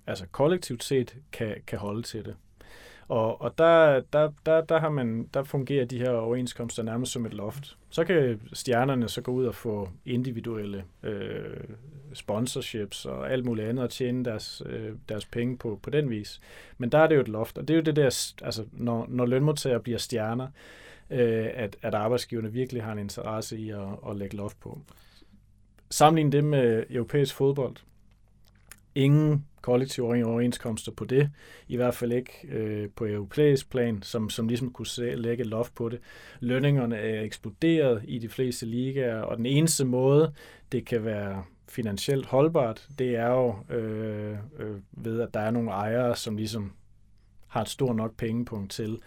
altså 0.07 0.25
kollektivt 0.31 0.83
set 0.83 1.15
kan, 1.31 1.55
kan 1.67 1.79
holde 1.79 2.01
til 2.01 2.25
det. 2.25 2.35
Og, 3.11 3.41
og 3.41 3.57
der, 3.57 4.01
der, 4.13 4.31
der, 4.45 4.61
der, 4.61 4.79
har 4.79 4.89
man, 4.89 5.29
der 5.33 5.43
fungerer 5.43 5.85
de 5.85 5.97
her 5.97 6.09
overenskomster 6.09 6.83
nærmest 6.83 7.11
som 7.11 7.25
et 7.25 7.33
loft. 7.33 7.77
Så 7.89 8.03
kan 8.03 8.41
stjernerne 8.53 9.09
så 9.09 9.21
gå 9.21 9.31
ud 9.31 9.45
og 9.45 9.55
få 9.55 9.89
individuelle 10.05 10.83
øh, 11.03 11.63
sponsorships 12.13 13.05
og 13.05 13.31
alt 13.31 13.45
muligt 13.45 13.67
andet 13.67 13.83
og 13.83 13.89
tjene 13.89 14.25
deres, 14.25 14.63
øh, 14.65 14.95
deres 15.09 15.25
penge 15.25 15.57
på, 15.57 15.79
på 15.83 15.89
den 15.89 16.09
vis. 16.09 16.41
Men 16.77 16.89
der 16.89 16.97
er 16.97 17.07
det 17.07 17.15
jo 17.15 17.21
et 17.21 17.27
loft, 17.27 17.57
og 17.57 17.67
det 17.67 17.73
er 17.73 17.77
jo 17.77 17.83
det 17.83 17.95
der, 17.95 18.33
altså 18.41 18.65
når, 18.71 19.05
når 19.09 19.25
lønmodtagere 19.25 19.79
bliver 19.79 19.99
stjerner, 19.99 20.47
øh, 21.09 21.49
at, 21.53 21.77
at 21.81 21.93
arbejdsgiverne 21.93 22.51
virkelig 22.51 22.83
har 22.83 22.91
en 22.91 22.99
interesse 22.99 23.57
i 23.57 23.69
at, 23.69 23.87
at 24.09 24.15
lægge 24.15 24.37
loft 24.37 24.59
på. 24.59 24.79
Sammenlign 25.89 26.31
det 26.31 26.43
med 26.43 26.83
europæisk 26.89 27.35
fodbold. 27.35 27.75
Ingen 28.95 29.45
kollektive 29.61 30.05
overenskomster 30.05 30.91
på 30.91 31.05
det, 31.05 31.29
i 31.67 31.75
hvert 31.75 31.93
fald 31.93 32.11
ikke 32.11 32.47
øh, 32.49 32.89
på 32.95 33.05
europæisk 33.05 33.69
plan, 33.69 34.01
som, 34.01 34.29
som 34.29 34.47
ligesom 34.47 34.71
kunne 34.71 34.87
se, 34.87 35.15
lægge 35.15 35.43
loft 35.43 35.75
på 35.75 35.89
det. 35.89 35.99
Lønningerne 36.39 36.97
er 36.97 37.21
eksploderet 37.21 38.01
i 38.07 38.19
de 38.19 38.29
fleste 38.29 38.65
ligaer, 38.65 39.21
og 39.21 39.37
den 39.37 39.45
eneste 39.45 39.85
måde, 39.85 40.33
det 40.71 40.85
kan 40.85 41.05
være 41.05 41.43
finansielt 41.69 42.25
holdbart, 42.25 42.87
det 42.99 43.15
er 43.15 43.27
jo 43.27 43.75
øh, 43.75 44.37
øh, 44.59 44.77
ved, 44.91 45.21
at 45.21 45.33
der 45.33 45.39
er 45.39 45.51
nogle 45.51 45.71
ejere, 45.71 46.15
som 46.15 46.37
ligesom 46.37 46.73
har 47.47 47.61
et 47.61 47.69
stort 47.69 47.95
nok 47.95 48.17
pengepunkt 48.17 48.71
til 48.71 48.99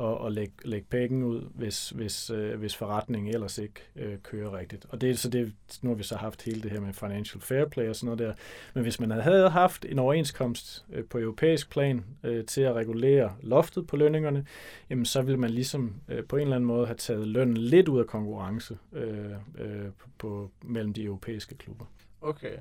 og, 0.00 0.18
og 0.18 0.32
lægge, 0.32 0.52
lægge 0.64 0.86
penge 0.90 1.26
ud, 1.26 1.40
hvis, 1.54 1.90
hvis, 1.90 2.30
øh, 2.30 2.58
hvis 2.58 2.76
forretningen 2.76 3.34
ellers 3.34 3.58
ikke 3.58 3.80
øh, 3.96 4.18
kører 4.22 4.58
rigtigt. 4.58 4.86
Og 4.88 5.00
det, 5.00 5.18
så 5.18 5.30
det, 5.30 5.52
nu 5.82 5.90
har 5.90 5.96
vi 5.96 6.02
så 6.02 6.16
haft 6.16 6.42
hele 6.42 6.62
det 6.62 6.70
her 6.70 6.80
med 6.80 6.92
financial 6.92 7.40
fair 7.40 7.64
play 7.64 7.88
og 7.88 7.96
sådan 7.96 8.06
noget 8.06 8.18
der. 8.18 8.34
Men 8.74 8.82
hvis 8.82 9.00
man 9.00 9.10
havde 9.10 9.50
haft 9.50 9.84
en 9.84 9.98
overenskomst 9.98 10.84
øh, 10.92 11.04
på 11.04 11.18
europæisk 11.18 11.70
plan 11.70 12.04
øh, 12.24 12.44
til 12.44 12.60
at 12.60 12.74
regulere 12.74 13.36
loftet 13.42 13.86
på 13.86 13.96
lønningerne, 13.96 14.46
jamen 14.90 15.04
så 15.04 15.22
ville 15.22 15.40
man 15.40 15.50
ligesom 15.50 15.94
øh, 16.08 16.24
på 16.24 16.36
en 16.36 16.42
eller 16.42 16.56
anden 16.56 16.66
måde 16.66 16.86
have 16.86 16.96
taget 16.96 17.28
lønnen 17.28 17.56
lidt 17.56 17.88
ud 17.88 18.00
af 18.00 18.06
konkurrence 18.06 18.78
øh, 18.92 19.30
øh, 19.58 19.88
på, 20.18 20.50
mellem 20.62 20.92
de 20.92 21.04
europæiske 21.04 21.54
klubber. 21.54 21.84
Okay. 22.20 22.56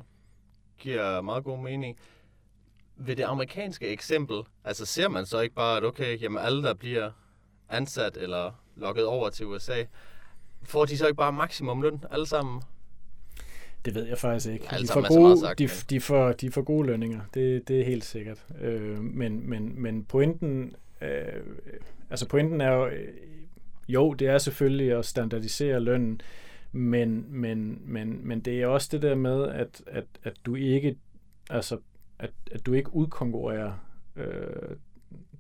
Giver 0.78 1.22
meget 1.22 1.44
god 1.44 1.60
mening 1.60 1.98
ved 2.96 3.16
det 3.16 3.24
amerikanske 3.24 3.88
eksempel, 3.88 4.42
altså 4.64 4.86
ser 4.86 5.08
man 5.08 5.26
så 5.26 5.40
ikke 5.40 5.56
bare, 5.56 5.78
at 5.78 5.84
okay, 5.84 6.22
jamen 6.22 6.38
alle, 6.38 6.64
der 6.64 6.74
bliver 6.74 7.12
ansat 7.70 8.18
eller 8.18 8.52
lukket 8.76 9.06
over 9.06 9.30
til 9.30 9.46
USA, 9.46 9.84
får 10.64 10.86
de 10.86 10.98
så 10.98 11.08
ikke 11.08 11.18
bare 11.18 11.34
maksimum 11.34 11.82
løn 11.82 12.04
alle 12.12 12.28
sammen? 12.28 12.62
Det 13.86 13.96
ved 13.96 14.08
jeg 14.08 14.18
faktisk 14.18 14.54
ikke. 14.54 14.66
De 14.82 14.88
får, 14.88 15.08
gode, 15.08 15.40
sagt, 15.40 15.60
de, 15.60 15.70
de, 15.90 16.02
får, 16.02 16.32
de 16.32 16.52
får 16.52 16.62
gode 16.62 16.88
lønninger, 16.88 17.22
det, 17.34 17.68
det 17.68 17.80
er 17.82 17.86
helt 17.86 18.06
sikkert. 18.06 18.46
Øh, 18.62 19.00
men, 19.04 19.50
men, 19.50 19.82
men 19.82 20.04
pointen, 20.04 20.76
øh, 21.02 21.44
altså 22.10 22.28
pointen 22.28 22.62
er 22.62 22.72
jo, 22.72 22.88
øh, 22.88 23.08
jo, 23.88 24.14
det 24.14 24.28
er 24.28 24.38
selvfølgelig 24.38 24.98
at 24.98 25.06
standardisere 25.06 25.80
lønnen, 25.80 26.22
men, 26.72 27.26
men, 27.30 27.82
men, 27.86 28.28
men 28.28 28.40
det 28.40 28.62
er 28.62 28.68
også 28.68 28.90
det 28.92 29.02
der 29.02 29.16
med, 29.16 29.48
at, 29.48 29.82
at, 29.88 30.06
at 30.24 30.34
du 30.46 30.56
ikke, 30.56 30.96
altså, 31.50 31.78
at, 32.20 32.32
at 32.52 32.66
du 32.66 32.74
ikke 32.74 32.94
udkonkurrerer 32.94 33.74
øh, 34.16 34.76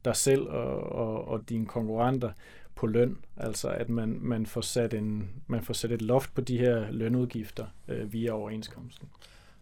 dig 0.05 0.15
selv 0.15 0.41
og, 0.41 0.91
og, 0.91 1.27
og 1.27 1.49
dine 1.49 1.65
konkurrenter 1.65 2.31
på 2.75 2.87
løn. 2.87 3.17
Altså 3.37 3.69
at 3.69 3.89
man, 3.89 4.17
man, 4.21 4.45
får 4.45 4.61
sat 4.61 4.93
en, 4.93 5.29
man 5.47 5.63
får 5.63 5.73
sat 5.73 5.91
et 5.91 6.01
loft 6.01 6.33
på 6.33 6.41
de 6.41 6.57
her 6.57 6.91
lønudgifter 6.91 7.65
øh, 7.87 8.13
via 8.13 8.31
overenskomsten. 8.31 9.09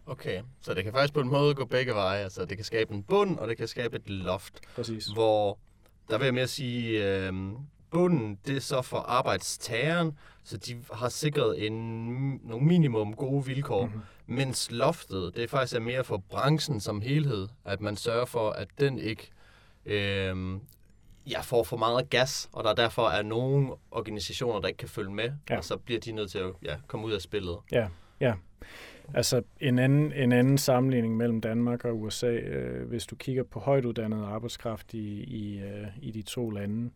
Okay, 0.06 0.42
så 0.60 0.74
det 0.74 0.84
kan 0.84 0.92
faktisk 0.92 1.14
på 1.14 1.20
en 1.20 1.28
måde 1.28 1.54
gå 1.54 1.64
begge 1.64 1.94
veje. 1.94 2.22
Altså 2.24 2.44
det 2.44 2.56
kan 2.56 2.64
skabe 2.64 2.94
en 2.94 3.02
bund, 3.02 3.38
og 3.38 3.48
det 3.48 3.56
kan 3.56 3.68
skabe 3.68 3.96
et 3.96 4.10
loft. 4.10 4.60
Præcis. 4.74 5.06
Hvor 5.06 5.58
der 6.10 6.18
vil 6.18 6.24
jeg 6.24 6.34
mere 6.34 6.46
sige, 6.46 7.06
øh, 7.06 7.32
bunden, 7.90 8.38
det 8.46 8.56
er 8.56 8.60
så 8.60 8.82
for 8.82 8.96
arbejdstageren, 8.96 10.18
så 10.44 10.56
de 10.56 10.78
har 10.92 11.08
sikret 11.08 11.66
en, 11.66 11.72
nogle 12.44 12.66
minimum 12.66 13.14
gode 13.14 13.46
vilkår, 13.46 13.86
mm-hmm. 13.86 14.00
mens 14.26 14.70
loftet, 14.70 15.36
det 15.36 15.44
er 15.44 15.48
faktisk 15.48 15.76
er 15.76 15.80
mere 15.80 16.04
for 16.04 16.16
branchen 16.16 16.80
som 16.80 17.00
helhed, 17.00 17.48
at 17.64 17.80
man 17.80 17.96
sørger 17.96 18.24
for, 18.24 18.50
at 18.50 18.68
den 18.80 18.98
ikke 18.98 19.30
øh, 19.88 20.60
ja, 21.30 21.40
får 21.40 21.62
for 21.62 21.76
meget 21.76 22.10
gas, 22.10 22.48
og 22.52 22.64
der 22.64 22.74
derfor 22.74 23.08
er 23.08 23.22
nogle 23.22 23.68
organisationer, 23.90 24.60
der 24.60 24.68
ikke 24.68 24.78
kan 24.78 24.88
følge 24.88 25.10
med, 25.10 25.30
ja. 25.50 25.56
og 25.56 25.64
så 25.64 25.76
bliver 25.76 26.00
de 26.00 26.12
nødt 26.12 26.30
til 26.30 26.38
at 26.38 26.52
ja, 26.64 26.76
komme 26.86 27.06
ud 27.06 27.12
af 27.12 27.20
spillet. 27.20 27.56
Ja, 27.72 27.88
ja. 28.20 28.34
Altså 29.14 29.42
en 29.60 29.78
anden, 29.78 30.12
en 30.12 30.32
anden 30.32 30.58
sammenligning 30.58 31.16
mellem 31.16 31.40
Danmark 31.40 31.84
og 31.84 32.00
USA, 32.00 32.30
øh, 32.30 32.88
hvis 32.88 33.06
du 33.06 33.16
kigger 33.16 33.42
på 33.42 33.60
højt 33.60 33.84
uddannet 33.84 34.24
arbejdskraft 34.24 34.94
i, 34.94 35.24
i, 35.24 35.58
øh, 35.58 35.86
i 36.02 36.10
de 36.10 36.22
to 36.22 36.50
lande, 36.50 36.90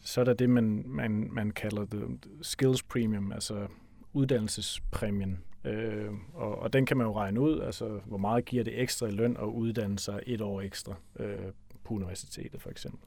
så 0.00 0.20
er 0.20 0.24
der 0.24 0.34
det, 0.34 0.50
man, 0.50 0.82
man, 0.86 1.28
man 1.32 1.50
kalder 1.50 1.84
det 1.84 2.02
skills 2.42 2.82
premium, 2.82 3.32
altså 3.32 3.66
uddannelsespræmien. 4.12 5.38
Øh, 5.64 6.10
og, 6.34 6.58
og 6.58 6.72
den 6.72 6.86
kan 6.86 6.96
man 6.96 7.06
jo 7.06 7.16
regne 7.16 7.40
ud, 7.40 7.60
altså 7.60 8.00
hvor 8.04 8.18
meget 8.18 8.44
giver 8.44 8.64
det 8.64 8.80
ekstra 8.80 9.06
i 9.06 9.10
løn 9.10 9.36
at 9.36 9.44
uddanne 9.44 9.98
sig 9.98 10.20
et 10.26 10.40
år 10.40 10.60
ekstra 10.60 10.94
øh, 11.18 11.38
på 11.84 11.94
universitetet 11.94 12.62
for 12.62 12.70
eksempel. 12.70 13.00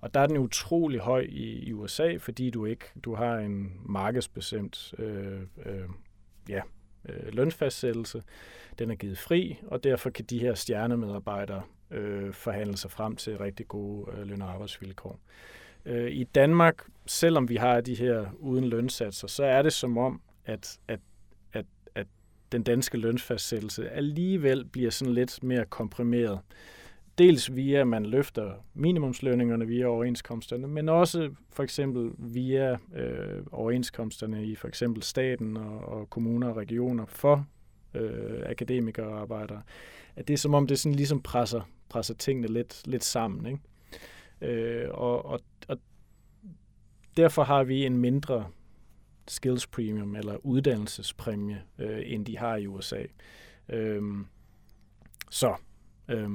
Og 0.00 0.14
der 0.14 0.20
er 0.20 0.26
den 0.26 0.36
utrolig 0.36 1.00
høj 1.00 1.26
i, 1.28 1.58
i 1.58 1.72
USA, 1.72 2.16
fordi 2.16 2.50
du 2.50 2.64
ikke 2.64 2.84
du 3.04 3.14
har 3.14 3.36
en 3.36 3.72
markedsbestemt 3.82 4.94
øh, 4.98 5.40
øh, 5.66 5.88
ja, 6.48 6.60
øh, 7.08 7.34
lønfastsættelse. 7.34 8.22
Den 8.78 8.90
er 8.90 8.94
givet 8.94 9.18
fri, 9.18 9.58
og 9.66 9.84
derfor 9.84 10.10
kan 10.10 10.24
de 10.24 10.38
her 10.38 10.54
stjernemedarbejdere 10.54 11.62
øh, 11.90 12.32
forhandle 12.32 12.76
sig 12.76 12.90
frem 12.90 13.16
til 13.16 13.38
rigtig 13.38 13.68
gode 13.68 14.10
øh, 14.12 14.26
løn- 14.26 14.42
og 14.42 14.52
arbejdsvilkår. 14.52 15.20
Øh, 15.86 16.10
I 16.10 16.24
Danmark, 16.24 16.86
selvom 17.06 17.48
vi 17.48 17.56
har 17.56 17.80
de 17.80 17.94
her 17.94 18.26
uden 18.38 18.64
lønsatser, 18.64 19.28
så 19.28 19.44
er 19.44 19.62
det 19.62 19.72
som 19.72 19.98
om, 19.98 20.20
at, 20.44 20.78
at, 20.88 21.00
at, 21.52 21.66
at 21.94 22.06
den 22.52 22.62
danske 22.62 22.98
lønfastsættelse 22.98 23.90
alligevel 23.90 24.64
bliver 24.64 24.90
sådan 24.90 25.14
lidt 25.14 25.42
mere 25.42 25.64
komprimeret. 25.64 26.38
Dels 27.18 27.56
via, 27.56 27.80
at 27.80 27.86
man 27.86 28.06
løfter 28.06 28.52
minimumslønningerne 28.74 29.66
via 29.66 29.86
overenskomsterne, 29.86 30.66
men 30.66 30.88
også 30.88 31.30
for 31.50 31.62
eksempel 31.62 32.10
via 32.18 32.78
øh, 32.94 33.42
overenskomsterne 33.52 34.46
i 34.46 34.54
for 34.54 34.68
eksempel 34.68 35.02
staten 35.02 35.56
og, 35.56 35.78
og 35.78 36.10
kommuner 36.10 36.48
og 36.48 36.56
regioner 36.56 37.06
for 37.06 37.46
øh, 37.94 38.42
akademikere 38.46 39.06
og 39.06 39.20
arbejdere. 39.20 39.62
At 40.16 40.28
det 40.28 40.34
er 40.34 40.38
som 40.38 40.54
om, 40.54 40.66
det 40.66 40.78
sådan 40.78 40.96
ligesom 40.96 41.22
presser, 41.22 41.60
presser 41.88 42.14
tingene 42.14 42.48
lidt, 42.48 42.86
lidt 42.86 43.04
sammen. 43.04 43.46
Ikke? 43.46 43.60
Øh, 44.40 44.88
og, 44.90 45.24
og, 45.24 45.40
og 45.68 45.78
derfor 47.16 47.44
har 47.44 47.64
vi 47.64 47.86
en 47.86 47.98
mindre 47.98 48.46
skills 49.28 49.66
premium 49.66 50.16
eller 50.16 50.46
uddannelsespræmie, 50.46 51.62
øh, 51.78 52.02
end 52.04 52.26
de 52.26 52.38
har 52.38 52.56
i 52.56 52.66
USA. 52.66 53.02
Øh, 53.68 54.02
så 55.30 55.54
øh, 56.08 56.30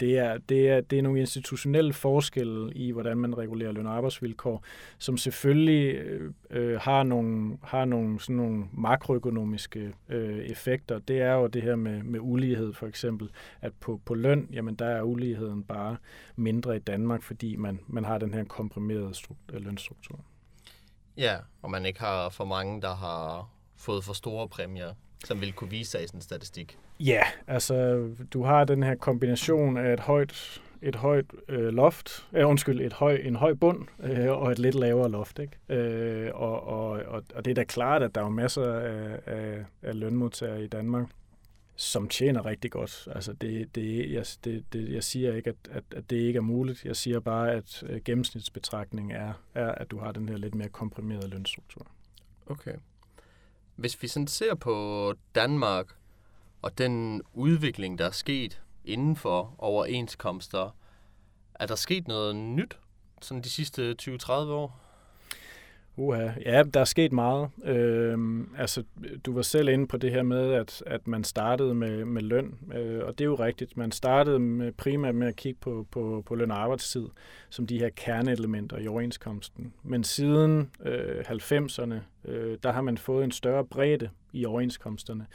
det 0.00 0.18
er, 0.18 0.38
det, 0.38 0.68
er, 0.68 0.80
det 0.80 0.98
er 0.98 1.02
nogle 1.02 1.20
institutionelle 1.20 1.92
forskelle 1.92 2.74
i, 2.74 2.90
hvordan 2.90 3.18
man 3.18 3.38
regulerer 3.38 3.72
løn- 3.72 3.86
og 3.86 3.96
arbejdsvilkår, 3.96 4.64
som 4.98 5.16
selvfølgelig 5.16 5.94
øh, 5.94 6.32
øh, 6.50 6.80
har 6.80 7.02
nogle, 7.02 7.58
har 7.62 7.84
nogle, 7.84 8.20
sådan 8.20 8.36
nogle 8.36 8.64
makroøkonomiske 8.72 9.92
øh, 10.08 10.38
effekter. 10.38 10.98
Det 10.98 11.20
er 11.20 11.32
jo 11.32 11.46
det 11.46 11.62
her 11.62 11.76
med, 11.76 12.02
med 12.02 12.20
ulighed 12.22 12.72
for 12.72 12.86
eksempel, 12.86 13.30
at 13.60 13.72
på, 13.80 14.00
på 14.04 14.14
løn, 14.14 14.48
jamen 14.52 14.74
der 14.74 14.86
er 14.86 15.02
uligheden 15.02 15.62
bare 15.62 15.96
mindre 16.36 16.76
i 16.76 16.78
Danmark, 16.78 17.22
fordi 17.22 17.56
man, 17.56 17.80
man 17.86 18.04
har 18.04 18.18
den 18.18 18.34
her 18.34 18.44
komprimerede 18.44 19.14
struktur, 19.14 19.56
øh, 19.56 19.64
lønstruktur. 19.64 20.20
Ja, 21.16 21.36
og 21.62 21.70
man 21.70 21.86
ikke 21.86 22.00
har 22.00 22.28
for 22.28 22.44
mange, 22.44 22.82
der 22.82 22.94
har 22.94 23.50
fået 23.76 24.04
for 24.04 24.12
store 24.12 24.48
præmier 24.48 24.94
som 25.24 25.40
vil 25.40 25.52
kunne 25.52 25.70
vise 25.70 25.90
sig 25.90 26.04
i 26.04 26.06
sådan 26.06 26.18
en 26.18 26.22
statistik? 26.22 26.78
Ja, 27.00 27.22
altså 27.46 28.08
du 28.32 28.42
har 28.42 28.64
den 28.64 28.82
her 28.82 28.94
kombination 28.94 29.76
af 29.76 29.92
et 29.92 30.00
højt 30.00 30.60
et 30.82 30.96
højt 30.96 31.26
øh, 31.48 31.68
loft, 31.68 32.28
øh, 32.32 32.48
undskyld, 32.48 32.80
et 32.80 32.92
høj, 32.92 33.14
en 33.14 33.36
høj 33.36 33.54
bund 33.54 33.86
øh, 34.00 34.30
og 34.30 34.52
et 34.52 34.58
lidt 34.58 34.74
lavere 34.74 35.10
loft. 35.10 35.38
Ikke? 35.38 35.80
Øh, 35.80 36.30
og, 36.34 36.66
og, 36.66 36.88
og, 36.90 37.22
og 37.34 37.44
det 37.44 37.50
er 37.50 37.54
da 37.54 37.64
klart, 37.64 38.02
at 38.02 38.14
der 38.14 38.24
er 38.24 38.28
masser 38.28 38.72
af, 38.72 39.20
af, 39.26 39.64
af 39.82 40.00
lønmodtagere 40.00 40.64
i 40.64 40.66
Danmark, 40.66 41.06
som 41.76 42.08
tjener 42.08 42.46
rigtig 42.46 42.70
godt. 42.70 43.08
Altså 43.14 43.32
det, 43.32 43.74
det, 43.74 44.12
jeg, 44.12 44.26
det, 44.44 44.64
det, 44.72 44.92
jeg 44.92 45.04
siger 45.04 45.34
ikke, 45.34 45.50
at, 45.50 45.56
at, 45.70 45.84
at 45.96 46.10
det 46.10 46.16
ikke 46.16 46.36
er 46.36 46.40
muligt. 46.40 46.84
Jeg 46.84 46.96
siger 46.96 47.20
bare, 47.20 47.52
at 47.52 47.82
øh, 47.86 48.00
gennemsnitsbetragtning 48.04 49.12
er, 49.12 49.32
er, 49.54 49.72
at 49.72 49.90
du 49.90 49.98
har 49.98 50.12
den 50.12 50.28
her 50.28 50.36
lidt 50.36 50.54
mere 50.54 50.68
komprimerede 50.68 51.28
lønstruktur. 51.28 51.86
Okay. 52.46 52.74
Hvis 53.76 54.02
vi 54.02 54.08
sådan 54.08 54.26
ser 54.26 54.54
på 54.54 55.14
Danmark 55.34 55.96
og 56.62 56.78
den 56.78 57.22
udvikling, 57.34 57.98
der 57.98 58.04
er 58.06 58.10
sket 58.10 58.62
inden 58.84 59.16
for 59.16 59.54
overenskomster, 59.58 60.76
er 61.54 61.66
der 61.66 61.74
sket 61.74 62.08
noget 62.08 62.36
nyt 62.36 62.78
sådan 63.22 63.42
de 63.42 63.50
sidste 63.50 63.96
20-30 64.02 64.32
år? 64.32 64.80
Uha. 65.98 66.28
Ja, 66.44 66.62
der 66.62 66.80
er 66.80 66.84
sket 66.84 67.12
meget. 67.12 67.48
Øh, 67.64 68.18
altså, 68.58 68.82
du 69.26 69.32
var 69.32 69.42
selv 69.42 69.68
inde 69.68 69.86
på 69.86 69.96
det 69.96 70.10
her 70.10 70.22
med, 70.22 70.52
at, 70.52 70.82
at 70.86 71.08
man 71.08 71.24
startede 71.24 71.74
med, 71.74 72.04
med 72.04 72.22
løn, 72.22 72.58
øh, 72.74 73.04
og 73.04 73.18
det 73.18 73.24
er 73.24 73.28
jo 73.28 73.34
rigtigt. 73.34 73.76
Man 73.76 73.92
startede 73.92 74.38
med, 74.38 74.72
primært 74.72 75.14
med 75.14 75.28
at 75.28 75.36
kigge 75.36 75.58
på, 75.60 75.86
på, 75.90 76.22
på 76.26 76.34
løn 76.34 76.50
og 76.50 76.62
arbejdstid 76.62 77.06
som 77.50 77.66
de 77.66 77.78
her 77.78 77.88
kerneelementer 77.96 78.78
i 78.78 78.86
overenskomsten. 78.86 79.72
Men 79.82 80.04
siden 80.04 80.70
øh, 80.84 81.24
90'erne, 81.28 81.94
øh, 82.24 82.58
der 82.62 82.72
har 82.72 82.82
man 82.82 82.98
fået 82.98 83.24
en 83.24 83.32
større 83.32 83.64
bredde 83.64 84.10
i 84.32 84.44
overenskomsterne, 84.44 85.26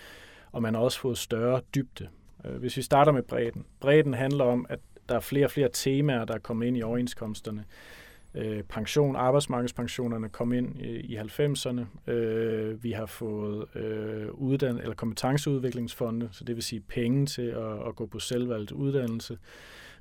og 0.52 0.62
man 0.62 0.74
har 0.74 0.82
også 0.82 1.00
fået 1.00 1.18
større 1.18 1.62
dybde. 1.76 2.08
Øh, 2.46 2.56
hvis 2.56 2.78
vi 2.78 2.82
starter 2.82 3.12
med 3.12 3.24
bredden. 3.24 3.66
Bredden 3.80 4.14
handler 4.14 4.46
om, 4.46 4.66
at 4.70 4.80
der 5.10 5.16
er 5.16 5.20
flere 5.20 5.46
og 5.46 5.52
flere 5.52 5.70
temaer, 5.74 6.26
der 6.26 6.34
er 6.34 6.40
kommet 6.40 6.68
ind 6.68 6.78
i 6.78 6.82
overenskomsterne 6.82 7.60
øh, 7.60 8.01
Øh, 8.36 8.64
pension, 8.64 9.16
arbejdsmarkedspensionerne 9.16 10.30
kom 10.30 10.54
ind 10.54 10.80
i, 10.80 10.88
i 10.88 11.18
90'erne. 11.18 12.12
Øh, 12.12 12.84
vi 12.84 12.92
har 12.92 13.06
fået 13.06 13.76
øh, 13.76 14.28
uddan 14.32 14.78
eller 14.78 14.96
kompetenceudviklingsfonde, 14.96 16.30
så 16.32 16.44
det 16.44 16.56
vil 16.56 16.64
sige 16.64 16.82
penge 16.82 17.26
til 17.26 17.42
at, 17.42 17.88
at 17.88 17.96
gå 17.96 18.06
på 18.06 18.20
selvvalgt 18.20 18.72
uddannelse. 18.72 19.38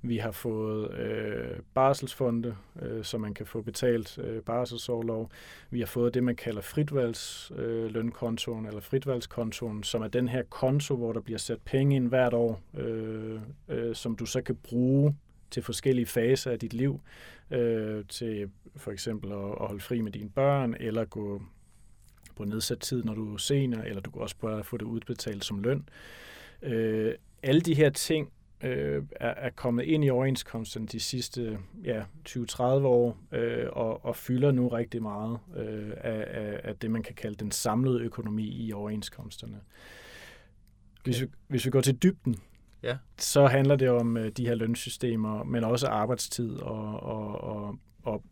Vi 0.03 0.17
har 0.17 0.31
fået 0.31 0.95
øh, 0.95 1.59
barselsfonde, 1.75 2.57
øh, 2.83 3.05
så 3.05 3.19
man 3.19 3.35
kan 3.35 3.47
få 3.47 3.63
betalt 3.63 4.19
øh, 4.19 4.43
barselsårlov. 4.43 5.31
Vi 5.71 5.81
har 5.81 5.87
fået 5.87 6.15
det, 6.15 6.25
man 6.25 6.37
kalder 6.37 6.61
fritvalgslønkontoen, 6.61 8.65
øh, 8.65 8.69
eller 8.69 8.81
fritvalgskontoen, 8.81 9.83
som 9.83 10.03
er 10.03 10.09
den 10.09 10.29
her 10.29 10.43
konto, 10.43 10.97
hvor 10.97 11.13
der 11.13 11.21
bliver 11.21 11.39
sat 11.39 11.59
penge 11.65 11.97
ind 11.97 12.09
hvert 12.09 12.35
år, 12.35 12.61
øh, 12.79 13.41
øh, 13.69 13.95
som 13.95 14.17
du 14.17 14.27
så 14.27 14.43
kan 14.43 14.57
bruge 14.57 15.17
til 15.51 15.63
forskellige 15.63 16.07
faser 16.07 16.51
af 16.51 16.59
dit 16.59 16.73
liv, 16.73 17.01
øh, 17.51 18.05
til 18.09 18.51
for 18.77 18.91
eksempel 18.91 19.33
at, 19.33 19.39
at 19.39 19.67
holde 19.67 19.81
fri 19.81 20.01
med 20.01 20.13
dine 20.13 20.31
børn, 20.31 20.75
eller 20.81 21.05
gå 21.05 21.43
på 22.37 22.45
nedsat 22.45 22.79
tid, 22.79 23.05
når 23.05 23.15
du 23.15 23.35
er 23.35 23.39
senior, 23.39 23.83
eller 23.83 24.01
du 24.01 24.11
kan 24.11 24.23
også 24.23 24.37
bare 24.37 24.65
få 24.65 24.77
det 24.77 24.85
udbetalt 24.85 25.45
som 25.45 25.59
løn. 25.59 25.89
Øh, 26.63 27.15
alle 27.43 27.61
de 27.61 27.75
her 27.75 27.91
ting 27.91 28.33
øh, 28.65 29.03
er, 29.11 29.29
er 29.29 29.51
kommet 29.51 29.85
ind 29.85 30.05
i 30.05 30.11
overenskomsten 30.11 30.87
de 30.87 31.01
sidste 31.01 31.59
ja, 31.85 32.03
20-30 32.29 32.63
år, 32.63 33.19
øh, 33.33 33.67
og, 33.73 34.05
og 34.05 34.17
fylder 34.17 34.53
nu 34.53 34.69
rigtig 34.69 35.03
meget 35.03 35.39
øh, 35.57 35.91
af, 35.97 36.25
af, 36.29 36.61
af 36.65 36.77
det, 36.77 36.91
man 36.91 37.03
kan 37.03 37.15
kalde 37.15 37.37
den 37.37 37.51
samlede 37.51 38.01
økonomi 38.01 38.67
i 38.67 38.73
overenskomsterne. 38.73 39.61
Hvis, 41.05 41.23
vi, 41.23 41.27
hvis 41.49 41.67
vi 41.67 41.71
går 41.71 41.81
til 41.81 42.03
dybden, 42.03 42.37
ja. 42.83 42.97
så 43.19 43.47
handler 43.47 43.77
det 43.77 43.91
om 43.91 44.17
øh, 44.17 44.33
de 44.33 44.47
her 44.47 44.55
lønsystemer, 44.55 45.45
men 45.45 45.65
også 45.65 45.87
arbejdstid 45.87 46.57
og, 46.57 47.01
og, 47.01 47.41
og, 47.41 47.79
og 48.03 48.23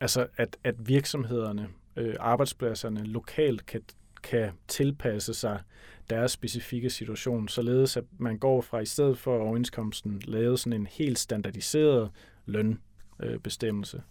altså 0.00 0.26
at, 0.36 0.56
at 0.64 0.88
virksomhederne, 0.88 1.68
øh, 1.96 2.14
arbejdspladserne 2.20 3.04
lokalt 3.04 3.66
kan, 3.66 3.82
kan 4.22 4.50
tilpasse 4.68 5.34
sig 5.34 5.60
deres 6.10 6.32
specifikke 6.32 6.90
situation, 6.90 7.48
således 7.48 7.96
at 7.96 8.04
man 8.18 8.38
går 8.38 8.60
fra 8.60 8.80
i 8.80 8.86
stedet 8.86 9.18
for 9.18 9.38
overenskomsten 9.38 10.22
lavet 10.24 10.60
sådan 10.60 10.80
en 10.80 10.86
helt 10.86 11.18
standardiseret 11.18 12.10
lønbestemmelse, 12.46 13.96
øh, 13.96 14.02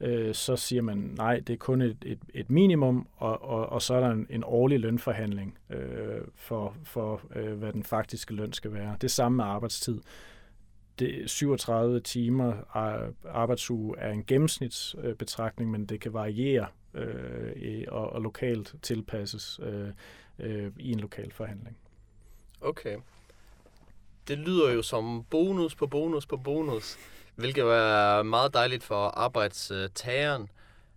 øh, 0.00 0.34
så 0.34 0.56
siger 0.56 0.82
man, 0.82 1.14
nej, 1.16 1.40
det 1.46 1.52
er 1.52 1.56
kun 1.56 1.82
et, 1.82 1.96
et, 2.06 2.18
et 2.34 2.50
minimum, 2.50 3.06
og, 3.16 3.42
og, 3.42 3.66
og 3.66 3.82
så 3.82 3.94
er 3.94 4.00
der 4.00 4.10
en, 4.10 4.26
en 4.30 4.44
årlig 4.44 4.80
lønforhandling 4.80 5.58
øh, 5.70 6.20
for, 6.34 6.76
for 6.84 7.20
øh, 7.34 7.52
hvad 7.52 7.72
den 7.72 7.82
faktiske 7.82 8.34
løn 8.34 8.52
skal 8.52 8.72
være. 8.72 8.96
Det 9.00 9.10
samme 9.10 9.36
med 9.36 9.44
arbejdstid. 9.44 10.00
Det 10.98 11.30
37 11.30 12.00
timer 12.00 12.76
arbejdsuge 13.24 13.98
er 13.98 14.10
en 14.10 14.24
gennemsnitsbetragtning, 14.24 15.68
øh, 15.68 15.72
men 15.72 15.86
det 15.86 16.00
kan 16.00 16.12
variere 16.12 16.66
øh, 16.94 17.84
og, 17.88 18.10
og 18.10 18.22
lokalt 18.22 18.74
tilpasses 18.82 19.60
øh, 19.62 19.88
øh, 20.38 20.72
i 20.78 20.92
en 20.92 21.00
lokal 21.00 21.32
forhandling. 21.32 21.76
Okay. 22.60 22.96
Det 24.28 24.38
lyder 24.38 24.72
jo 24.72 24.82
som 24.82 25.24
bonus 25.30 25.74
på 25.74 25.86
bonus 25.86 26.26
på 26.26 26.36
bonus. 26.36 26.98
Hvilket 27.34 27.64
er 27.64 28.22
meget 28.22 28.54
dejligt 28.54 28.84
for 28.84 29.06
arbejdstageren. 29.06 30.48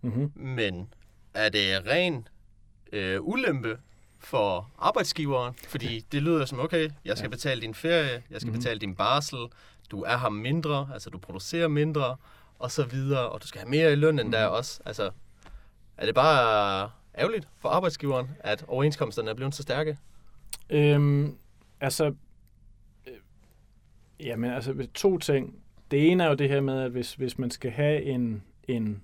Mm-hmm. 0.02 0.32
Men 0.34 0.92
er 1.34 1.48
det 1.48 1.86
ren 1.86 2.28
øh, 2.92 3.18
ulempe 3.22 3.78
for 4.18 4.70
arbejdsgiveren? 4.78 5.54
Fordi 5.68 6.04
det 6.12 6.22
lyder 6.22 6.44
som, 6.44 6.60
okay, 6.60 6.90
jeg 7.04 7.18
skal 7.18 7.28
ja. 7.28 7.30
betale 7.30 7.60
din 7.60 7.74
ferie, 7.74 8.22
jeg 8.30 8.40
skal 8.40 8.46
mm-hmm. 8.46 8.60
betale 8.60 8.80
din 8.80 8.94
barsel, 8.94 9.38
du 9.90 10.02
er 10.02 10.16
ham 10.16 10.32
mindre, 10.32 10.88
altså 10.92 11.10
du 11.10 11.18
producerer 11.18 11.68
mindre, 11.68 12.16
og 12.58 12.70
så 12.70 12.84
videre, 12.84 13.28
og 13.28 13.42
du 13.42 13.46
skal 13.46 13.60
have 13.60 13.70
mere 13.70 13.92
i 13.92 13.94
løn 13.94 14.08
end 14.08 14.20
mm-hmm. 14.20 14.32
der 14.32 14.46
også. 14.46 14.80
Altså, 14.84 15.10
er 15.96 16.06
det 16.06 16.14
bare 16.14 16.90
ærgerligt 17.18 17.48
for 17.58 17.68
arbejdsgiveren, 17.68 18.30
at 18.40 18.64
overenskomsterne 18.68 19.30
er 19.30 19.34
blevet 19.34 19.54
så 19.54 19.62
stærke? 19.62 19.98
Øhm, 20.70 21.36
altså, 21.80 22.14
øh, 23.06 23.14
jamen 24.20 24.50
altså 24.50 24.86
to 24.94 25.18
ting. 25.18 25.62
Det 25.90 26.10
ene 26.10 26.24
er 26.24 26.28
jo 26.28 26.34
det 26.34 26.48
her 26.48 26.60
med, 26.60 26.80
at 26.80 26.90
hvis, 26.90 27.14
hvis 27.14 27.38
man 27.38 27.50
skal 27.50 27.70
have 27.70 28.02
en, 28.02 28.42
en 28.68 29.02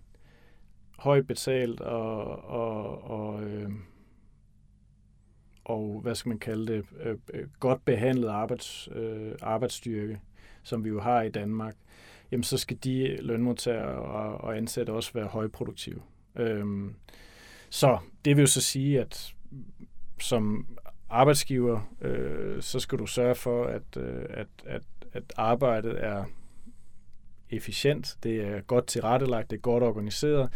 højt 0.98 1.26
betalt 1.26 1.80
og, 1.80 2.44
og, 2.44 3.10
og, 3.10 3.42
øh, 3.42 3.70
og 5.64 6.00
hvad 6.02 6.14
skal 6.14 6.28
man 6.28 6.38
kalde 6.38 6.72
det, 6.72 6.84
øh, 7.00 7.16
øh, 7.34 7.48
godt 7.60 7.84
behandlet 7.84 8.28
arbejds, 8.28 8.88
øh, 8.92 9.32
arbejdsstyrke, 9.42 10.20
som 10.62 10.84
vi 10.84 10.88
jo 10.88 11.00
har 11.00 11.22
i 11.22 11.30
Danmark, 11.30 11.76
jamen 12.30 12.44
så 12.44 12.58
skal 12.58 12.76
de 12.84 13.16
lønmodtagere 13.22 14.02
og, 14.02 14.40
og 14.40 14.56
ansatte 14.56 14.90
også 14.90 15.12
være 15.12 15.26
højproduktive. 15.26 16.02
Øhm, 16.36 16.94
så 17.70 17.98
det 18.24 18.36
vil 18.36 18.42
jo 18.42 18.46
så 18.46 18.60
sige, 18.60 19.00
at 19.00 19.34
som 20.20 20.66
arbejdsgiver, 21.10 21.94
øh, 22.00 22.62
så 22.62 22.80
skal 22.80 22.98
du 22.98 23.06
sørge 23.06 23.34
for, 23.34 23.64
at, 23.64 23.96
øh, 23.96 24.24
at, 24.30 24.46
at, 24.66 24.82
at 25.12 25.32
arbejdet 25.36 26.04
er 26.04 26.24
efficient, 27.56 28.16
det 28.22 28.40
er 28.40 28.60
godt 28.60 28.86
tilrettelagt, 28.86 29.50
det 29.50 29.56
er 29.56 29.60
godt 29.60 29.82
organiseret. 29.82 30.48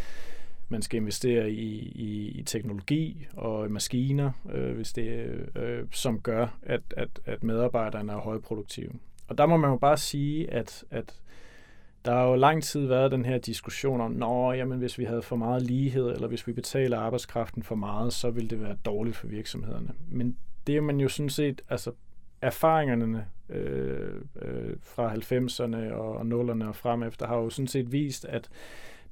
Man 0.68 0.82
skal 0.82 1.01
investere 1.01 1.51
i, 1.51 1.78
i, 1.78 2.28
i 2.28 2.42
teknologi 2.42 3.26
og 3.32 3.70
maskiner, 3.70 4.30
øh, 4.53 4.76
hvis 4.76 4.92
det, 4.92 5.30
øh, 5.57 5.84
som 5.92 6.20
gør, 6.20 6.59
at, 6.62 6.80
at, 6.96 7.09
at 7.24 7.44
medarbejderne 7.44 8.12
er 8.12 8.16
højproduktive. 8.16 8.90
Og 9.28 9.38
der 9.38 9.46
må 9.46 9.57
man 9.57 9.70
jo 9.70 9.76
bare 9.76 9.96
sige, 9.96 10.51
at, 10.51 10.84
at 10.90 11.20
der 12.05 12.14
har 12.14 12.24
jo 12.24 12.34
lang 12.34 12.62
tid 12.62 12.86
været 12.86 13.12
den 13.12 13.24
her 13.24 13.38
diskussion 13.38 14.01
om, 14.01 14.11
nå, 14.11 14.53
jamen, 14.53 14.78
hvis 14.78 14.99
vi 14.99 15.05
havde 15.05 15.22
for 15.22 15.36
meget 15.36 15.62
lighed, 15.62 16.11
eller 16.11 16.28
hvis 16.28 16.46
vi 16.46 16.53
betaler 16.53 16.99
arbejdskraften 16.99 17.62
for 17.62 17.74
meget, 17.74 18.12
så 18.12 18.30
vil 18.30 18.51
det 18.51 18.62
være 18.62 18.76
dårligt 18.84 19.16
for 19.16 19.26
virksomhederne. 19.26 19.90
Men 20.09 20.36
det 20.66 20.76
er 20.76 20.80
man 20.80 21.01
jo 21.01 21.09
sådan 21.09 21.30
set, 21.30 21.62
altså 21.68 21.92
erfaringerne 22.43 23.26
øh, 23.49 24.20
øh, 24.43 24.76
fra 24.82 25.14
90'erne 25.14 25.93
og 25.95 26.20
0'erne 26.20 26.64
og 26.64 26.76
frem 26.76 27.03
efter 27.03 27.26
har 27.26 27.36
jo 27.36 27.51
sådan 27.51 27.68
set 27.68 27.93
vist, 27.93 28.24
at 28.24 28.49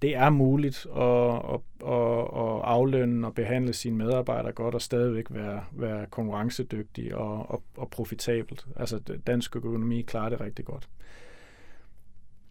det 0.03 0.17
er 0.17 0.31
muligt 0.31 0.87
at, 0.97 1.37
at, 1.55 1.61
at, 1.93 2.21
at 2.21 2.61
aflønne 2.65 3.27
og 3.27 3.35
behandle 3.35 3.73
sine 3.73 3.97
medarbejdere 3.97 4.53
godt 4.53 4.75
og 4.75 4.83
stadigvæk 4.83 5.27
være, 5.31 5.65
være 5.73 6.07
konkurrencedygtig 6.07 7.15
og, 7.15 7.51
og, 7.51 7.63
og 7.77 7.91
profitabelt. 7.91 8.67
Altså 8.77 8.99
dansk 9.27 9.57
økonomi 9.57 10.03
klarer 10.03 10.29
det 10.29 10.41
rigtig 10.41 10.65
godt. 10.65 10.89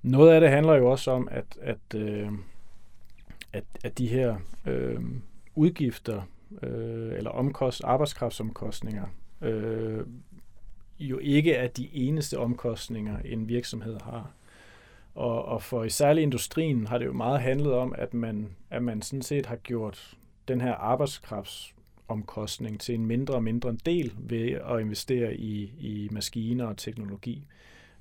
Noget 0.03 0.31
af 0.31 0.41
det 0.41 0.49
handler 0.49 0.73
jo 0.73 0.91
også 0.91 1.11
om, 1.11 1.27
at, 1.31 1.45
at, 1.61 1.95
øh, 1.95 2.29
at, 3.53 3.63
at 3.83 3.97
de 3.97 4.07
her 4.07 4.35
øh, 4.65 5.01
udgifter 5.55 6.21
øh, 6.63 7.13
eller 7.13 7.29
omkost, 7.29 7.83
arbejdskraftsomkostninger 7.83 9.05
øh, 9.41 10.05
jo 10.99 11.17
ikke 11.17 11.53
er 11.53 11.67
de 11.67 11.89
eneste 11.93 12.39
omkostninger, 12.39 13.17
en 13.25 13.49
virksomhed 13.49 13.97
har. 14.01 14.31
Og, 15.15 15.45
og 15.45 15.61
for 15.61 15.83
i 15.83 15.89
særlig 15.89 16.23
industrien 16.23 16.87
har 16.87 16.97
det 16.97 17.05
jo 17.05 17.13
meget 17.13 17.41
handlet 17.41 17.73
om, 17.73 17.95
at 17.97 18.13
man, 18.13 18.55
at 18.69 18.83
man 18.83 19.01
sådan 19.01 19.21
set 19.21 19.45
har 19.45 19.55
gjort 19.55 20.17
den 20.47 20.61
her 20.61 20.73
arbejdskraftsomkostning 20.73 22.79
til 22.79 22.95
en 22.95 23.05
mindre 23.05 23.33
og 23.33 23.43
mindre 23.43 23.77
del 23.85 24.13
ved 24.17 24.51
at 24.51 24.79
investere 24.79 25.35
i, 25.35 25.73
i 25.79 26.09
maskiner 26.11 26.65
og 26.65 26.77
teknologi. 26.77 27.47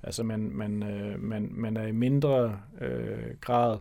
Altså 0.03 0.23
man, 0.23 0.39
man, 0.39 0.83
øh, 0.83 1.23
man, 1.23 1.49
man 1.51 1.77
er 1.77 1.87
i 1.87 1.91
mindre 1.91 2.59
øh, 2.81 3.35
grad 3.41 3.77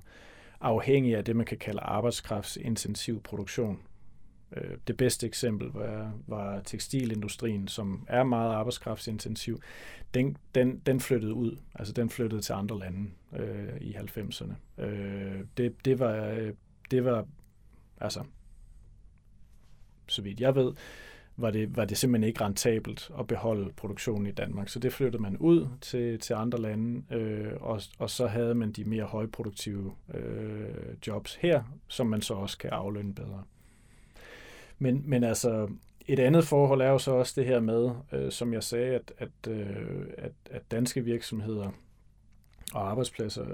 afhængig 0.61 1.17
af 1.17 1.25
det, 1.25 1.37
man 1.37 1.47
kan 1.47 1.59
kalde 1.59 1.81
arbejdskraftsintensiv 1.81 3.23
produktion. 3.23 3.81
Øh, 4.57 4.79
det 4.89 4.97
bedste 4.97 5.27
eksempel 5.27 5.69
var, 5.75 6.13
var 6.27 6.61
tekstilindustrien, 6.61 7.69
som 7.69 8.07
er 8.09 8.23
meget 8.23 8.55
arbejdskraftsintensiv. 8.55 9.61
Den, 10.15 10.37
den, 10.55 10.79
den 10.87 11.01
flyttede 11.01 11.35
ud, 11.35 11.57
altså 11.75 11.93
den 11.93 12.11
flyttede 12.11 12.41
til 12.41 12.53
andre 12.53 12.79
lande 12.79 13.11
øh, 13.37 13.81
i 13.81 13.95
90'erne. 13.95 14.83
Øh, 14.83 15.41
det, 15.57 15.85
det, 15.85 15.99
var, 15.99 16.51
det 16.91 17.05
var, 17.05 17.27
altså, 18.01 18.25
så 20.09 20.23
vidt 20.23 20.41
jeg 20.41 20.55
ved, 20.55 20.73
var 21.37 21.51
det, 21.51 21.77
var 21.77 21.85
det 21.85 21.99
simpelthen 21.99 22.29
ikke 22.29 22.45
rentabelt 22.45 23.11
at 23.19 23.27
beholde 23.27 23.73
produktionen 23.77 24.27
i 24.27 24.33
Danmark. 24.33 24.69
Så 24.69 24.79
det 24.79 24.93
flyttede 24.93 25.23
man 25.23 25.37
ud 25.37 25.69
til, 25.81 26.19
til 26.19 26.35
andre 26.35 26.61
lande, 26.61 27.15
øh, 27.15 27.53
og, 27.61 27.83
og 27.99 28.11
så 28.11 28.27
havde 28.27 28.55
man 28.55 28.73
de 28.73 28.85
mere 28.85 29.05
højproduktive 29.05 29.95
øh, 30.15 30.97
jobs 31.07 31.35
her, 31.35 31.63
som 31.89 32.07
man 32.07 32.23
så 32.23 32.35
også 32.35 32.59
kan 32.59 32.71
aflønne 32.71 33.15
bedre. 33.15 33.43
Men, 34.79 35.03
men 35.07 35.25
altså, 35.25 35.69
et 36.07 36.19
andet 36.19 36.45
forhold 36.45 36.81
er 36.81 36.91
jo 36.91 36.99
så 36.99 37.11
også 37.11 37.33
det 37.37 37.47
her 37.47 37.61
med, 37.61 37.91
øh, 38.13 38.33
som 38.33 38.53
jeg 38.53 38.63
sagde, 38.63 38.95
at, 38.95 39.13
at, 39.19 39.51
øh, 39.53 40.07
at, 40.19 40.33
at 40.51 40.63
danske 40.71 41.05
virksomheder 41.05 41.71
og 42.75 42.91
arbejdspladser 42.91 43.45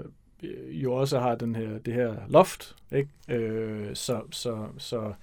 øh, 0.43 0.83
jo 0.83 0.93
også 0.93 1.19
har 1.19 1.35
den 1.35 1.55
her, 1.55 1.79
det 1.79 1.93
her 1.93 2.15
loft. 2.27 2.75
Ikke? 2.91 3.09
Øh, 3.29 3.95
så 3.95 4.21
så, 4.31 4.67
så 4.77 5.13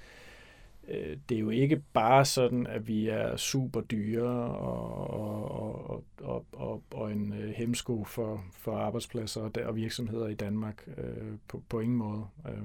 øh, 0.89 1.17
det 1.29 1.35
er 1.35 1.41
jo 1.41 1.51
ikke 1.51 1.83
bare 1.93 2.25
sådan, 2.25 2.67
at 2.67 2.89
vi 2.89 3.09
er 3.09 3.37
super 3.37 3.81
dyre 3.81 4.29
og, 4.55 5.11
og, 5.11 5.91
og, 5.91 6.05
og, 6.23 6.45
og, 6.53 6.83
og 6.91 7.13
en 7.13 7.33
øh, 7.33 7.51
hemsko 7.51 8.05
for, 8.05 8.45
for 8.53 8.77
arbejdspladser 8.77 9.41
og, 9.41 9.51
og 9.65 9.77
virksomheder 9.77 10.29
i 10.29 10.35
Danmark 10.35 10.89
øh, 10.97 11.35
på, 11.49 11.63
på 11.69 11.81
ingen 11.81 11.99
måde. 11.99 12.25
Øh, 12.49 12.63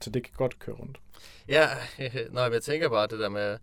så 0.00 0.10
det 0.10 0.24
kan 0.24 0.32
godt 0.36 0.58
køre 0.58 0.76
rundt. 0.76 0.98
Ja, 1.48 1.68
når 2.32 2.52
jeg 2.52 2.62
tænker 2.62 2.88
bare 2.88 3.06
det 3.06 3.18
der 3.18 3.28
med, 3.28 3.58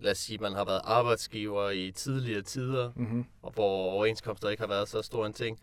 lad 0.00 0.12
os 0.12 0.18
sige, 0.18 0.38
man 0.38 0.52
har 0.52 0.64
været 0.64 0.80
arbejdsgiver 0.84 1.70
i 1.70 1.90
tidligere 1.90 2.42
tider, 2.42 2.92
mm-hmm. 2.96 3.24
og 3.42 3.52
hvor 3.52 3.90
overenskomster 3.92 4.48
ikke 4.48 4.62
har 4.62 4.68
været 4.68 4.88
så 4.88 5.02
stor 5.02 5.26
en 5.26 5.32
ting, 5.32 5.58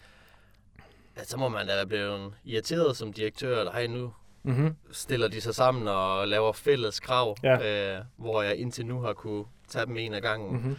at 1.16 1.30
så 1.30 1.38
må 1.38 1.50
man 1.50 1.68
da 1.68 1.86
blevet 1.86 2.34
irriteret 2.46 2.98
som 2.98 3.14
direktør, 3.14 3.60
eller 3.60 3.72
hej 3.72 3.88
nu 3.88 4.14
mm-hmm. 4.44 4.76
stiller 4.91 5.28
de 5.28 5.41
sig 5.41 5.56
sammen 5.56 5.88
og 5.88 6.28
laver 6.28 6.52
fælles 6.52 7.00
krav, 7.00 7.38
ja. 7.44 7.96
øh, 7.98 8.04
hvor 8.18 8.41
jeg 8.41 8.56
indtil 8.56 8.86
nu 8.86 9.00
har 9.00 9.14
kunne 9.14 9.46
tage 9.68 9.86
dem 9.86 9.98
en 9.98 10.14
af 10.14 10.22
gangen. 10.22 10.52
Mm-hmm. 10.54 10.76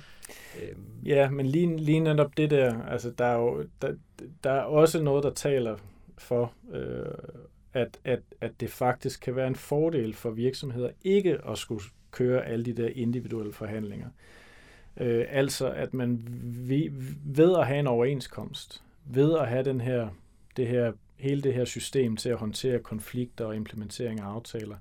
Øhm. 0.63 0.85
Ja, 1.07 1.31
men 1.31 1.47
lige, 1.47 1.77
lige 1.77 2.01
netop 2.01 2.37
det 2.37 2.51
der, 2.51 2.83
altså 2.83 3.11
der 3.11 3.25
er 3.25 3.37
jo 3.37 3.65
der, 3.83 3.95
der 4.45 4.51
er 4.51 4.63
også 4.63 5.03
noget, 5.03 5.25
der 5.25 5.31
taler 5.31 5.77
for, 6.19 6.53
øh, 6.73 7.05
at, 7.75 7.99
at, 8.05 8.21
at 8.41 8.61
det 8.61 8.71
faktisk 8.71 9.21
kan 9.21 9.37
være 9.37 9.47
en 9.47 9.57
fordel 9.57 10.15
for 10.15 10.31
virksomheder 10.31 10.91
ikke 11.05 11.39
at 11.49 11.59
skulle 11.59 11.83
køre 12.11 12.47
alle 12.47 12.65
de 12.65 12.73
der 12.73 12.89
individuelle 12.95 13.53
forhandlinger. 13.53 14.09
Øh, 14.97 15.25
altså 15.29 15.71
at 15.71 15.95
man 15.95 16.23
ved 17.25 17.57
at 17.59 17.67
have 17.67 17.79
en 17.79 17.87
overenskomst, 17.87 18.83
ved 19.05 19.39
at 19.39 19.49
have 19.49 19.63
den 19.63 19.81
her, 19.81 20.09
det 20.57 20.69
her, 20.69 20.93
hele 21.17 21.43
det 21.43 21.55
her 21.55 21.65
system 21.65 22.17
til 22.17 22.29
at 22.29 22.37
håndtere 22.37 22.79
konflikter 22.79 23.45
og 23.45 23.57
implementering 23.57 24.21
af 24.21 24.25
aftaler, 24.25 24.77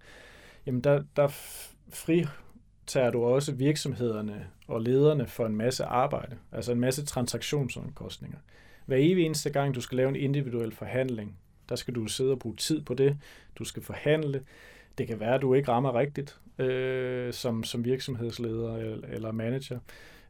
jamen 0.66 0.82
der, 0.82 1.04
der 1.16 1.28
fritager 1.90 3.12
du 3.12 3.24
også 3.24 3.52
virksomhederne 3.52 4.48
og 4.68 4.82
lederne 4.82 5.28
for 5.28 5.46
en 5.46 5.56
masse 5.56 5.84
arbejde, 5.84 6.36
altså 6.52 6.72
en 6.72 6.80
masse 6.80 7.06
transaktionsomkostninger. 7.06 8.38
Hver 8.86 8.98
evig 9.00 9.26
eneste 9.26 9.50
gang, 9.50 9.76
du 9.76 9.82
skal 9.82 9.96
lave 9.96 10.10
en 10.10 10.16
individuel 10.16 10.72
forhandling, 10.72 11.38
der 11.70 11.76
skal 11.76 11.96
du 11.96 12.08
sidde 12.08 12.32
og 12.32 12.40
bruge 12.40 12.56
tid 12.56 12.82
på 12.82 12.94
det. 12.94 13.18
Du 13.56 13.64
skal 13.64 13.84
forhandle. 13.84 14.44
Det 14.98 15.08
kan 15.08 15.20
være, 15.20 15.36
at 15.36 15.42
du 15.42 15.54
ikke 15.54 15.72
rammer 15.72 15.96
rigtigt 15.96 16.40
øh, 16.60 17.34
som, 17.34 17.64
som 17.64 17.86
virksomhedsleder 17.86 18.76
eller, 18.76 19.08
eller 19.08 19.32
manager. 19.32 19.80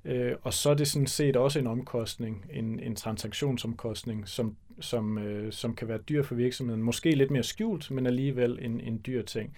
Øh, 0.05 0.35
og 0.41 0.53
så 0.53 0.69
er 0.69 0.73
det 0.73 0.87
sådan 0.87 1.07
set 1.07 1.35
også 1.35 1.59
en 1.59 1.67
omkostning, 1.67 2.45
en, 2.53 2.79
en 2.79 2.95
transaktionsomkostning, 2.95 4.27
som, 4.27 4.55
som, 4.79 5.17
øh, 5.17 5.53
som 5.53 5.75
kan 5.75 5.87
være 5.87 5.97
dyr 5.97 6.23
for 6.23 6.35
virksomheden. 6.35 6.83
Måske 6.83 7.15
lidt 7.15 7.31
mere 7.31 7.43
skjult, 7.43 7.91
men 7.91 8.05
alligevel 8.05 8.59
en, 8.61 8.79
en 8.79 9.01
dyr 9.05 9.21
ting. 9.21 9.55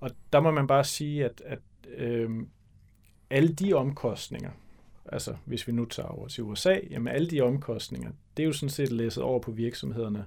Og 0.00 0.10
der 0.32 0.40
må 0.40 0.50
man 0.50 0.66
bare 0.66 0.84
sige, 0.84 1.24
at, 1.24 1.42
at 1.44 1.58
øh, 1.96 2.30
alle 3.30 3.52
de 3.52 3.74
omkostninger, 3.74 4.50
altså 5.06 5.34
hvis 5.44 5.66
vi 5.66 5.72
nu 5.72 5.84
tager 5.84 6.08
over 6.08 6.28
til 6.28 6.44
USA, 6.44 6.78
jamen 6.90 7.14
alle 7.14 7.30
de 7.30 7.40
omkostninger, 7.40 8.10
det 8.36 8.42
er 8.42 8.46
jo 8.46 8.52
sådan 8.52 8.68
set 8.68 8.92
læsset 8.92 9.22
over 9.22 9.40
på 9.40 9.50
virksomhederne, 9.50 10.24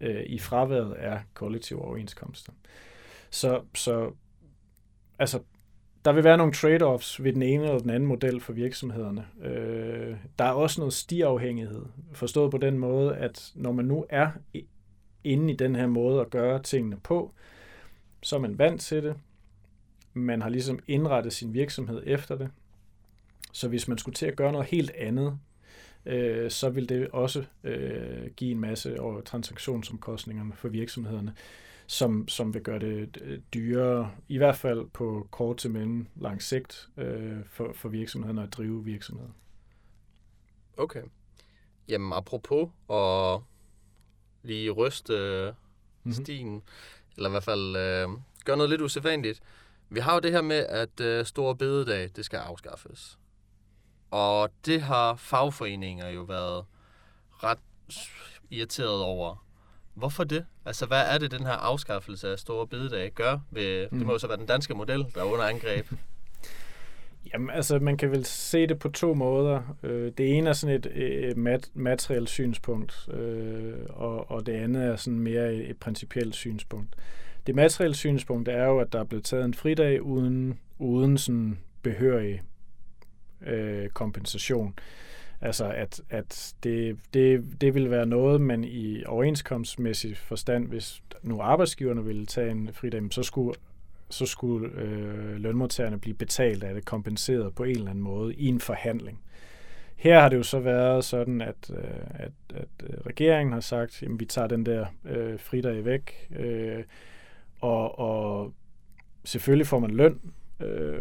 øh, 0.00 0.22
i 0.26 0.38
fraværet 0.38 0.92
af 0.92 1.20
kollektive 1.34 1.82
overenskomster. 1.82 2.52
Så, 3.30 3.62
så 3.74 4.12
altså, 5.18 5.40
der 6.04 6.12
vil 6.12 6.24
være 6.24 6.36
nogle 6.36 6.52
trade-offs 6.52 7.22
ved 7.22 7.32
den 7.32 7.42
ene 7.42 7.64
eller 7.64 7.78
den 7.78 7.90
anden 7.90 8.08
model 8.08 8.40
for 8.40 8.52
virksomhederne. 8.52 9.26
Øh, 9.42 10.16
der 10.38 10.44
er 10.44 10.52
også 10.52 10.80
noget 10.80 10.92
stiafhængighed, 10.92 11.82
forstået 12.12 12.50
på 12.50 12.58
den 12.58 12.78
måde, 12.78 13.16
at 13.16 13.52
når 13.54 13.72
man 13.72 13.84
nu 13.84 14.06
er 14.08 14.30
inde 15.24 15.52
i 15.52 15.56
den 15.56 15.76
her 15.76 15.86
måde 15.86 16.20
at 16.20 16.30
gøre 16.30 16.62
tingene 16.62 16.96
på, 16.96 17.32
så 18.22 18.36
er 18.36 18.40
man 18.40 18.58
vant 18.58 18.80
til 18.80 19.02
det. 19.02 19.16
Man 20.14 20.42
har 20.42 20.48
ligesom 20.48 20.78
indrettet 20.86 21.32
sin 21.32 21.54
virksomhed 21.54 22.02
efter 22.06 22.36
det. 22.36 22.50
Så 23.52 23.68
hvis 23.68 23.88
man 23.88 23.98
skulle 23.98 24.14
til 24.14 24.26
at 24.26 24.36
gøre 24.36 24.52
noget 24.52 24.66
helt 24.66 24.90
andet, 24.90 25.38
øh, 26.06 26.50
så 26.50 26.70
vil 26.70 26.88
det 26.88 27.08
også 27.08 27.44
øh, 27.64 28.30
give 28.36 28.50
en 28.50 28.60
masse 28.60 29.00
over 29.00 29.20
transaktionsomkostningerne 29.20 30.52
for 30.52 30.68
virksomhederne, 30.68 31.34
som, 31.86 32.28
som 32.28 32.54
vil 32.54 32.62
gøre 32.62 32.78
det 32.78 33.18
øh, 33.20 33.40
dyrere, 33.54 34.10
i 34.28 34.36
hvert 34.36 34.56
fald 34.56 34.86
på 34.86 35.28
kort 35.30 35.56
til 35.56 35.70
mellem 35.70 36.06
lang 36.16 36.42
sigt, 36.42 36.88
øh, 36.96 37.36
for, 37.46 37.72
for 37.74 37.88
virksomhederne 37.88 38.42
at 38.42 38.52
drive 38.52 38.84
virksomheder. 38.84 39.30
Okay. 40.76 41.02
Jamen 41.88 42.12
apropos 42.12 42.70
og 42.88 43.44
lige 44.42 44.70
ryste 44.70 45.12
øh, 45.12 45.46
mm-hmm. 45.46 46.12
stigen, 46.12 46.62
eller 47.16 47.28
i 47.28 47.30
hvert 47.30 47.44
fald 47.44 47.76
øh, 47.76 48.08
gøre 48.44 48.56
noget 48.56 48.70
lidt 48.70 48.80
usædvanligt. 48.80 49.40
Vi 49.88 50.00
har 50.00 50.14
jo 50.14 50.20
det 50.20 50.32
her 50.32 50.42
med, 50.42 50.66
at 50.68 51.00
øh, 51.00 51.24
store 51.24 51.56
bededag, 51.56 52.10
det 52.16 52.24
skal 52.24 52.36
afskaffes. 52.36 53.18
Og 54.10 54.50
det 54.66 54.82
har 54.82 55.16
fagforeninger 55.16 56.08
jo 56.08 56.22
været 56.22 56.64
ret 57.30 57.58
irriteret 58.50 59.02
over. 59.02 59.46
Hvorfor 59.94 60.24
det? 60.24 60.46
Altså, 60.66 60.86
hvad 60.86 61.02
er 61.14 61.18
det, 61.18 61.30
den 61.30 61.46
her 61.46 61.52
afskaffelse 61.52 62.28
af 62.28 62.38
store 62.38 62.66
bededag 62.66 63.12
gør? 63.12 63.38
Ved, 63.50 63.88
mm. 63.90 63.98
Det 63.98 64.06
må 64.06 64.12
jo 64.12 64.18
så 64.18 64.26
være 64.26 64.36
den 64.36 64.46
danske 64.46 64.74
model, 64.74 65.06
der 65.14 65.20
er 65.20 65.24
under 65.24 65.44
angreb. 65.44 65.86
Jamen, 67.32 67.50
altså, 67.50 67.78
man 67.78 67.96
kan 67.96 68.10
vel 68.10 68.24
se 68.24 68.66
det 68.66 68.78
på 68.78 68.88
to 68.88 69.14
måder. 69.14 69.76
Øh, 69.82 70.12
det 70.18 70.36
ene 70.36 70.48
er 70.48 70.52
sådan 70.52 70.76
et, 70.76 70.86
et 70.94 71.36
mat, 71.36 71.70
materielt 71.74 72.28
synspunkt, 72.28 73.08
øh, 73.12 73.74
og, 73.88 74.30
og 74.30 74.46
det 74.46 74.52
andet 74.52 74.84
er 74.84 74.96
sådan 74.96 75.18
mere 75.18 75.54
et, 75.54 75.70
et 75.70 75.76
principielt 75.76 76.34
synspunkt. 76.34 76.94
Det 77.46 77.54
materielle 77.54 77.96
synspunkt 77.96 78.48
er 78.48 78.64
jo, 78.64 78.78
at 78.78 78.92
der 78.92 79.00
er 79.00 79.04
blevet 79.04 79.24
taget 79.24 79.44
en 79.44 79.54
fridag 79.54 80.02
uden, 80.02 80.58
uden 80.78 81.18
sådan 81.18 81.58
behørig 81.82 82.42
øh, 83.46 83.88
kompensation. 83.88 84.74
Altså 85.40 85.64
at, 85.70 86.00
at 86.10 86.54
det, 86.62 86.98
det, 87.14 87.44
det 87.60 87.74
vil 87.74 87.90
være 87.90 88.06
noget, 88.06 88.40
man 88.40 88.64
i 88.64 89.04
overenskomstmæssig 89.04 90.16
forstand, 90.16 90.68
hvis 90.68 91.02
nu 91.22 91.40
arbejdsgiverne 91.40 92.04
ville 92.04 92.26
tage 92.26 92.50
en 92.50 92.70
fridag, 92.72 93.02
så 93.10 93.22
skulle 93.22 93.54
så 94.10 94.26
skulle 94.26 94.68
øh, 94.80 95.36
lønmodtagerne 95.36 95.98
blive 95.98 96.14
betalt 96.14 96.64
af 96.64 96.74
det, 96.74 96.84
kompenseret 96.84 97.54
på 97.54 97.64
en 97.64 97.70
eller 97.70 97.90
anden 97.90 98.04
måde 98.04 98.34
i 98.34 98.46
en 98.46 98.60
forhandling. 98.60 99.20
Her 99.96 100.20
har 100.20 100.28
det 100.28 100.36
jo 100.36 100.42
så 100.42 100.58
været 100.58 101.04
sådan, 101.04 101.40
at, 101.40 101.70
øh, 101.70 102.00
at, 102.10 102.32
at 102.54 102.68
øh, 102.82 102.94
regeringen 103.06 103.52
har 103.52 103.60
sagt, 103.60 104.02
at 104.02 104.08
vi 104.18 104.24
tager 104.24 104.48
den 104.48 104.66
der 104.66 104.86
øh, 105.04 105.38
fridag 105.38 105.84
væk, 105.84 106.28
øh, 106.36 106.84
og, 107.60 107.98
og 107.98 108.52
selvfølgelig 109.24 109.66
får 109.66 109.78
man 109.78 109.90
løn 109.90 110.20
øh, 110.60 110.98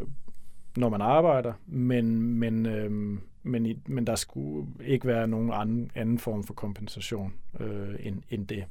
når 0.78 0.90
man 0.90 1.02
arbejder, 1.02 1.54
men, 1.68 2.22
men, 2.22 2.66
øh, 2.66 3.20
men, 3.44 3.66
i, 3.66 3.80
men 3.88 4.08
der 4.08 4.16
skulle 4.16 4.68
ikke 4.86 5.08
være 5.08 5.28
nogen 5.28 5.52
anden, 5.54 5.92
anden 5.96 6.20
form 6.20 6.44
for 6.44 6.54
kompensation 6.54 7.34
øh, 7.60 7.96
end, 8.00 8.22
end 8.30 8.48
det. 8.48 8.66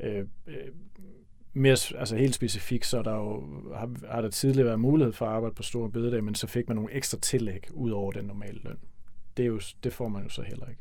Øh, 0.00 0.24
øh 0.46 0.54
mere, 1.52 1.76
altså 1.98 2.16
helt 2.16 2.34
specifikt, 2.34 2.86
så 2.86 3.02
der 3.02 3.14
jo, 3.14 3.44
har, 3.74 3.90
har 4.10 4.20
der 4.20 4.28
tidligere 4.28 4.66
været 4.66 4.80
mulighed 4.80 5.12
for 5.12 5.26
at 5.26 5.32
arbejde 5.32 5.54
på 5.54 5.62
store 5.62 5.90
bededag, 5.90 6.24
men 6.24 6.34
så 6.34 6.46
fik 6.46 6.68
man 6.68 6.76
nogle 6.76 6.92
ekstra 6.92 7.18
tillæg 7.18 7.66
ud 7.72 7.90
over 7.90 8.12
den 8.12 8.24
normale 8.24 8.60
løn. 8.64 8.78
Det, 9.36 9.42
er 9.42 9.46
jo, 9.46 9.60
det 9.84 9.92
får 9.92 10.08
man 10.08 10.22
jo 10.22 10.28
så 10.28 10.42
heller 10.42 10.66
ikke. 10.66 10.80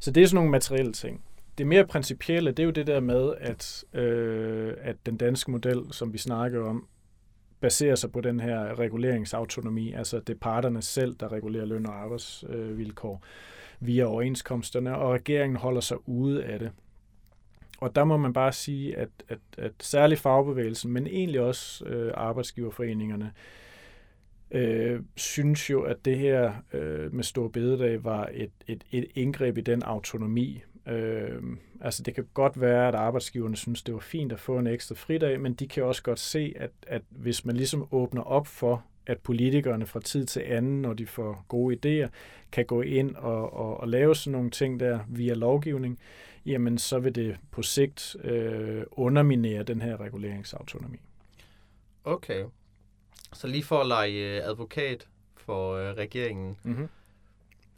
Så 0.00 0.10
det 0.10 0.22
er 0.22 0.26
sådan 0.26 0.34
nogle 0.34 0.50
materielle 0.50 0.92
ting. 0.92 1.24
Det 1.58 1.66
mere 1.66 1.86
principielle, 1.86 2.50
det 2.50 2.58
er 2.58 2.64
jo 2.64 2.70
det 2.70 2.86
der 2.86 3.00
med, 3.00 3.34
at, 3.40 3.84
øh, 3.92 4.74
at 4.80 5.06
den 5.06 5.16
danske 5.16 5.50
model, 5.50 5.82
som 5.90 6.12
vi 6.12 6.18
snakker 6.18 6.64
om, 6.64 6.86
baserer 7.62 7.94
sig 7.94 8.12
på 8.12 8.20
den 8.20 8.40
her 8.40 8.78
reguleringsautonomi, 8.78 9.92
altså 9.92 10.20
det 10.20 10.34
er 10.34 10.38
parterne 10.38 10.82
selv, 10.82 11.16
der 11.20 11.32
regulerer 11.32 11.64
løn 11.64 11.86
og 11.86 11.94
arbejdsvilkår 11.94 13.22
via 13.80 14.04
overenskomsterne, 14.04 14.96
og 14.96 15.12
regeringen 15.12 15.56
holder 15.56 15.80
sig 15.80 16.08
ude 16.08 16.44
af 16.44 16.58
det. 16.58 16.70
Og 17.80 17.94
der 17.94 18.04
må 18.04 18.16
man 18.16 18.32
bare 18.32 18.52
sige, 18.52 18.96
at, 18.96 19.08
at, 19.28 19.38
at 19.58 19.72
særligt 19.80 20.20
fagbevægelsen, 20.20 20.92
men 20.92 21.06
egentlig 21.06 21.40
også 21.40 21.84
øh, 21.84 22.12
arbejdsgiverforeningerne, 22.14 23.32
øh, 24.50 25.00
synes 25.16 25.70
jo, 25.70 25.82
at 25.82 26.04
det 26.04 26.18
her 26.18 26.52
øh, 26.72 27.14
med 27.14 27.24
stor 27.24 27.48
bededag 27.48 28.04
var 28.04 28.30
et, 28.32 28.50
et, 28.66 28.84
et 28.90 29.04
indgreb 29.14 29.58
i 29.58 29.60
den 29.60 29.82
autonomi, 29.82 30.62
Øh, 30.88 31.42
altså 31.84 32.02
det 32.02 32.14
kan 32.14 32.26
godt 32.34 32.60
være, 32.60 32.88
at 32.88 32.94
arbejdsgiverne 32.94 33.56
synes, 33.56 33.82
det 33.82 33.94
var 33.94 34.00
fint 34.00 34.32
at 34.32 34.40
få 34.40 34.58
en 34.58 34.66
ekstra 34.66 34.94
fridag, 34.94 35.40
men 35.40 35.54
de 35.54 35.68
kan 35.68 35.84
også 35.84 36.02
godt 36.02 36.18
se, 36.18 36.54
at, 36.56 36.70
at 36.86 37.02
hvis 37.08 37.44
man 37.44 37.56
ligesom 37.56 37.88
åbner 37.90 38.22
op 38.22 38.46
for 38.46 38.84
at 39.06 39.18
politikerne 39.18 39.86
fra 39.86 40.00
tid 40.00 40.26
til 40.26 40.40
anden, 40.40 40.82
når 40.82 40.92
de 40.92 41.06
får 41.06 41.44
gode 41.48 41.76
idéer, 41.76 42.08
kan 42.52 42.66
gå 42.66 42.82
ind 42.82 43.16
og, 43.16 43.52
og, 43.52 43.80
og 43.80 43.88
lave 43.88 44.14
sådan 44.14 44.32
nogle 44.32 44.50
ting 44.50 44.80
der 44.80 45.00
via 45.08 45.34
lovgivning, 45.34 45.98
jamen 46.46 46.78
så 46.78 46.98
vil 46.98 47.14
det 47.14 47.36
på 47.50 47.62
sigt 47.62 48.16
øh, 48.24 48.82
underminere 48.90 49.62
den 49.62 49.82
her 49.82 50.00
reguleringsautonomi. 50.00 50.98
Okay. 52.04 52.44
Så 53.32 53.46
lige 53.46 53.64
for 53.64 53.80
at 53.80 53.86
lege 53.86 54.36
øh, 54.36 54.48
advokat 54.48 55.08
for 55.36 55.74
øh, 55.74 55.94
regeringen, 55.94 56.56
Mm-hmm. 56.62 56.88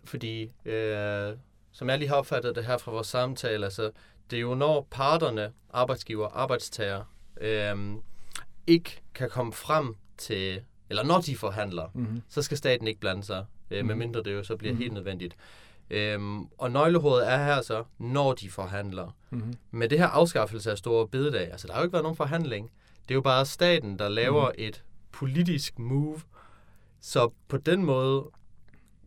fordi 0.04 0.50
øh, 0.64 1.32
som 1.74 1.88
jeg 1.88 1.98
lige 1.98 2.08
har 2.08 2.16
opfattet 2.16 2.56
det 2.56 2.64
her 2.64 2.78
fra 2.78 2.92
vores 2.92 3.06
samtale, 3.06 3.64
altså 3.64 3.90
det 4.30 4.36
er 4.36 4.40
jo 4.40 4.54
når 4.54 4.86
parterne, 4.90 5.52
arbejdsgiver, 5.72 6.28
arbejdstager, 6.28 7.04
øh, 7.40 7.76
ikke 8.66 9.02
kan 9.14 9.30
komme 9.30 9.52
frem 9.52 9.96
til, 10.18 10.60
eller 10.90 11.02
når 11.02 11.20
de 11.20 11.36
forhandler, 11.36 11.88
Mm-hmm. 11.94 12.22
så 12.28 12.42
skal 12.42 12.56
staten 12.56 12.86
ikke 12.88 13.00
blande 13.00 13.22
sig, 13.24 13.44
øh, 13.70 13.78
Mhm. 13.78 13.86
medmindre 13.86 14.22
det 14.22 14.32
jo 14.34 14.42
så 14.44 14.56
bliver 14.56 14.72
Mhm. 14.72 14.80
helt 14.82 14.92
nødvendigt. 14.94 15.36
Øhm, 15.90 16.44
og 16.58 16.70
nøglehovedet 16.70 17.30
er 17.32 17.36
her 17.44 17.62
så, 17.62 17.84
når 17.98 18.32
de 18.32 18.50
forhandler. 18.50 19.16
Mm-hmm. 19.30 19.54
Med 19.70 19.88
det 19.88 19.98
her 19.98 20.06
afskaffelse 20.06 20.70
af 20.70 20.78
store 20.78 21.08
bededag, 21.08 21.50
altså 21.52 21.66
der 21.66 21.72
har 21.72 21.80
jo 21.80 21.84
ikke 21.84 21.92
været 21.92 22.02
nogen 22.02 22.16
forhandling. 22.16 22.70
Det 23.02 23.10
er 23.10 23.14
jo 23.14 23.20
bare 23.20 23.46
staten, 23.46 23.98
der 23.98 24.08
laver 24.08 24.44
Mhm. 24.48 24.54
et 24.58 24.82
politisk 25.12 25.78
move. 25.78 26.20
Så 27.00 27.30
på 27.48 27.56
den 27.56 27.84
måde 27.84 28.24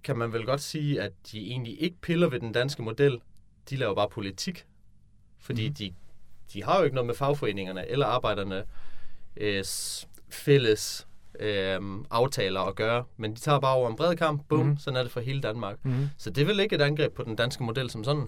kan 0.03 0.17
man 0.17 0.33
vel 0.33 0.45
godt 0.45 0.61
sige, 0.61 1.01
at 1.01 1.11
de 1.31 1.47
egentlig 1.47 1.81
ikke 1.81 1.97
piller 2.01 2.29
ved 2.29 2.39
den 2.39 2.51
danske 2.51 2.81
model. 2.81 3.19
De 3.69 3.75
laver 3.75 3.95
bare 3.95 4.09
politik. 4.09 4.65
Fordi 5.39 5.67
Mhm. 5.67 5.75
de, 5.75 5.93
de 6.53 6.63
har 6.63 6.77
jo 6.77 6.83
ikke 6.83 6.95
noget 6.95 7.07
med 7.07 7.15
fagforeningerne 7.15 7.89
eller 7.89 8.05
arbejderne 8.05 8.63
øh, 9.37 9.63
fælles 10.29 11.07
øh, 11.39 11.79
aftaler 12.11 12.61
at 12.61 12.75
gøre. 12.75 13.03
Men 13.17 13.31
de 13.35 13.39
tager 13.39 13.59
bare 13.59 13.75
over 13.75 13.89
en 13.89 13.95
bred 13.95 14.15
kamp. 14.15 14.41
Bum, 14.49 14.65
Mhm. 14.65 14.77
sådan 14.77 14.97
er 14.97 15.03
det 15.03 15.11
for 15.11 15.19
hele 15.19 15.41
Danmark. 15.41 15.85
Mm-hmm. 15.85 16.07
Så 16.17 16.29
det 16.29 16.41
er 16.41 16.45
vel 16.45 16.59
ikke 16.59 16.75
et 16.75 16.81
angreb 16.81 17.13
på 17.13 17.23
den 17.23 17.35
danske 17.35 17.63
model 17.63 17.89
som 17.89 18.03
sådan? 18.03 18.27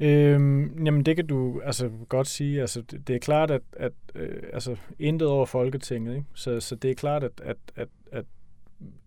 Øhm, 0.00 0.84
jamen 0.86 1.06
det 1.06 1.16
kan 1.16 1.26
du 1.26 1.60
altså 1.64 1.90
godt 2.08 2.26
sige. 2.28 2.60
Altså 2.60 2.80
det, 2.82 3.08
det 3.08 3.14
er 3.16 3.20
klart 3.20 3.50
at, 3.50 3.62
at 3.72 3.92
øh, 4.14 4.42
altså 4.52 4.76
intet 4.98 5.28
over 5.28 5.46
Folketinget, 5.46 6.14
ikke? 6.14 6.26
Så, 6.34 6.60
så 6.60 6.74
det 6.74 6.90
er 6.90 6.94
klart 6.94 7.22
at, 7.24 7.32
at, 7.44 7.56
at, 7.76 7.88
at 8.12 8.24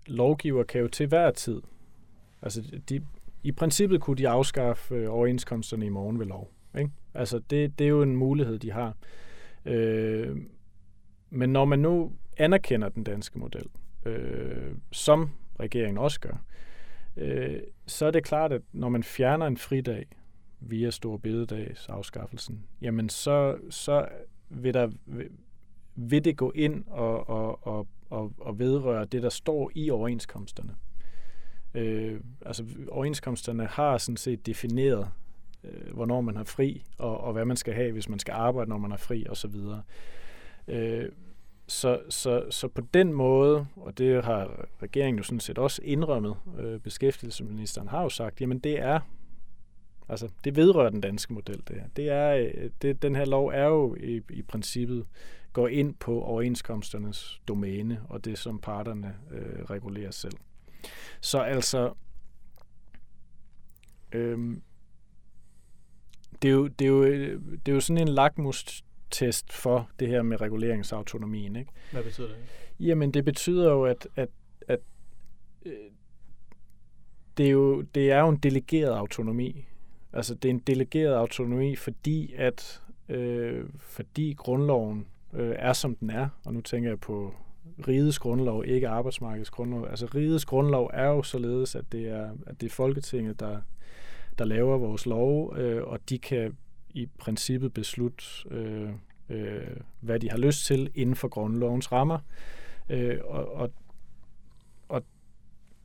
lovgiver 0.06 0.64
kan 0.64 0.82
jo 0.82 0.88
til 0.88 1.08
hver 1.08 1.32
tid. 1.32 1.62
Altså 2.42 2.62
de, 2.90 3.02
i 3.44 3.52
princippet 3.52 4.02
kunne 4.02 4.18
de 4.18 4.30
afskaffe 4.30 4.96
øh, 4.96 5.14
overenskomsterne 5.14 5.86
i 5.86 5.90
morgen 5.90 6.20
ved 6.20 6.26
lov. 6.26 6.52
Ikke? 6.78 6.92
Altså 7.14 7.40
det, 7.40 7.80
det 7.80 7.86
er 7.86 7.90
jo 7.90 8.02
en 8.02 8.16
mulighed 8.16 8.60
de 8.60 8.72
har. 8.72 8.96
Øh, 9.66 10.38
men 11.30 11.50
når 11.50 11.66
man 11.66 11.80
nu 11.80 12.12
anerkender 12.38 12.90
den 12.90 13.04
danske 13.04 13.40
model, 13.40 13.66
øh, 14.06 14.76
som 14.92 15.30
regeringen 15.60 15.98
også 15.98 16.20
gør, 16.20 16.44
øh, 17.18 17.60
så 17.86 18.06
er 18.06 18.12
det 18.12 18.24
klart, 18.24 18.52
at 18.52 18.62
når 18.74 18.90
man 18.90 19.04
fjerner 19.04 19.48
en 19.48 19.58
fridag, 19.58 20.06
via 20.62 20.90
Stor 20.90 21.18
Bededags 21.18 21.90
afskaffelsen, 21.90 22.66
jamen 22.82 23.10
så, 23.10 23.58
så 23.70 24.08
vil, 24.50 24.74
der, 24.74 24.92
vil, 25.06 25.30
vil 25.96 26.26
det 26.26 26.38
gå 26.38 26.52
ind 26.56 26.84
og, 26.88 27.30
og, 27.30 27.68
og, 27.68 27.88
og, 28.12 28.34
og 28.38 28.60
vedrører 28.60 29.06
det, 29.06 29.24
der 29.24 29.30
står 29.30 29.72
i 29.76 29.90
overenskomsterne. 29.90 30.76
Øh, 31.74 32.20
altså 32.46 32.66
overenskomsterne 32.90 33.66
har 33.66 33.98
sådan 33.98 34.18
set 34.18 34.46
defineret, 34.46 35.10
øh, 35.64 35.94
hvornår 35.94 36.22
man 36.22 36.36
har 36.36 36.44
fri, 36.44 36.84
og, 36.98 37.22
og 37.22 37.34
hvad 37.34 37.46
man 37.46 37.58
skal 37.58 37.74
have, 37.74 37.92
hvis 37.92 38.10
man 38.10 38.20
skal 38.20 38.32
arbejde, 38.32 38.70
når 38.70 38.78
man 38.78 38.92
er 38.92 38.98
fri, 38.98 39.26
osv. 39.30 39.56
Øh, 40.68 41.10
så, 41.68 42.00
så, 42.10 42.44
så 42.50 42.68
på 42.68 42.82
den 42.94 43.14
måde, 43.14 43.68
og 43.76 43.98
det 43.98 44.24
har 44.24 44.66
regeringen 44.82 45.18
jo 45.18 45.24
sådan 45.24 45.40
set 45.40 45.58
også 45.58 45.82
indrømmet, 45.84 46.36
øh, 46.60 46.80
beskæftigelsesministeren 46.80 47.88
har 47.88 48.04
jo 48.04 48.10
sagt, 48.10 48.42
jamen 48.42 48.60
det 48.60 48.80
er 48.80 49.00
Altså, 50.10 50.30
det 50.44 50.56
vedrører 50.56 50.90
den 50.90 51.02
danske 51.02 51.34
model, 51.34 51.62
det 51.68 51.76
her. 51.76 51.88
Det 51.96 52.10
er, 52.10 52.36
øh, 52.36 52.70
det, 52.82 53.02
den 53.02 53.16
her 53.16 53.26
lov 53.26 53.48
er 53.48 53.66
jo 53.66 53.96
i, 53.96 54.22
i 54.30 54.42
princippet 54.42 55.06
går 55.54 55.68
ind 55.68 55.96
på 55.96 56.22
overenskomsternes 56.22 57.42
domæne, 57.48 58.02
og 58.10 58.26
det 58.26 58.38
som 58.38 58.60
parterne 58.60 59.16
øh, 59.32 59.64
regulerer 59.64 60.12
selv. 60.12 60.38
Så 61.22 61.40
altså, 61.40 61.94
øhm, 64.12 64.62
det, 66.42 66.48
er 66.48 66.52
jo, 66.52 66.68
det, 66.68 66.86
er 66.86 66.90
jo, 66.90 67.06
det 67.66 67.68
er 67.68 67.74
jo 67.74 67.80
sådan 67.80 68.02
en 68.02 68.08
lakmustest 68.08 69.54
for 69.54 69.90
det 70.00 70.08
her 70.08 70.22
med 70.22 70.42
reguleringsautonomien, 70.42 71.56
ikke? 71.56 71.72
Hvad 71.92 72.04
betyder 72.04 72.28
det? 72.28 72.38
Jamen, 72.80 73.12
det 73.12 73.26
betyder 73.26 73.72
jo, 73.72 73.86
at, 73.86 74.08
at, 74.16 74.30
at 74.68 74.80
øh, 75.66 75.74
det, 77.38 77.46
er 77.46 77.52
jo, 77.52 77.82
det 77.82 78.12
er 78.12 78.20
jo 78.20 78.30
en 78.30 78.38
delegeret 78.38 78.98
autonomi. 78.98 79.66
Altså, 80.14 80.36
det 80.36 80.50
er 80.50 80.54
en 80.54 80.60
delegeret 80.60 81.16
autonomi, 81.16 81.76
fordi 81.76 82.34
at 82.34 82.82
øh, 83.10 83.70
fordi 83.78 84.34
grundloven 84.38 85.08
øh, 85.34 85.56
er, 85.60 85.74
som 85.74 85.96
den 85.96 86.10
er, 86.10 86.30
og 86.46 86.54
nu 86.54 86.62
tænker 86.62 86.90
jeg 86.90 87.00
på 87.00 87.34
rigets 87.88 88.20
grundlov, 88.20 88.66
ikke 88.66 88.88
arbejdsmarkedets 88.88 89.50
grundlov. 89.50 89.88
Altså, 89.90 90.06
rigets 90.06 90.46
grundlov 90.46 90.90
er 90.94 91.08
jo 91.08 91.24
således, 91.24 91.76
at 91.76 91.92
det 91.92 92.10
er, 92.10 92.30
at 92.48 92.62
det 92.62 92.68
er 92.68 92.72
Folketinget, 92.74 93.40
der, 93.40 93.62
der 94.38 94.46
laver 94.46 94.78
vores 94.78 95.06
lov, 95.06 95.58
øh, 95.58 95.84
og 95.84 96.10
de 96.10 96.20
kan 96.20 96.58
i 96.90 97.10
princippet 97.20 97.74
beslutte, 97.74 98.26
øh, 98.52 98.90
øh, 99.30 99.78
hvad 100.00 100.20
de 100.20 100.30
har 100.30 100.38
lyst 100.38 100.66
til 100.66 100.92
inden 100.96 101.16
for 101.16 101.28
grundlovens 101.28 101.92
rammer. 101.92 102.20
Øh, 102.90 103.20
og, 103.24 103.56
og, 103.56 103.72
og 104.90 105.04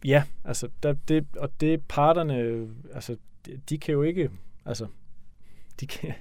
ja, 0.05 0.25
altså, 0.45 0.69
der, 0.83 0.95
det, 1.09 1.27
og 1.37 1.61
det 1.61 1.83
parterne, 1.89 2.39
øh, 2.39 2.69
altså, 2.95 3.17
de, 3.47 3.61
de 3.69 3.79
kan 3.79 3.93
jo 3.93 4.03
ikke, 4.03 4.31
altså, 4.65 4.87
de 5.81 5.87
kan, 5.87 6.15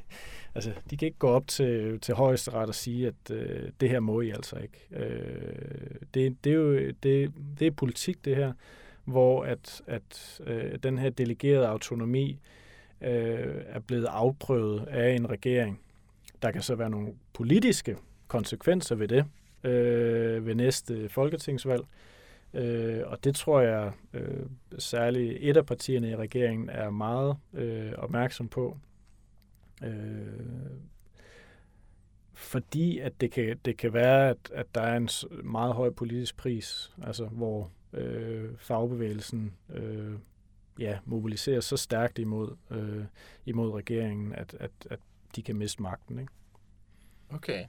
altså, 0.56 0.72
de 0.90 0.98
kan 0.98 1.06
ikke 1.06 1.18
gå 1.18 1.28
op 1.28 1.48
til, 1.48 2.00
til 2.00 2.16
højesteret 2.16 2.70
og 2.70 2.76
sige, 2.76 3.08
at 3.08 3.32
øh, 3.32 3.70
det 3.80 3.90
her 3.90 4.00
må 4.00 4.22
I 4.22 4.30
altså 4.30 4.56
ikke. 4.56 4.88
Øh, 4.92 5.96
det, 6.14 6.44
det, 6.44 6.52
er 6.52 6.56
jo 6.56 6.78
det, 7.04 7.34
det 7.60 7.68
er 7.68 7.72
politik, 7.72 8.26
det 8.26 8.36
her, 8.36 8.54
hvor 9.06 9.44
at, 9.44 9.82
at 9.88 10.42
øh, 10.48 10.80
den 10.84 10.98
her 10.98 11.10
delegerede 11.10 11.68
autonomi 11.68 12.40
øh, 13.02 13.62
er 13.66 13.80
blevet 13.80 14.06
afprøvet 14.06 14.88
af 14.88 15.12
en 15.12 15.30
regering. 15.30 15.80
Der 16.42 16.52
kan 16.52 16.62
så 16.62 16.76
være 16.76 16.90
nogle 16.90 17.14
politiske 17.34 17.98
konsekvenser 18.28 18.96
ved 18.96 19.08
det 19.08 19.26
øh, 19.64 20.46
ved 20.46 20.56
næste 20.56 21.10
folketingsvalg. 21.10 21.84
Øh, 22.54 23.02
og 23.06 23.24
det 23.24 23.36
tror 23.36 23.62
jeg 23.62 23.92
øh, 24.14 24.46
særligt 24.80 25.38
et 25.42 25.58
af 25.58 25.66
partierne 25.66 26.10
i 26.10 26.16
regeringen 26.16 26.70
er 26.70 26.90
meget 26.90 27.38
øh, 27.54 27.92
opmærksom 27.98 28.48
på. 28.48 28.78
Øh, 29.86 30.80
fordi 32.34 33.00
at 33.00 33.22
det 33.22 33.32
kan, 33.32 33.60
det 33.66 33.78
kan 33.78 33.94
være, 33.94 34.30
at, 34.30 34.38
at 34.54 34.76
der 34.76 34.82
er 34.82 34.98
en 34.98 35.10
meget 35.44 35.74
høj 35.74 35.90
politisk 35.90 36.38
pris, 36.38 36.94
altså 37.04 37.26
hvor 37.26 37.72
øh, 37.94 38.50
fagbevægelsen 38.58 39.54
øh, 39.70 40.14
ja, 40.80 41.00
mobiliserer 41.06 41.62
så 41.62 41.78
stærkt 41.78 42.20
imod, 42.20 42.56
øh, 42.72 43.06
imod 43.46 43.72
regeringen, 43.72 44.34
at, 44.34 44.56
at, 44.60 44.72
at 44.90 45.00
de 45.36 45.42
kan 45.42 45.56
miste 45.56 45.82
magten. 45.82 46.20
Ikke? 46.20 46.32
Okay. 47.30 47.66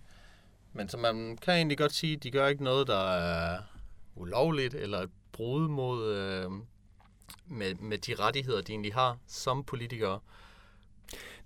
Men 0.72 0.88
så 0.88 0.96
man 0.96 1.38
kan 1.42 1.54
egentlig 1.54 1.78
godt 1.78 1.92
sige, 1.92 2.16
at 2.16 2.22
de 2.22 2.30
gør 2.30 2.46
ikke 2.46 2.64
noget, 2.64 2.86
der 2.86 3.10
er 3.10 3.58
ulovligt 4.14 4.74
eller 4.74 4.98
et 4.98 5.10
brud 5.32 5.68
mod 5.68 6.14
øh, 6.14 6.50
med, 7.46 7.74
med 7.74 7.98
de 7.98 8.14
rettigheder, 8.14 8.60
de 8.60 8.72
egentlig 8.72 8.94
har 8.94 9.18
som 9.26 9.64
politikere. 9.64 10.20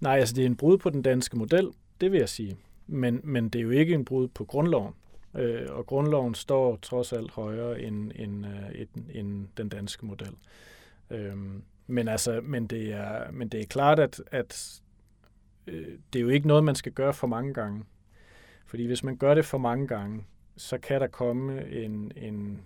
Nej, 0.01 0.19
altså 0.19 0.35
det 0.35 0.43
er 0.43 0.47
en 0.47 0.57
brud 0.57 0.79
på 0.79 0.91
den 0.91 1.03
danske 1.03 1.39
model, 1.39 1.71
det 2.01 2.13
vil 2.13 2.19
jeg 2.19 2.29
sige. 2.29 2.57
Men, 2.87 3.21
men 3.25 3.49
det 3.49 3.59
er 3.59 3.63
jo 3.63 3.71
ikke 3.71 3.95
en 3.95 4.05
brud 4.05 4.29
på 4.29 4.45
grundloven. 4.45 4.95
Øh, 5.35 5.67
og 5.71 5.87
grundloven 5.87 6.35
står 6.35 6.77
trods 6.77 7.13
alt 7.13 7.31
højere 7.31 7.81
end, 7.81 8.13
end, 8.15 8.47
øh, 8.47 8.81
end, 8.81 9.07
end 9.11 9.49
den 9.57 9.69
danske 9.69 10.07
model. 10.07 10.35
Øh, 11.11 11.37
men, 11.87 12.09
altså, 12.09 12.41
men, 12.43 12.67
det 12.67 12.93
er, 12.93 13.31
men 13.33 13.49
det 13.49 13.61
er 13.61 13.67
klart, 13.67 13.99
at, 13.99 14.23
at 14.31 14.81
øh, 15.67 15.99
det 16.13 16.19
er 16.19 16.23
jo 16.23 16.29
ikke 16.29 16.49
noget, 16.49 16.65
man 16.65 16.75
skal 16.75 16.93
gøre 16.93 17.15
for 17.15 17.27
mange 17.27 17.55
gange. 17.55 17.85
Fordi 18.67 18.87
hvis 18.87 19.05
man 19.05 19.17
gør 19.17 19.35
det 19.35 19.45
for 19.45 19.59
mange 19.59 19.87
gange, 19.87 20.25
så 20.57 20.79
kan 20.79 21.01
der 21.01 21.07
komme 21.07 21.71
en, 21.71 22.13
en 22.17 22.61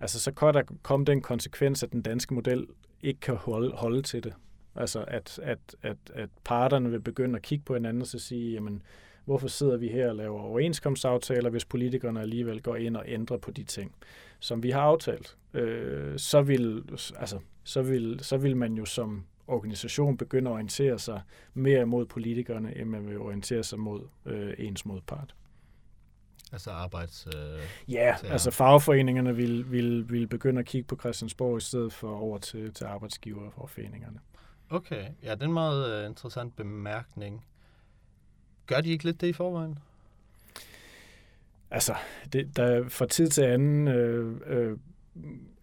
altså 0.00 0.20
så 0.20 0.32
kan 0.32 0.54
der 0.54 0.62
komme 0.82 1.06
den 1.06 1.22
konsekvens, 1.22 1.82
at 1.82 1.92
den 1.92 2.02
danske 2.02 2.34
model 2.34 2.66
ikke 3.02 3.20
kan 3.20 3.34
holde, 3.34 3.76
holde 3.76 4.02
til 4.02 4.24
det. 4.24 4.34
Altså 4.78 5.04
at, 5.08 5.38
at, 5.42 5.58
at, 5.82 5.96
at 6.14 6.30
parterne 6.44 6.90
vil 6.90 7.00
begynde 7.00 7.36
at 7.36 7.42
kigge 7.42 7.64
på 7.64 7.74
hinanden 7.74 8.02
og 8.02 8.06
så 8.06 8.18
sige, 8.18 8.52
jamen, 8.52 8.82
hvorfor 9.24 9.48
sidder 9.48 9.76
vi 9.76 9.88
her 9.88 10.08
og 10.08 10.16
laver 10.16 10.40
overenskomstaftaler, 10.40 11.50
hvis 11.50 11.64
politikerne 11.64 12.20
alligevel 12.20 12.62
går 12.62 12.76
ind 12.76 12.96
og 12.96 13.04
ændrer 13.06 13.36
på 13.36 13.50
de 13.50 13.64
ting, 13.64 13.94
som 14.40 14.62
vi 14.62 14.70
har 14.70 14.80
aftalt. 14.80 15.36
Øh, 15.54 16.18
så, 16.18 16.42
vil, 16.42 16.82
altså, 17.16 17.38
så, 17.64 17.82
vil, 17.82 18.18
så 18.22 18.36
vil 18.36 18.56
man 18.56 18.74
jo 18.74 18.84
som 18.84 19.24
organisation 19.46 20.16
begynde 20.16 20.50
at 20.50 20.54
orientere 20.54 20.98
sig 20.98 21.20
mere 21.54 21.84
mod 21.84 22.06
politikerne, 22.06 22.76
end 22.76 22.88
man 22.88 23.06
vil 23.06 23.18
orientere 23.18 23.62
sig 23.62 23.78
mod 23.78 24.02
øh, 24.26 24.54
ens 24.58 24.86
modpart. 24.86 25.34
Altså 26.52 26.70
arbejds... 26.70 27.26
Øh, 27.26 27.92
ja, 27.92 28.16
altså 28.24 28.50
fagforeningerne 28.50 29.36
vil, 29.36 29.72
vil, 29.72 30.10
vil 30.10 30.26
begynde 30.26 30.60
at 30.60 30.66
kigge 30.66 30.86
på 30.86 30.96
Christiansborg 30.96 31.56
i 31.56 31.60
stedet 31.60 31.92
for 31.92 32.16
over 32.16 32.38
til, 32.38 32.74
til 32.74 32.84
arbejdsgiverforeningerne. 32.84 34.18
Okay, 34.70 35.04
ja, 35.22 35.34
det 35.34 35.42
er 35.42 35.46
en 35.46 35.52
meget 35.52 36.02
uh, 36.02 36.10
interessant 36.10 36.56
bemærkning. 36.56 37.44
Gør 38.66 38.80
de 38.80 38.90
ikke 38.90 39.04
lidt 39.04 39.20
det 39.20 39.26
i 39.26 39.32
forvejen? 39.32 39.78
Altså, 41.70 41.94
det, 42.32 42.56
der, 42.56 42.88
fra 42.88 43.06
tid 43.06 43.28
til 43.28 43.42
anden 43.42 43.88
øh, 43.88 44.40
øh, 44.46 44.78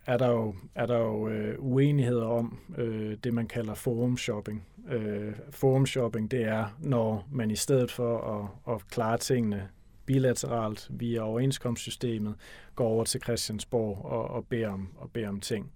er 0.06 0.18
der 0.18 0.30
jo, 0.30 0.56
er 0.76 0.86
der 0.86 0.98
jo 0.98 1.30
øh, 1.30 1.56
uenigheder 1.60 2.26
om 2.26 2.60
øh, 2.78 3.18
det, 3.24 3.34
man 3.34 3.48
kalder 3.48 3.74
forum 3.74 4.18
shopping. 4.18 4.68
Øh, 4.90 5.34
forum 5.50 5.86
shopping, 5.86 6.32
det 6.32 6.44
er, 6.44 6.78
når 6.80 7.28
man 7.32 7.52
i 7.52 7.56
stedet 7.56 7.92
for 7.92 8.20
at, 8.20 8.76
at 8.76 8.88
klare 8.88 9.18
tingene 9.18 9.70
bilateralt 10.06 10.88
via 10.90 11.22
overenskomstsystemet, 11.22 12.36
går 12.76 12.88
over 12.88 13.04
til 13.04 13.22
Christiansborg 13.22 14.06
og, 14.06 14.28
og, 14.28 14.48
beder, 14.48 14.70
om, 14.70 14.90
og 14.98 15.12
beder 15.12 15.30
om 15.30 15.40
ting. 15.40 15.72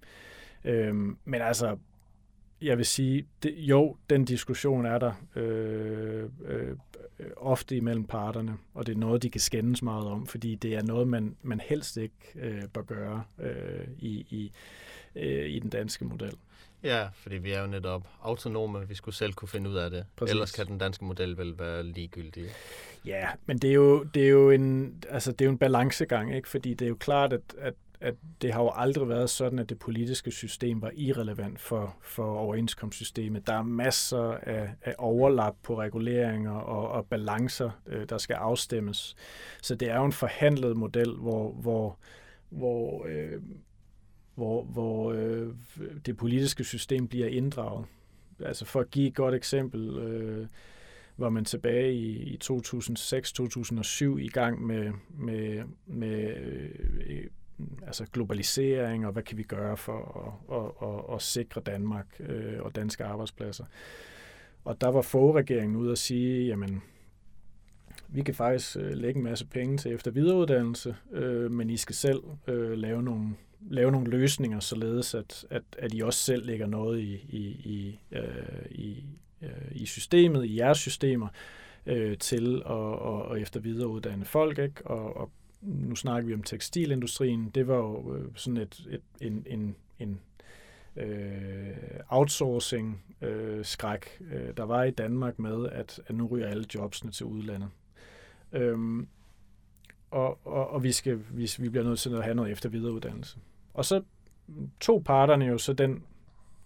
Øhm, 0.64 1.18
men 1.26 1.42
altså, 1.42 1.78
jeg 2.62 2.78
vil 2.78 2.86
sige, 2.86 3.26
det, 3.44 3.54
jo, 3.58 3.98
den 4.10 4.26
diskussion 4.26 4.86
er 4.86 4.98
der 4.98 5.14
øh, 5.36 6.24
øh, 6.46 6.76
ofte 7.38 7.76
imellem 7.76 8.06
parterne, 8.06 8.58
og 8.74 8.88
det 8.88 8.94
er 8.94 9.00
noget, 9.00 9.24
de 9.24 9.30
kan 9.30 9.42
skændes 9.42 9.82
meget 9.82 10.08
om, 10.08 10.28
fordi 10.28 10.56
det 10.56 10.76
er 10.76 10.82
noget, 10.82 11.08
man, 11.08 11.36
man 11.42 11.60
helst 11.60 11.98
ikke 11.98 12.16
øh, 12.36 12.64
bør 12.74 12.82
gøre 12.82 13.24
øh, 13.40 13.88
i, 14.00 14.10
i, 14.30 14.52
øh, 15.16 15.50
i 15.50 15.60
den 15.60 15.70
danske 15.70 16.06
model. 16.06 16.34
Ja, 16.84 17.08
fordi 17.14 17.38
vi 17.38 17.52
er 17.52 17.62
jo 17.62 17.68
netop 17.68 18.08
autonome, 18.22 18.88
vi 18.88 18.96
skulle 18.96 19.16
selv 19.16 19.34
kunne 19.34 19.50
finde 19.50 19.70
ud 19.70 19.76
af 19.76 19.90
det. 19.90 20.06
Præcis. 20.16 20.32
Ellers 20.32 20.52
kan 20.52 20.68
den 20.68 20.78
danske 20.78 21.06
model 21.06 21.38
vel 21.38 21.60
være 21.60 21.84
ligegyldig. 21.84 22.46
Ja, 23.06 23.28
men 23.46 23.58
det 23.58 23.70
er 23.70 23.74
jo, 23.74 24.04
det 24.04 24.24
er 24.24 24.30
jo 24.30 24.52
en, 24.52 25.04
altså 25.10 25.32
det 25.32 25.42
er 25.42 25.46
jo 25.46 25.52
en 25.52 25.58
balancegang, 25.58 26.36
ikke? 26.36 26.50
fordi 26.50 26.74
det 26.74 26.86
er 26.86 26.90
jo 26.90 26.96
klart, 26.96 27.34
at, 27.34 27.42
at 27.58 27.74
at 28.02 28.16
det 28.42 28.54
har 28.54 28.62
jo 28.62 28.72
aldrig 28.76 29.10
været 29.10 29.30
sådan, 29.30 29.60
at 29.60 29.70
det 29.70 29.80
politiske 29.80 30.32
system 30.32 30.82
var 30.82 30.92
irrelevant 30.96 31.60
for, 31.60 31.96
for 32.02 32.38
overenskomstsystemet. 32.38 33.48
Der 33.48 33.54
er 33.54 33.64
masser 33.64 34.32
af, 34.32 34.70
af 34.82 34.96
overlap 34.98 35.56
på 35.64 35.80
reguleringer 35.80 36.52
og, 36.52 36.92
og 36.92 37.06
balancer, 37.06 37.82
øh, 37.88 38.10
der 38.10 38.18
skal 38.18 38.34
afstemmes. 38.34 39.16
Så 39.62 39.76
det 39.76 39.90
er 39.90 39.98
jo 39.98 40.06
en 40.06 40.12
forhandlet 40.12 40.78
model, 40.78 41.16
hvor, 41.16 41.52
hvor, 41.52 41.98
hvor, 42.50 43.06
øh, 43.10 43.42
hvor, 44.36 44.64
hvor 44.64 45.12
øh, 45.12 45.48
det 46.06 46.18
politiske 46.18 46.64
system 46.64 47.08
bliver 47.08 47.28
inddraget. 47.28 47.86
Altså 48.40 48.66
for 48.66 48.80
at 48.80 48.92
give 48.92 49.08
et 49.08 49.16
godt 49.16 49.36
eksempel, 49.36 49.98
øh, 49.98 50.48
var 51.18 51.30
man 51.30 51.46
tilbage 51.46 51.94
i, 51.94 52.18
i 52.18 52.40
2006-2007 52.44 54.04
i 54.18 54.28
gang 54.28 54.66
med, 54.66 54.92
med, 55.10 55.64
med 55.88 56.38
øh, 56.38 57.26
altså 57.88 58.06
globalisering, 58.14 59.06
og 59.06 59.12
hvad 59.12 59.24
kan 59.24 59.38
vi 59.38 59.44
gøre 59.44 59.78
for 59.78 60.00
at, 60.52 60.58
at, 60.58 60.90
at, 60.90 61.16
at 61.16 61.22
sikre 61.22 61.62
Danmark 61.62 62.06
øh, 62.20 62.60
og 62.60 62.76
danske 62.76 63.04
arbejdspladser. 63.06 63.66
Og 64.66 64.82
der 64.82 64.88
var 64.88 65.02
forregeringen 65.02 65.76
ude 65.76 65.92
at 65.92 65.98
sige, 65.98 66.48
jamen, 66.48 66.82
vi 68.08 68.22
kan 68.22 68.36
faktisk 68.36 68.78
øh, 68.78 68.92
lægge 68.92 69.18
en 69.18 69.24
masse 69.24 69.46
penge 69.46 69.78
til 69.78 69.94
efter 69.94 70.12
videreuddannelse, 70.12 70.96
øh, 71.12 71.52
men 71.52 71.70
I 71.70 71.78
skal 71.78 71.96
selv 71.96 72.24
øh, 72.48 72.72
lave, 72.72 73.04
nogle, 73.04 73.36
lave 73.70 73.92
nogle 73.92 74.10
løsninger, 74.10 74.60
således 74.60 75.14
at, 75.14 75.46
at, 75.50 75.64
at 75.78 75.94
I 75.94 76.02
også 76.02 76.20
selv 76.20 76.46
lægger 76.46 76.68
noget 76.68 77.00
i, 77.00 77.14
i, 77.14 77.40
i, 77.48 78.00
øh, 78.12 78.66
i, 78.72 79.06
øh, 79.42 79.50
i 79.72 79.86
systemet, 79.86 80.46
i 80.46 80.58
jeres 80.58 80.78
systemer, 80.78 81.28
øh, 81.86 82.18
til 82.18 82.56
at, 82.66 82.72
og, 82.72 83.22
og 83.22 83.42
efter 83.42 83.60
videreuddanne 83.60 84.26
folk, 84.26 84.60
ikke? 84.60 84.88
Og, 84.88 85.18
og 85.18 85.32
nu 85.62 85.96
snakker 85.96 86.28
vi 86.28 86.34
om 86.34 86.44
tekstilindustrien, 86.44 87.50
det 87.50 87.68
var 87.68 87.76
jo 87.76 88.16
øh, 88.16 88.26
sådan 88.36 88.58
et, 88.58 88.88
et, 88.90 89.02
en, 89.22 89.46
en, 89.48 89.76
en 90.00 90.20
øh, 90.96 92.00
outsourcing 92.10 93.04
øh, 93.22 93.66
skræk, 93.66 94.22
øh, 94.32 94.58
der 94.58 94.64
var 94.64 94.84
i 94.84 94.92
Danmark 94.92 95.40
med, 95.40 95.70
at, 95.70 96.02
at 96.08 96.16
nu 96.16 96.28
ryger 96.28 96.48
alle 96.48 96.66
jobsene 96.76 97.12
til 97.12 97.26
udlandet. 97.26 97.70
Øhm, 98.54 99.08
og, 100.12 100.48
og, 100.48 100.70
og 100.70 100.84
vi, 100.84 100.92
skal, 100.92 101.20
vi, 101.32 101.52
vi 101.60 101.70
bliver 101.70 101.84
nødt 101.84 102.00
til 102.00 102.14
at 102.14 102.24
have 102.24 102.36
noget 102.36 102.52
efter 102.52 102.70
videreuddannelse. 102.70 103.38
Og 103.74 103.86
så 103.86 104.02
tog 104.80 105.04
parterne 105.04 105.46
jo 105.46 105.58
så 105.58 105.74
den, 105.74 106.04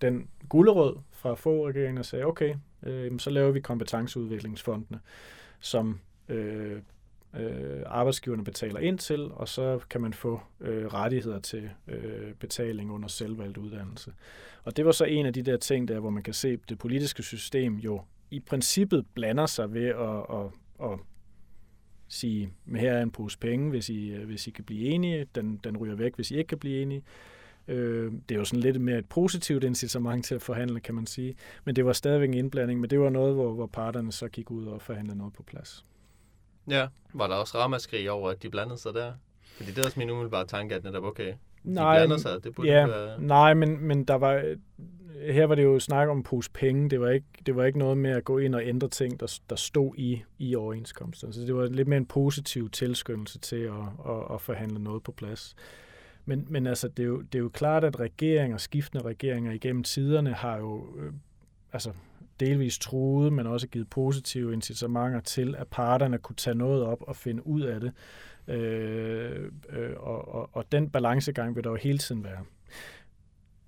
den 0.01 0.27
gulderød 0.49 0.95
fra 1.11 1.35
få 1.35 1.67
regeringen 1.67 1.97
og 1.97 2.05
sagde, 2.05 2.25
okay, 2.25 2.55
øh, 2.83 3.19
så 3.19 3.29
laver 3.29 3.51
vi 3.51 3.59
kompetenceudviklingsfondene, 3.59 4.99
som 5.59 5.99
øh, 6.29 6.81
øh, 7.39 7.81
arbejdsgiverne 7.85 8.43
betaler 8.43 8.79
ind 8.79 8.99
til, 8.99 9.31
og 9.31 9.47
så 9.47 9.79
kan 9.89 10.01
man 10.01 10.13
få 10.13 10.41
øh, 10.61 10.85
rettigheder 10.85 11.39
til 11.39 11.69
øh, 11.87 12.33
betaling 12.39 12.91
under 12.91 13.07
selvvalgt 13.07 13.57
uddannelse. 13.57 14.13
Og 14.63 14.77
det 14.77 14.85
var 14.85 14.91
så 14.91 15.05
en 15.05 15.25
af 15.25 15.33
de 15.33 15.41
der 15.41 15.57
ting 15.57 15.87
der, 15.87 15.99
hvor 15.99 16.09
man 16.09 16.23
kan 16.23 16.33
se, 16.33 16.47
at 16.47 16.59
det 16.69 16.79
politiske 16.79 17.23
system 17.23 17.75
jo 17.75 18.01
i 18.31 18.39
princippet 18.39 19.05
blander 19.13 19.45
sig 19.45 19.73
ved 19.73 19.85
at, 19.85 20.37
at, 20.39 20.91
at 20.91 20.99
sige, 22.07 22.49
at 22.73 22.79
her 22.79 22.93
er 22.93 23.01
en 23.01 23.11
pose 23.11 23.39
penge, 23.39 23.69
hvis 23.69 23.89
I, 23.89 24.09
øh, 24.09 24.25
hvis 24.25 24.47
I 24.47 24.51
kan 24.51 24.63
blive 24.63 24.89
enige, 24.89 25.27
den, 25.35 25.59
den 25.63 25.77
ryger 25.77 25.95
væk, 25.95 26.15
hvis 26.15 26.31
I 26.31 26.37
ikke 26.37 26.47
kan 26.47 26.59
blive 26.59 26.81
enige. 26.81 27.03
Øh, 27.67 28.11
det 28.29 28.35
er 28.35 28.39
jo 28.39 28.45
sådan 28.45 28.61
lidt 28.61 28.81
mere 28.81 28.97
et 28.97 29.09
positivt 29.09 29.63
incitament 29.63 30.25
til 30.25 30.35
at 30.35 30.41
forhandle, 30.41 30.79
kan 30.79 30.95
man 30.95 31.05
sige. 31.05 31.35
Men 31.65 31.75
det 31.75 31.85
var 31.85 31.93
stadigvæk 31.93 32.29
en 32.29 32.33
indblanding, 32.33 32.79
men 32.79 32.89
det 32.89 32.99
var 32.99 33.09
noget, 33.09 33.33
hvor, 33.33 33.53
hvor 33.53 33.65
parterne 33.65 34.11
så 34.11 34.27
gik 34.27 34.51
ud 34.51 34.65
og 34.65 34.81
forhandlede 34.81 35.17
noget 35.17 35.33
på 35.33 35.43
plads. 35.43 35.85
Ja, 36.67 36.87
var 37.13 37.27
der 37.27 37.35
også 37.35 37.57
ramaskrig 37.57 38.11
over, 38.11 38.29
at 38.29 38.43
de 38.43 38.49
blandede 38.49 38.77
sig 38.77 38.93
der? 38.93 39.13
Fordi 39.57 39.69
det 39.71 39.77
er 39.77 39.85
også 39.85 39.99
min 39.99 40.09
umiddelbare 40.09 40.45
tanke, 40.45 40.75
at 40.75 40.83
netop, 40.83 41.03
okay, 41.03 41.27
de 41.63 41.73
nej, 41.73 41.99
blander 41.99 42.17
sig, 42.17 42.43
det 42.43 42.55
burde 42.55 42.69
ja, 42.69 42.87
være... 42.87 43.21
Nej, 43.21 43.53
men, 43.53 43.79
men 43.79 44.03
der 44.03 44.15
var, 44.15 44.55
her 45.31 45.45
var 45.45 45.55
det 45.55 45.63
jo 45.63 45.79
snak 45.79 46.09
om 46.09 46.23
pose 46.23 46.51
penge. 46.51 46.89
Det 46.89 47.01
var, 47.01 47.09
ikke, 47.09 47.27
det 47.45 47.55
var 47.55 47.65
ikke 47.65 47.79
noget 47.79 47.97
med 47.97 48.11
at 48.11 48.23
gå 48.23 48.37
ind 48.37 48.55
og 48.55 48.65
ændre 48.65 48.89
ting, 48.89 49.19
der, 49.19 49.39
der 49.49 49.55
stod 49.55 49.93
i, 49.97 50.23
i 50.39 50.55
overenskomsten. 50.55 51.33
Så 51.33 51.41
det 51.41 51.55
var 51.55 51.65
lidt 51.65 51.87
mere 51.87 51.97
en 51.97 52.05
positiv 52.05 52.69
tilskyndelse 52.69 53.39
til 53.39 53.55
at, 53.55 53.73
at, 54.09 54.33
at 54.33 54.41
forhandle 54.41 54.79
noget 54.79 55.03
på 55.03 55.11
plads. 55.11 55.55
Men, 56.25 56.45
men 56.49 56.67
altså, 56.67 56.87
det 56.87 57.03
er, 57.03 57.07
jo, 57.07 57.21
det 57.21 57.35
er 57.35 57.39
jo 57.39 57.49
klart, 57.49 57.83
at 57.83 57.99
regeringer, 57.99 58.57
skiftende 58.57 59.05
regeringer 59.05 59.51
igennem 59.51 59.83
tiderne 59.83 60.33
har 60.33 60.57
jo 60.57 60.87
øh, 60.99 61.13
altså, 61.73 61.91
delvis 62.39 62.79
truet, 62.79 63.33
men 63.33 63.47
også 63.47 63.67
givet 63.67 63.89
positive 63.89 64.53
incitamenter 64.53 65.19
til, 65.19 65.55
at 65.57 65.67
parterne 65.67 66.17
kunne 66.17 66.35
tage 66.35 66.57
noget 66.57 66.83
op 66.83 67.01
og 67.01 67.15
finde 67.15 67.47
ud 67.47 67.61
af 67.61 67.79
det. 67.79 67.93
Øh, 68.47 69.51
øh, 69.69 69.91
og, 69.97 70.27
og, 70.27 70.49
og 70.53 70.71
den 70.71 70.89
balancegang 70.89 71.55
vil 71.55 71.63
der 71.63 71.69
jo 71.69 71.75
hele 71.75 71.97
tiden 71.97 72.23
være. 72.23 72.39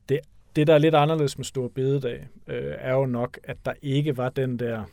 Det, 0.09 0.19
det 0.55 0.67
der 0.67 0.73
er 0.73 0.77
lidt 0.77 0.95
anderledes 0.95 1.37
med 1.37 1.45
Stor 1.45 1.67
Bededag, 1.67 2.27
øh, 2.47 2.73
er 2.77 2.93
jo 2.93 3.05
nok, 3.05 3.39
at 3.43 3.57
der 3.65 3.73
ikke 3.81 4.17
var 4.17 4.29
den 4.29 4.59
der... 4.59 4.83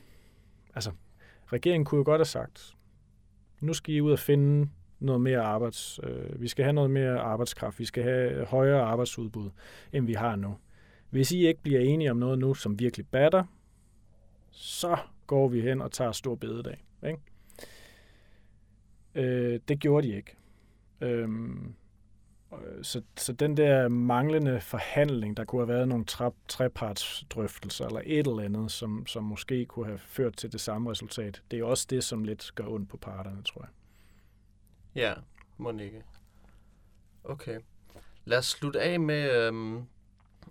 Altså, 0.75 0.91
regeringen 1.53 1.85
kunne 1.85 1.99
jo 1.99 2.05
godt 2.05 2.19
have 2.19 2.25
sagt, 2.25 2.75
nu 3.61 3.73
skal 3.73 3.95
I 3.95 4.01
ud 4.01 4.13
og 4.13 4.19
finde 4.19 4.69
noget 5.01 5.21
mere 5.21 5.41
arbejds... 5.41 6.01
Øh, 6.03 6.41
vi 6.43 6.49
skal 6.49 6.65
have 6.65 6.73
noget 6.73 6.91
mere 6.91 7.19
arbejdskraft, 7.19 7.79
vi 7.79 7.85
skal 7.85 8.03
have 8.03 8.45
højere 8.45 8.83
arbejdsudbud, 8.83 9.51
end 9.93 10.07
vi 10.07 10.13
har 10.13 10.37
nu. 10.37 10.57
Hvis 11.11 11.33
I 11.33 11.47
ikke 11.47 11.63
bliver 11.63 11.81
enige 11.81 12.11
om 12.11 12.17
noget 12.17 12.39
nu, 12.39 12.55
som 12.55 12.79
virkelig 12.79 13.07
batter, 13.07 13.45
så 14.53 14.97
går 15.27 15.49
vi 15.49 15.61
hen 15.61 15.83
og 15.83 15.93
tager 15.93 16.13
stor 16.13 16.35
bededag. 16.35 16.85
Ikke? 17.07 17.19
Øh, 19.15 19.61
det 19.69 19.81
gjorde 19.81 20.09
de 20.09 20.17
ikke. 20.17 20.37
Øhm, 21.01 21.75
øh, 22.53 22.85
så, 22.85 23.03
så 23.17 23.33
den 23.33 23.57
der 23.57 23.89
manglende 23.89 24.61
forhandling, 24.61 25.37
der 25.37 25.45
kunne 25.45 25.61
have 25.61 25.69
været 25.69 25.89
nogle 25.89 26.05
tre, 26.05 26.31
trepartsdrøftelser 26.49 27.87
eller 27.87 28.01
et 28.05 28.27
eller 28.27 28.43
andet, 28.43 28.73
som, 28.73 29.07
som 29.07 29.25
måske 29.25 29.65
kunne 29.65 29.87
have 29.87 29.99
ført 29.99 30.37
til 30.37 30.53
det 30.53 30.61
samme 30.61 30.91
resultat, 30.91 31.43
det 31.51 31.59
er 31.59 31.65
også 31.65 31.87
det, 31.91 32.05
som 32.05 32.25
lidt 32.25 32.53
gør 32.55 32.67
ondt 32.67 32.89
på 32.89 32.97
parterne, 32.97 33.43
tror 33.43 33.63
jeg. 33.63 33.71
Ja, 34.95 35.15
må 35.59 35.71
ikke. 35.79 36.03
Okay. 37.25 37.61
Lad 38.25 38.39
os 38.39 38.47
slutte 38.47 38.81
af 38.81 39.01
med, 39.01 39.47
øhm, 39.47 39.83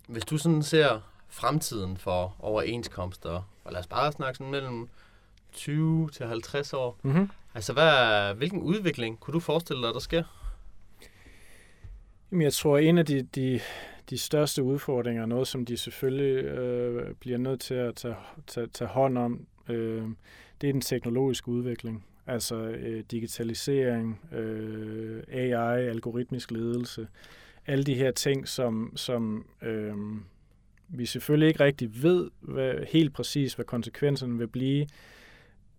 hvis 0.07 0.25
du 0.25 0.37
sådan 0.37 0.63
ser 0.63 1.11
fremtiden 1.31 1.97
for 1.97 2.35
overenskomster, 2.39 3.49
og 3.63 3.71
lad 3.71 3.79
os 3.79 3.87
bare 3.87 4.11
snakke 4.11 4.37
sådan 4.37 4.51
mellem 4.51 4.89
20 5.51 6.09
til 6.09 6.25
50 6.25 6.73
år. 6.73 6.97
Mm-hmm. 7.03 7.29
Altså, 7.55 7.73
hvad, 7.73 8.33
hvilken 8.33 8.61
udvikling 8.61 9.19
kunne 9.19 9.33
du 9.33 9.39
forestille 9.39 9.83
dig, 9.83 9.93
der 9.93 9.99
sker? 9.99 10.23
Jamen, 12.31 12.41
jeg 12.41 12.53
tror, 12.53 12.77
en 12.77 12.97
af 12.97 13.05
de, 13.05 13.21
de, 13.21 13.59
de 14.09 14.17
største 14.17 14.63
udfordringer, 14.63 15.25
noget 15.25 15.47
som 15.47 15.65
de 15.65 15.77
selvfølgelig 15.77 16.45
øh, 16.45 17.15
bliver 17.15 17.37
nødt 17.37 17.61
til 17.61 17.73
at 17.73 17.95
tage, 17.95 18.15
tage, 18.47 18.67
tage 18.67 18.87
hånd 18.87 19.17
om, 19.17 19.45
øh, 19.69 20.07
det 20.61 20.69
er 20.69 20.73
den 20.73 20.81
teknologiske 20.81 21.47
udvikling. 21.47 22.05
Altså 22.27 22.55
øh, 22.55 23.03
digitalisering, 23.11 24.19
øh, 24.33 25.23
AI, 25.31 25.87
algoritmisk 25.87 26.51
ledelse, 26.51 27.07
alle 27.67 27.83
de 27.83 27.95
her 27.95 28.11
ting, 28.11 28.47
som, 28.47 28.93
som 28.95 29.45
øh, 29.61 29.95
vi 30.93 31.05
selvfølgelig 31.05 31.47
ikke 31.47 31.63
rigtig 31.63 32.03
ved 32.03 32.29
hvad, 32.39 32.85
helt 32.91 33.13
præcis, 33.13 33.53
hvad 33.53 33.65
konsekvenserne 33.65 34.37
vil 34.37 34.47
blive, 34.47 34.87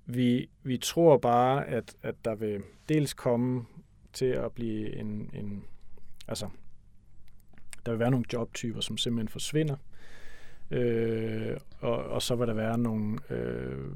vi, 0.06 0.48
vi 0.62 0.76
tror 0.76 1.18
bare, 1.18 1.66
at, 1.66 1.94
at 2.02 2.14
der 2.24 2.34
vil 2.34 2.62
dels 2.88 3.14
komme 3.14 3.64
til 4.12 4.26
at 4.26 4.52
blive 4.52 4.96
en, 4.96 5.30
en 5.34 5.64
altså, 6.28 6.48
der 7.86 7.92
vil 7.92 7.98
være 7.98 8.10
nogle 8.10 8.26
jobtyper, 8.32 8.80
som 8.80 8.96
simpelthen 8.96 9.28
forsvinder, 9.28 9.76
øh, 10.70 11.56
og, 11.80 11.96
og 11.96 12.22
så 12.22 12.34
vil 12.34 12.48
der 12.48 12.54
være 12.54 12.78
nogle, 12.78 13.18
øh, 13.30 13.90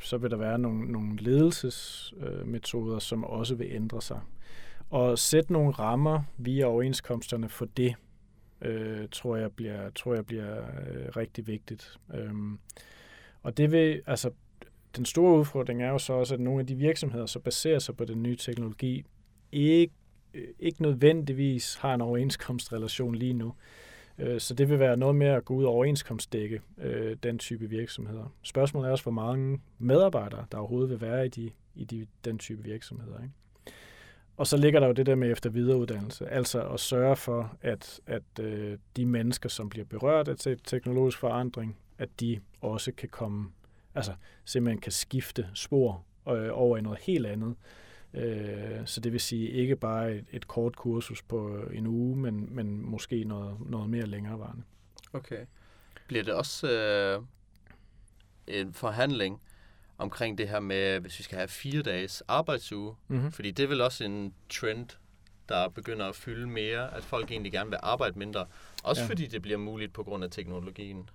så 0.00 0.18
vil 0.18 0.30
der 0.30 0.36
være 0.36 0.58
nogle, 0.58 0.92
nogle 0.92 1.16
ledelsesmetoder, 1.16 2.94
øh, 2.94 3.00
som 3.00 3.24
også 3.24 3.54
vil 3.54 3.68
ændre 3.70 4.02
sig. 4.02 4.20
Og 4.90 5.18
sætte 5.18 5.52
nogle 5.52 5.70
rammer 5.70 6.22
via 6.36 6.64
overenskomsterne 6.64 7.48
for 7.48 7.64
det, 7.64 7.94
øh, 8.62 9.08
tror 9.12 9.36
jeg 9.36 9.52
bliver, 9.52 9.90
tror 9.90 10.14
jeg 10.14 10.26
bliver 10.26 10.58
øh, 10.58 11.16
rigtig 11.16 11.46
vigtigt. 11.46 11.98
Øhm, 12.14 12.58
og 13.42 13.56
det 13.56 13.72
vil, 13.72 14.02
altså, 14.06 14.30
den 14.96 15.04
store 15.04 15.38
udfordring 15.38 15.82
er 15.82 15.88
jo 15.88 15.98
så 15.98 16.12
også, 16.12 16.34
at 16.34 16.40
nogle 16.40 16.60
af 16.60 16.66
de 16.66 16.74
virksomheder, 16.74 17.26
så 17.26 17.38
baserer 17.38 17.78
sig 17.78 17.96
på 17.96 18.04
den 18.04 18.22
nye 18.22 18.36
teknologi, 18.36 19.04
ikke, 19.52 19.94
øh, 20.34 20.48
ikke 20.58 20.82
nødvendigvis 20.82 21.74
har 21.74 21.94
en 21.94 22.00
overenskomstrelation 22.00 23.14
lige 23.14 23.32
nu. 23.32 23.54
Øh, 24.18 24.40
så 24.40 24.54
det 24.54 24.70
vil 24.70 24.78
være 24.78 24.96
noget 24.96 25.16
mere 25.16 25.36
at 25.36 25.44
gå 25.44 25.54
ud 25.54 25.64
og 25.64 25.72
overenskomstdække 25.72 26.60
øh, 26.78 27.16
den 27.22 27.38
type 27.38 27.70
virksomheder. 27.70 28.34
Spørgsmålet 28.42 28.88
er 28.88 28.92
også, 28.92 29.04
hvor 29.04 29.12
mange 29.12 29.60
medarbejdere, 29.78 30.46
der 30.52 30.58
overhovedet 30.58 30.90
vil 30.90 31.00
være 31.00 31.26
i, 31.26 31.28
de, 31.28 31.50
i 31.74 31.84
de, 31.84 32.06
den 32.24 32.38
type 32.38 32.64
virksomheder. 32.64 33.22
Ikke? 33.22 33.34
Og 34.38 34.46
så 34.46 34.56
ligger 34.56 34.80
der 34.80 34.86
jo 34.86 34.92
det 34.92 35.06
der 35.06 35.14
med 35.14 35.32
efter 35.32 35.50
videreuddannelse, 35.50 36.28
altså 36.28 36.68
at 36.68 36.80
sørge 36.80 37.16
for, 37.16 37.56
at, 37.60 38.00
at 38.06 38.22
øh, 38.40 38.78
de 38.96 39.06
mennesker, 39.06 39.48
som 39.48 39.68
bliver 39.68 39.84
berørt 39.84 40.28
af 40.28 40.56
teknologisk 40.64 41.18
forandring, 41.18 41.76
at 41.98 42.08
de 42.20 42.40
også 42.60 42.92
kan 42.92 43.08
komme, 43.08 43.50
altså 43.94 44.12
simpelthen 44.44 44.80
kan 44.80 44.92
skifte 44.92 45.48
spor 45.54 46.04
øh, 46.28 46.48
over 46.52 46.76
i 46.76 46.80
noget 46.80 46.98
helt 46.98 47.26
andet. 47.26 47.54
Øh, 48.14 48.80
så 48.84 49.00
det 49.00 49.12
vil 49.12 49.20
sige 49.20 49.50
ikke 49.50 49.76
bare 49.76 50.14
et, 50.14 50.24
et 50.32 50.48
kort 50.48 50.76
kursus 50.76 51.22
på 51.22 51.56
øh, 51.56 51.78
en 51.78 51.86
uge, 51.86 52.16
men, 52.16 52.48
men 52.50 52.90
måske 52.90 53.24
noget, 53.24 53.56
noget 53.66 53.90
mere 53.90 54.06
længerevarende. 54.06 54.62
Okay. 55.12 55.46
Bliver 56.08 56.24
det 56.24 56.34
også 56.34 56.70
øh, 56.70 57.22
en 58.46 58.72
forhandling 58.72 59.40
omkring 59.98 60.38
det 60.38 60.48
her 60.48 60.60
med, 60.60 61.00
hvis 61.00 61.18
vi 61.18 61.24
skal 61.24 61.38
have 61.38 61.48
fire 61.48 61.82
dages 61.82 62.22
arbejdsuge? 62.28 62.94
Mm-hmm. 63.08 63.32
Fordi 63.32 63.50
det 63.50 63.62
er 63.62 63.68
vel 63.68 63.80
også 63.80 64.04
en 64.04 64.34
trend, 64.48 64.88
der 65.48 65.68
begynder 65.68 66.06
at 66.06 66.14
fylde 66.14 66.46
mere, 66.46 66.96
at 66.96 67.04
folk 67.04 67.30
egentlig 67.30 67.52
gerne 67.52 67.70
vil 67.70 67.78
arbejde 67.82 68.18
mindre. 68.18 68.46
Også 68.84 69.02
ja. 69.02 69.08
fordi 69.08 69.26
det 69.26 69.42
bliver 69.42 69.58
muligt 69.58 69.92
på 69.92 70.02
grund 70.02 70.24
af 70.24 70.30
teknologien. 70.30 71.08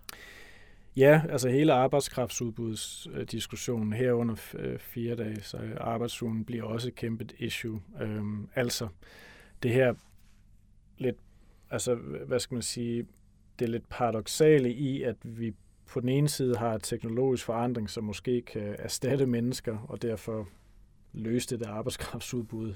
Ja, 0.96 1.22
altså 1.30 1.50
hele 1.50 1.74
arbejdskraftsudbudsdiskussionen 1.74 3.94
herunder 3.94 4.36
øh, 4.54 4.80
fire 4.80 5.16
dage, 5.16 5.42
så 5.42 5.60
arbejdsugen 5.78 6.46
bliver 6.46 6.64
også 6.64 6.88
et 6.88 6.96
kæmpe 6.96 7.28
issue. 7.38 7.82
Øhm, 8.02 8.50
altså 8.56 8.88
det 9.64 9.72
her 9.72 9.94
lidt, 10.98 11.18
altså 11.70 11.96
hvad 12.28 12.40
skal 12.40 12.56
man 12.56 12.62
sige, 12.62 13.08
det 13.60 13.66
er 13.66 13.70
lidt 13.70 13.90
paradoxale 13.90 14.74
i, 14.74 15.04
at 15.04 15.16
vi 15.24 15.54
på 15.86 16.00
den 16.00 16.10
ene 16.10 16.30
side 16.30 16.56
har 16.56 16.78
teknologisk 16.78 17.46
forandring, 17.46 17.90
som 17.90 18.04
måske 18.04 18.42
kan 18.42 18.76
erstatte 18.80 19.26
mennesker, 19.26 19.78
og 19.90 20.02
derfor 20.02 20.48
løse 21.14 21.50
det 21.50 21.60
der 21.60 21.70
arbejdskraftsudbud 21.70 22.74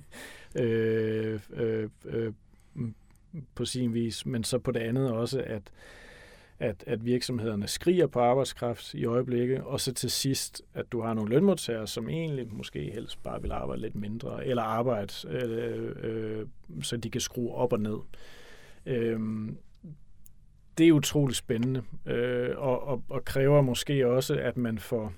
øh, 0.60 1.40
øh, 1.52 1.88
øh, 2.04 2.32
på 3.54 3.64
sin 3.64 3.94
vis, 3.94 4.26
men 4.26 4.44
så 4.44 4.58
på 4.58 4.70
det 4.70 4.80
andet 4.80 5.12
også, 5.12 5.42
at 5.46 5.72
at, 6.60 6.84
at 6.86 7.04
virksomhederne 7.04 7.66
skriger 7.66 8.06
på 8.06 8.20
arbejdskraft 8.20 8.94
i 8.94 9.04
øjeblikket, 9.04 9.60
og 9.60 9.80
så 9.80 9.94
til 9.94 10.10
sidst, 10.10 10.62
at 10.74 10.92
du 10.92 11.00
har 11.00 11.14
nogle 11.14 11.30
lønmodtagere, 11.30 11.86
som 11.86 12.08
egentlig 12.08 12.48
måske 12.52 12.90
helst 12.94 13.22
bare 13.22 13.42
vil 13.42 13.52
arbejde 13.52 13.82
lidt 13.82 13.94
mindre, 13.94 14.46
eller 14.46 14.62
arbejde, 14.62 15.12
øh, 15.28 15.92
øh, 16.02 16.46
så 16.82 16.96
de 16.96 17.10
kan 17.10 17.20
skrue 17.20 17.54
op 17.54 17.72
og 17.72 17.80
ned. 17.80 17.98
Øh, 18.86 19.20
det 20.80 20.88
er 20.88 20.92
utrolig 20.92 21.36
spændende, 21.36 21.82
øh, 22.06 22.58
og, 22.58 22.82
og, 22.82 23.04
og 23.08 23.24
kræver 23.24 23.62
måske 23.62 24.06
også, 24.06 24.34
at 24.34 24.56
man 24.56 24.78
får 24.78 25.12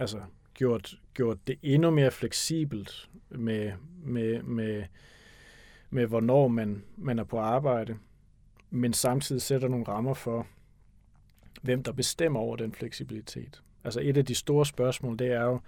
altså, 0.00 0.20
gjort, 0.54 0.94
gjort 1.14 1.38
det 1.46 1.58
endnu 1.62 1.90
mere 1.90 2.10
fleksibelt 2.10 3.10
med, 3.30 3.72
med, 4.04 4.42
med, 4.42 4.84
med 5.90 6.06
hvornår 6.06 6.48
man, 6.48 6.84
man 6.96 7.18
er 7.18 7.24
på 7.24 7.38
arbejde 7.38 7.96
men 8.70 8.92
samtidig 8.92 9.42
sætter 9.42 9.68
nogle 9.68 9.84
rammer 9.88 10.14
for, 10.14 10.46
hvem 11.62 11.82
der 11.82 11.92
bestemmer 11.92 12.40
over 12.40 12.56
den 12.56 12.72
fleksibilitet. 12.72 13.62
Altså 13.84 14.00
et 14.00 14.16
af 14.16 14.24
de 14.24 14.34
store 14.34 14.66
spørgsmål, 14.66 15.18
det 15.18 15.32
er 15.32 15.42
jo, 15.42 15.60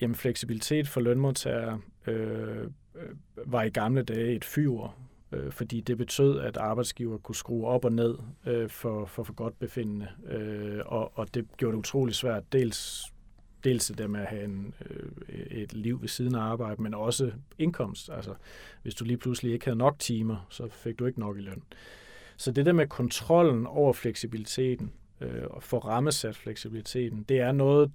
jamen 0.00 0.14
fleksibilitet 0.14 0.88
for 0.88 1.00
lønmodtagere 1.00 1.80
øh, 2.06 2.62
øh 2.94 3.10
var 3.46 3.62
i 3.62 3.70
gamle 3.70 4.02
dage 4.02 4.34
et 4.34 4.44
fyr, 4.44 4.96
øh, 5.32 5.52
fordi 5.52 5.80
det 5.80 5.98
betød, 5.98 6.40
at 6.40 6.56
arbejdsgiver 6.56 7.18
kunne 7.18 7.34
skrue 7.34 7.66
op 7.66 7.84
og 7.84 7.92
ned 7.92 8.18
øh, 8.46 8.68
for, 8.68 9.06
for, 9.06 9.22
for 9.22 9.32
godt 9.32 9.58
befindende. 9.58 10.08
Øh, 10.28 10.80
og, 10.86 11.18
og 11.18 11.34
det 11.34 11.46
gjorde 11.56 11.72
det 11.72 11.78
utrolig 11.78 12.14
svært, 12.14 12.52
dels 12.52 13.04
dels 13.64 13.86
det 13.86 13.98
der 13.98 14.06
med 14.06 14.20
at 14.20 14.26
have 14.26 14.44
en, 14.44 14.74
øh, 14.90 15.10
et 15.50 15.72
liv 15.72 16.00
ved 16.00 16.08
siden 16.08 16.34
af 16.34 16.40
arbejde, 16.40 16.82
men 16.82 16.94
også 16.94 17.32
indkomst. 17.58 18.10
Altså, 18.10 18.34
hvis 18.82 18.94
du 18.94 19.04
lige 19.04 19.16
pludselig 19.16 19.52
ikke 19.52 19.64
havde 19.64 19.78
nok 19.78 19.98
timer, 19.98 20.46
så 20.50 20.68
fik 20.68 20.98
du 20.98 21.06
ikke 21.06 21.20
nok 21.20 21.38
i 21.38 21.40
løn. 21.40 21.62
Så 22.36 22.52
det 22.52 22.66
der 22.66 22.72
med 22.72 22.86
kontrollen 22.86 23.66
over 23.66 23.92
fleksibiliteten, 23.92 24.92
øh, 25.20 25.42
og 25.50 25.62
få 25.62 25.78
rammesat 25.78 26.36
fleksibiliteten, 26.36 27.22
det 27.22 27.40
er 27.40 27.52
noget, 27.52 27.92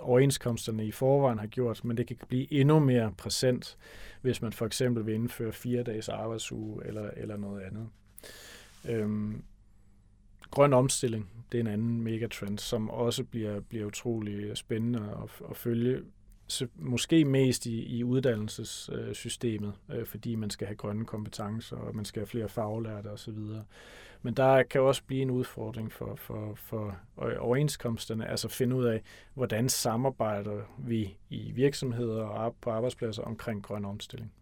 overenskomsterne 0.00 0.86
i 0.86 0.90
forvejen 0.90 1.38
har 1.38 1.46
gjort, 1.46 1.84
men 1.84 1.96
det 1.96 2.06
kan 2.06 2.16
blive 2.28 2.52
endnu 2.52 2.78
mere 2.78 3.14
præsent, 3.18 3.78
hvis 4.20 4.42
man 4.42 4.52
for 4.52 4.66
eksempel 4.66 5.06
vil 5.06 5.14
indføre 5.14 5.52
fire 5.52 5.82
dages 5.82 6.08
arbejdsuge 6.08 6.86
eller, 6.86 7.10
eller 7.16 7.36
noget 7.36 7.62
andet. 7.62 7.88
Øhm, 8.88 9.42
grøn 10.50 10.72
omstilling, 10.72 11.30
det 11.52 11.58
er 11.58 11.62
en 11.62 11.66
anden 11.66 12.00
megatrend, 12.00 12.58
som 12.58 12.90
også 12.90 13.24
bliver, 13.24 13.60
bliver 13.60 13.86
utrolig 13.86 14.56
spændende 14.56 15.00
at, 15.00 15.46
at 15.50 15.56
følge. 15.56 16.02
Så 16.48 16.66
måske 16.76 17.24
mest 17.24 17.66
i, 17.66 17.96
i 17.96 18.04
uddannelsessystemet, 18.04 19.72
øh, 19.92 20.06
fordi 20.06 20.34
man 20.34 20.50
skal 20.50 20.66
have 20.66 20.76
grønne 20.76 21.04
kompetencer, 21.04 21.76
og 21.76 21.96
man 21.96 22.04
skal 22.04 22.20
have 22.20 22.26
flere 22.26 22.48
faglærte 22.48 23.08
osv. 23.08 23.38
Men 24.22 24.34
der 24.34 24.62
kan 24.62 24.80
også 24.80 25.02
blive 25.06 25.22
en 25.22 25.30
udfordring 25.30 25.92
for, 25.92 26.14
for, 26.14 26.54
for 26.54 26.96
overenskomsterne, 27.38 28.28
altså 28.28 28.48
finde 28.48 28.76
ud 28.76 28.84
af, 28.84 29.02
hvordan 29.34 29.68
samarbejder 29.68 30.62
vi 30.78 31.16
i 31.30 31.52
virksomheder 31.52 32.24
og 32.24 32.56
på 32.60 32.70
arbejdspladser 32.70 33.22
omkring 33.22 33.62
grøn 33.62 33.84
omstilling. 33.84 34.32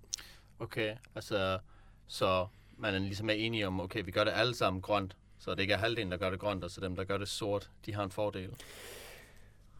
Okay, 0.59 0.97
altså 1.15 1.59
så 2.07 2.47
man 2.77 2.95
er 2.95 2.99
ligesom 2.99 3.29
er 3.31 3.35
enige 3.35 3.67
om, 3.67 3.81
okay, 3.81 4.05
vi 4.05 4.11
gør 4.11 4.25
det 4.25 4.33
alle 4.35 4.55
sammen 4.55 4.83
grønt, 4.83 5.17
så 5.39 5.51
det 5.51 5.61
ikke 5.61 5.75
er 5.75 5.79
halvdelen, 5.79 6.11
der 6.11 6.17
gør 6.17 6.31
det 6.31 6.41
grønt, 6.41 6.65
og 6.65 6.71
så 6.71 6.81
dem, 6.81 6.97
der 6.97 7.05
gør 7.05 7.19
det 7.19 7.29
sort, 7.29 7.71
de 7.87 7.95
har 7.95 8.05
en 8.05 8.11
fordel. 8.11 8.51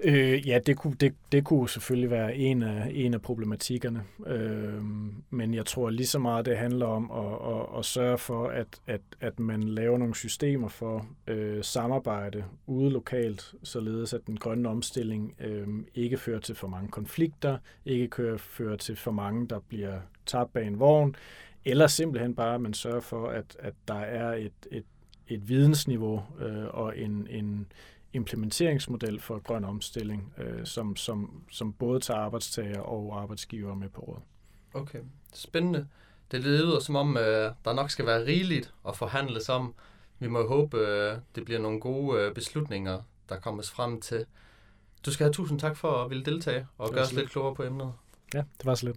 Øh, 0.01 0.49
ja, 0.49 0.59
det 0.67 0.77
kunne, 0.77 0.95
det, 1.01 1.15
det 1.33 1.45
kunne 1.45 1.69
selvfølgelig 1.69 2.11
være 2.11 2.37
en 2.37 2.63
af, 2.63 2.91
en 2.95 3.15
af 3.15 3.23
problematikkerne. 3.23 4.05
Øh, 4.27 4.83
men 5.31 5.55
jeg 5.55 5.67
tror 5.67 5.91
lige 5.91 6.07
så 6.07 6.19
meget, 6.19 6.47
det 6.47 6.57
handler 6.57 6.87
om 6.87 7.11
at, 7.11 7.55
at, 7.55 7.79
at 7.79 7.85
sørge 7.85 8.19
for, 8.19 8.49
at, 8.49 8.67
at, 8.87 9.01
at 9.21 9.41
man 9.41 9.63
laver 9.63 9.99
nogle 9.99 10.15
systemer 10.15 10.69
for 10.69 11.07
øh, 11.27 11.65
samarbejde 11.65 12.45
ude 12.67 12.91
lokalt, 12.91 13.55
således 13.63 14.15
at 14.15 14.21
den 14.27 14.37
grønne 14.37 14.69
omstilling 14.69 15.35
øh, 15.41 15.69
ikke 15.95 16.17
fører 16.17 16.41
til 16.41 16.55
for 16.55 16.69
mange 16.69 16.89
konflikter, 16.89 17.59
ikke 17.85 18.09
kører, 18.09 18.37
fører 18.37 18.77
til 18.77 18.97
for 18.97 19.11
mange, 19.11 19.49
der 19.49 19.59
bliver 19.69 19.99
tabt 20.27 20.53
bag 20.53 20.67
en 20.67 20.81
vogn, 20.81 21.17
eller 21.65 21.87
simpelthen 21.87 22.35
bare, 22.35 22.55
at 22.55 22.61
man 22.61 22.75
sørger 22.75 23.01
for, 23.01 23.29
at, 23.29 23.57
at 23.59 23.75
der 23.89 24.01
er 24.01 24.35
et, 24.35 24.53
et 24.71 24.85
et 25.29 25.49
vidensniveau 25.49 26.23
øh, 26.41 26.65
og 26.67 26.99
en, 26.99 27.27
en 27.31 27.67
implementeringsmodel 28.15 29.21
for 29.21 29.39
grøn 29.39 29.65
omstilling, 29.65 30.33
øh, 30.39 30.67
som, 30.67 30.97
som, 30.97 31.45
som 31.51 31.73
både 31.73 32.01
tager 32.01 32.21
arbejdstager 32.21 32.81
og 32.81 33.23
arbejdsgiver 33.23 33.75
med 33.75 33.89
på 33.89 34.01
råd. 34.01 34.21
Okay, 34.75 34.99
spændende. 35.35 35.87
Det 36.31 36.41
lyder 36.41 36.81
som 36.81 36.97
om, 36.97 37.17
øh, 37.17 37.53
der 37.65 37.73
nok 37.73 37.91
skal 37.91 38.07
være 38.07 38.27
rigeligt 38.27 38.75
at 38.89 38.97
forhandle 38.97 39.41
om. 39.49 39.75
Vi 40.19 40.29
må 40.29 40.49
håbe, 40.49 40.79
øh, 40.79 41.19
det 41.35 41.45
bliver 41.45 41.61
nogle 41.61 41.81
gode 41.81 42.21
øh, 42.21 42.35
beslutninger, 42.35 43.03
der 43.29 43.41
kommer 43.41 43.63
frem 43.63 44.01
til. 44.01 44.27
Du 45.07 45.13
skal 45.13 45.25
have 45.25 45.33
tusind 45.33 45.61
tak 45.61 45.77
for 45.77 46.05
at 46.05 46.11
ville 46.11 46.25
deltage 46.25 46.67
og 46.79 46.93
gøre 46.93 47.03
os 47.03 47.13
lidt 47.13 47.31
klogere 47.31 47.55
på 47.55 47.63
emnet. 47.63 47.93
Ja, 48.35 48.39
det 48.59 48.67
var 48.67 48.75
så 48.75 48.87
lidt. 48.87 48.97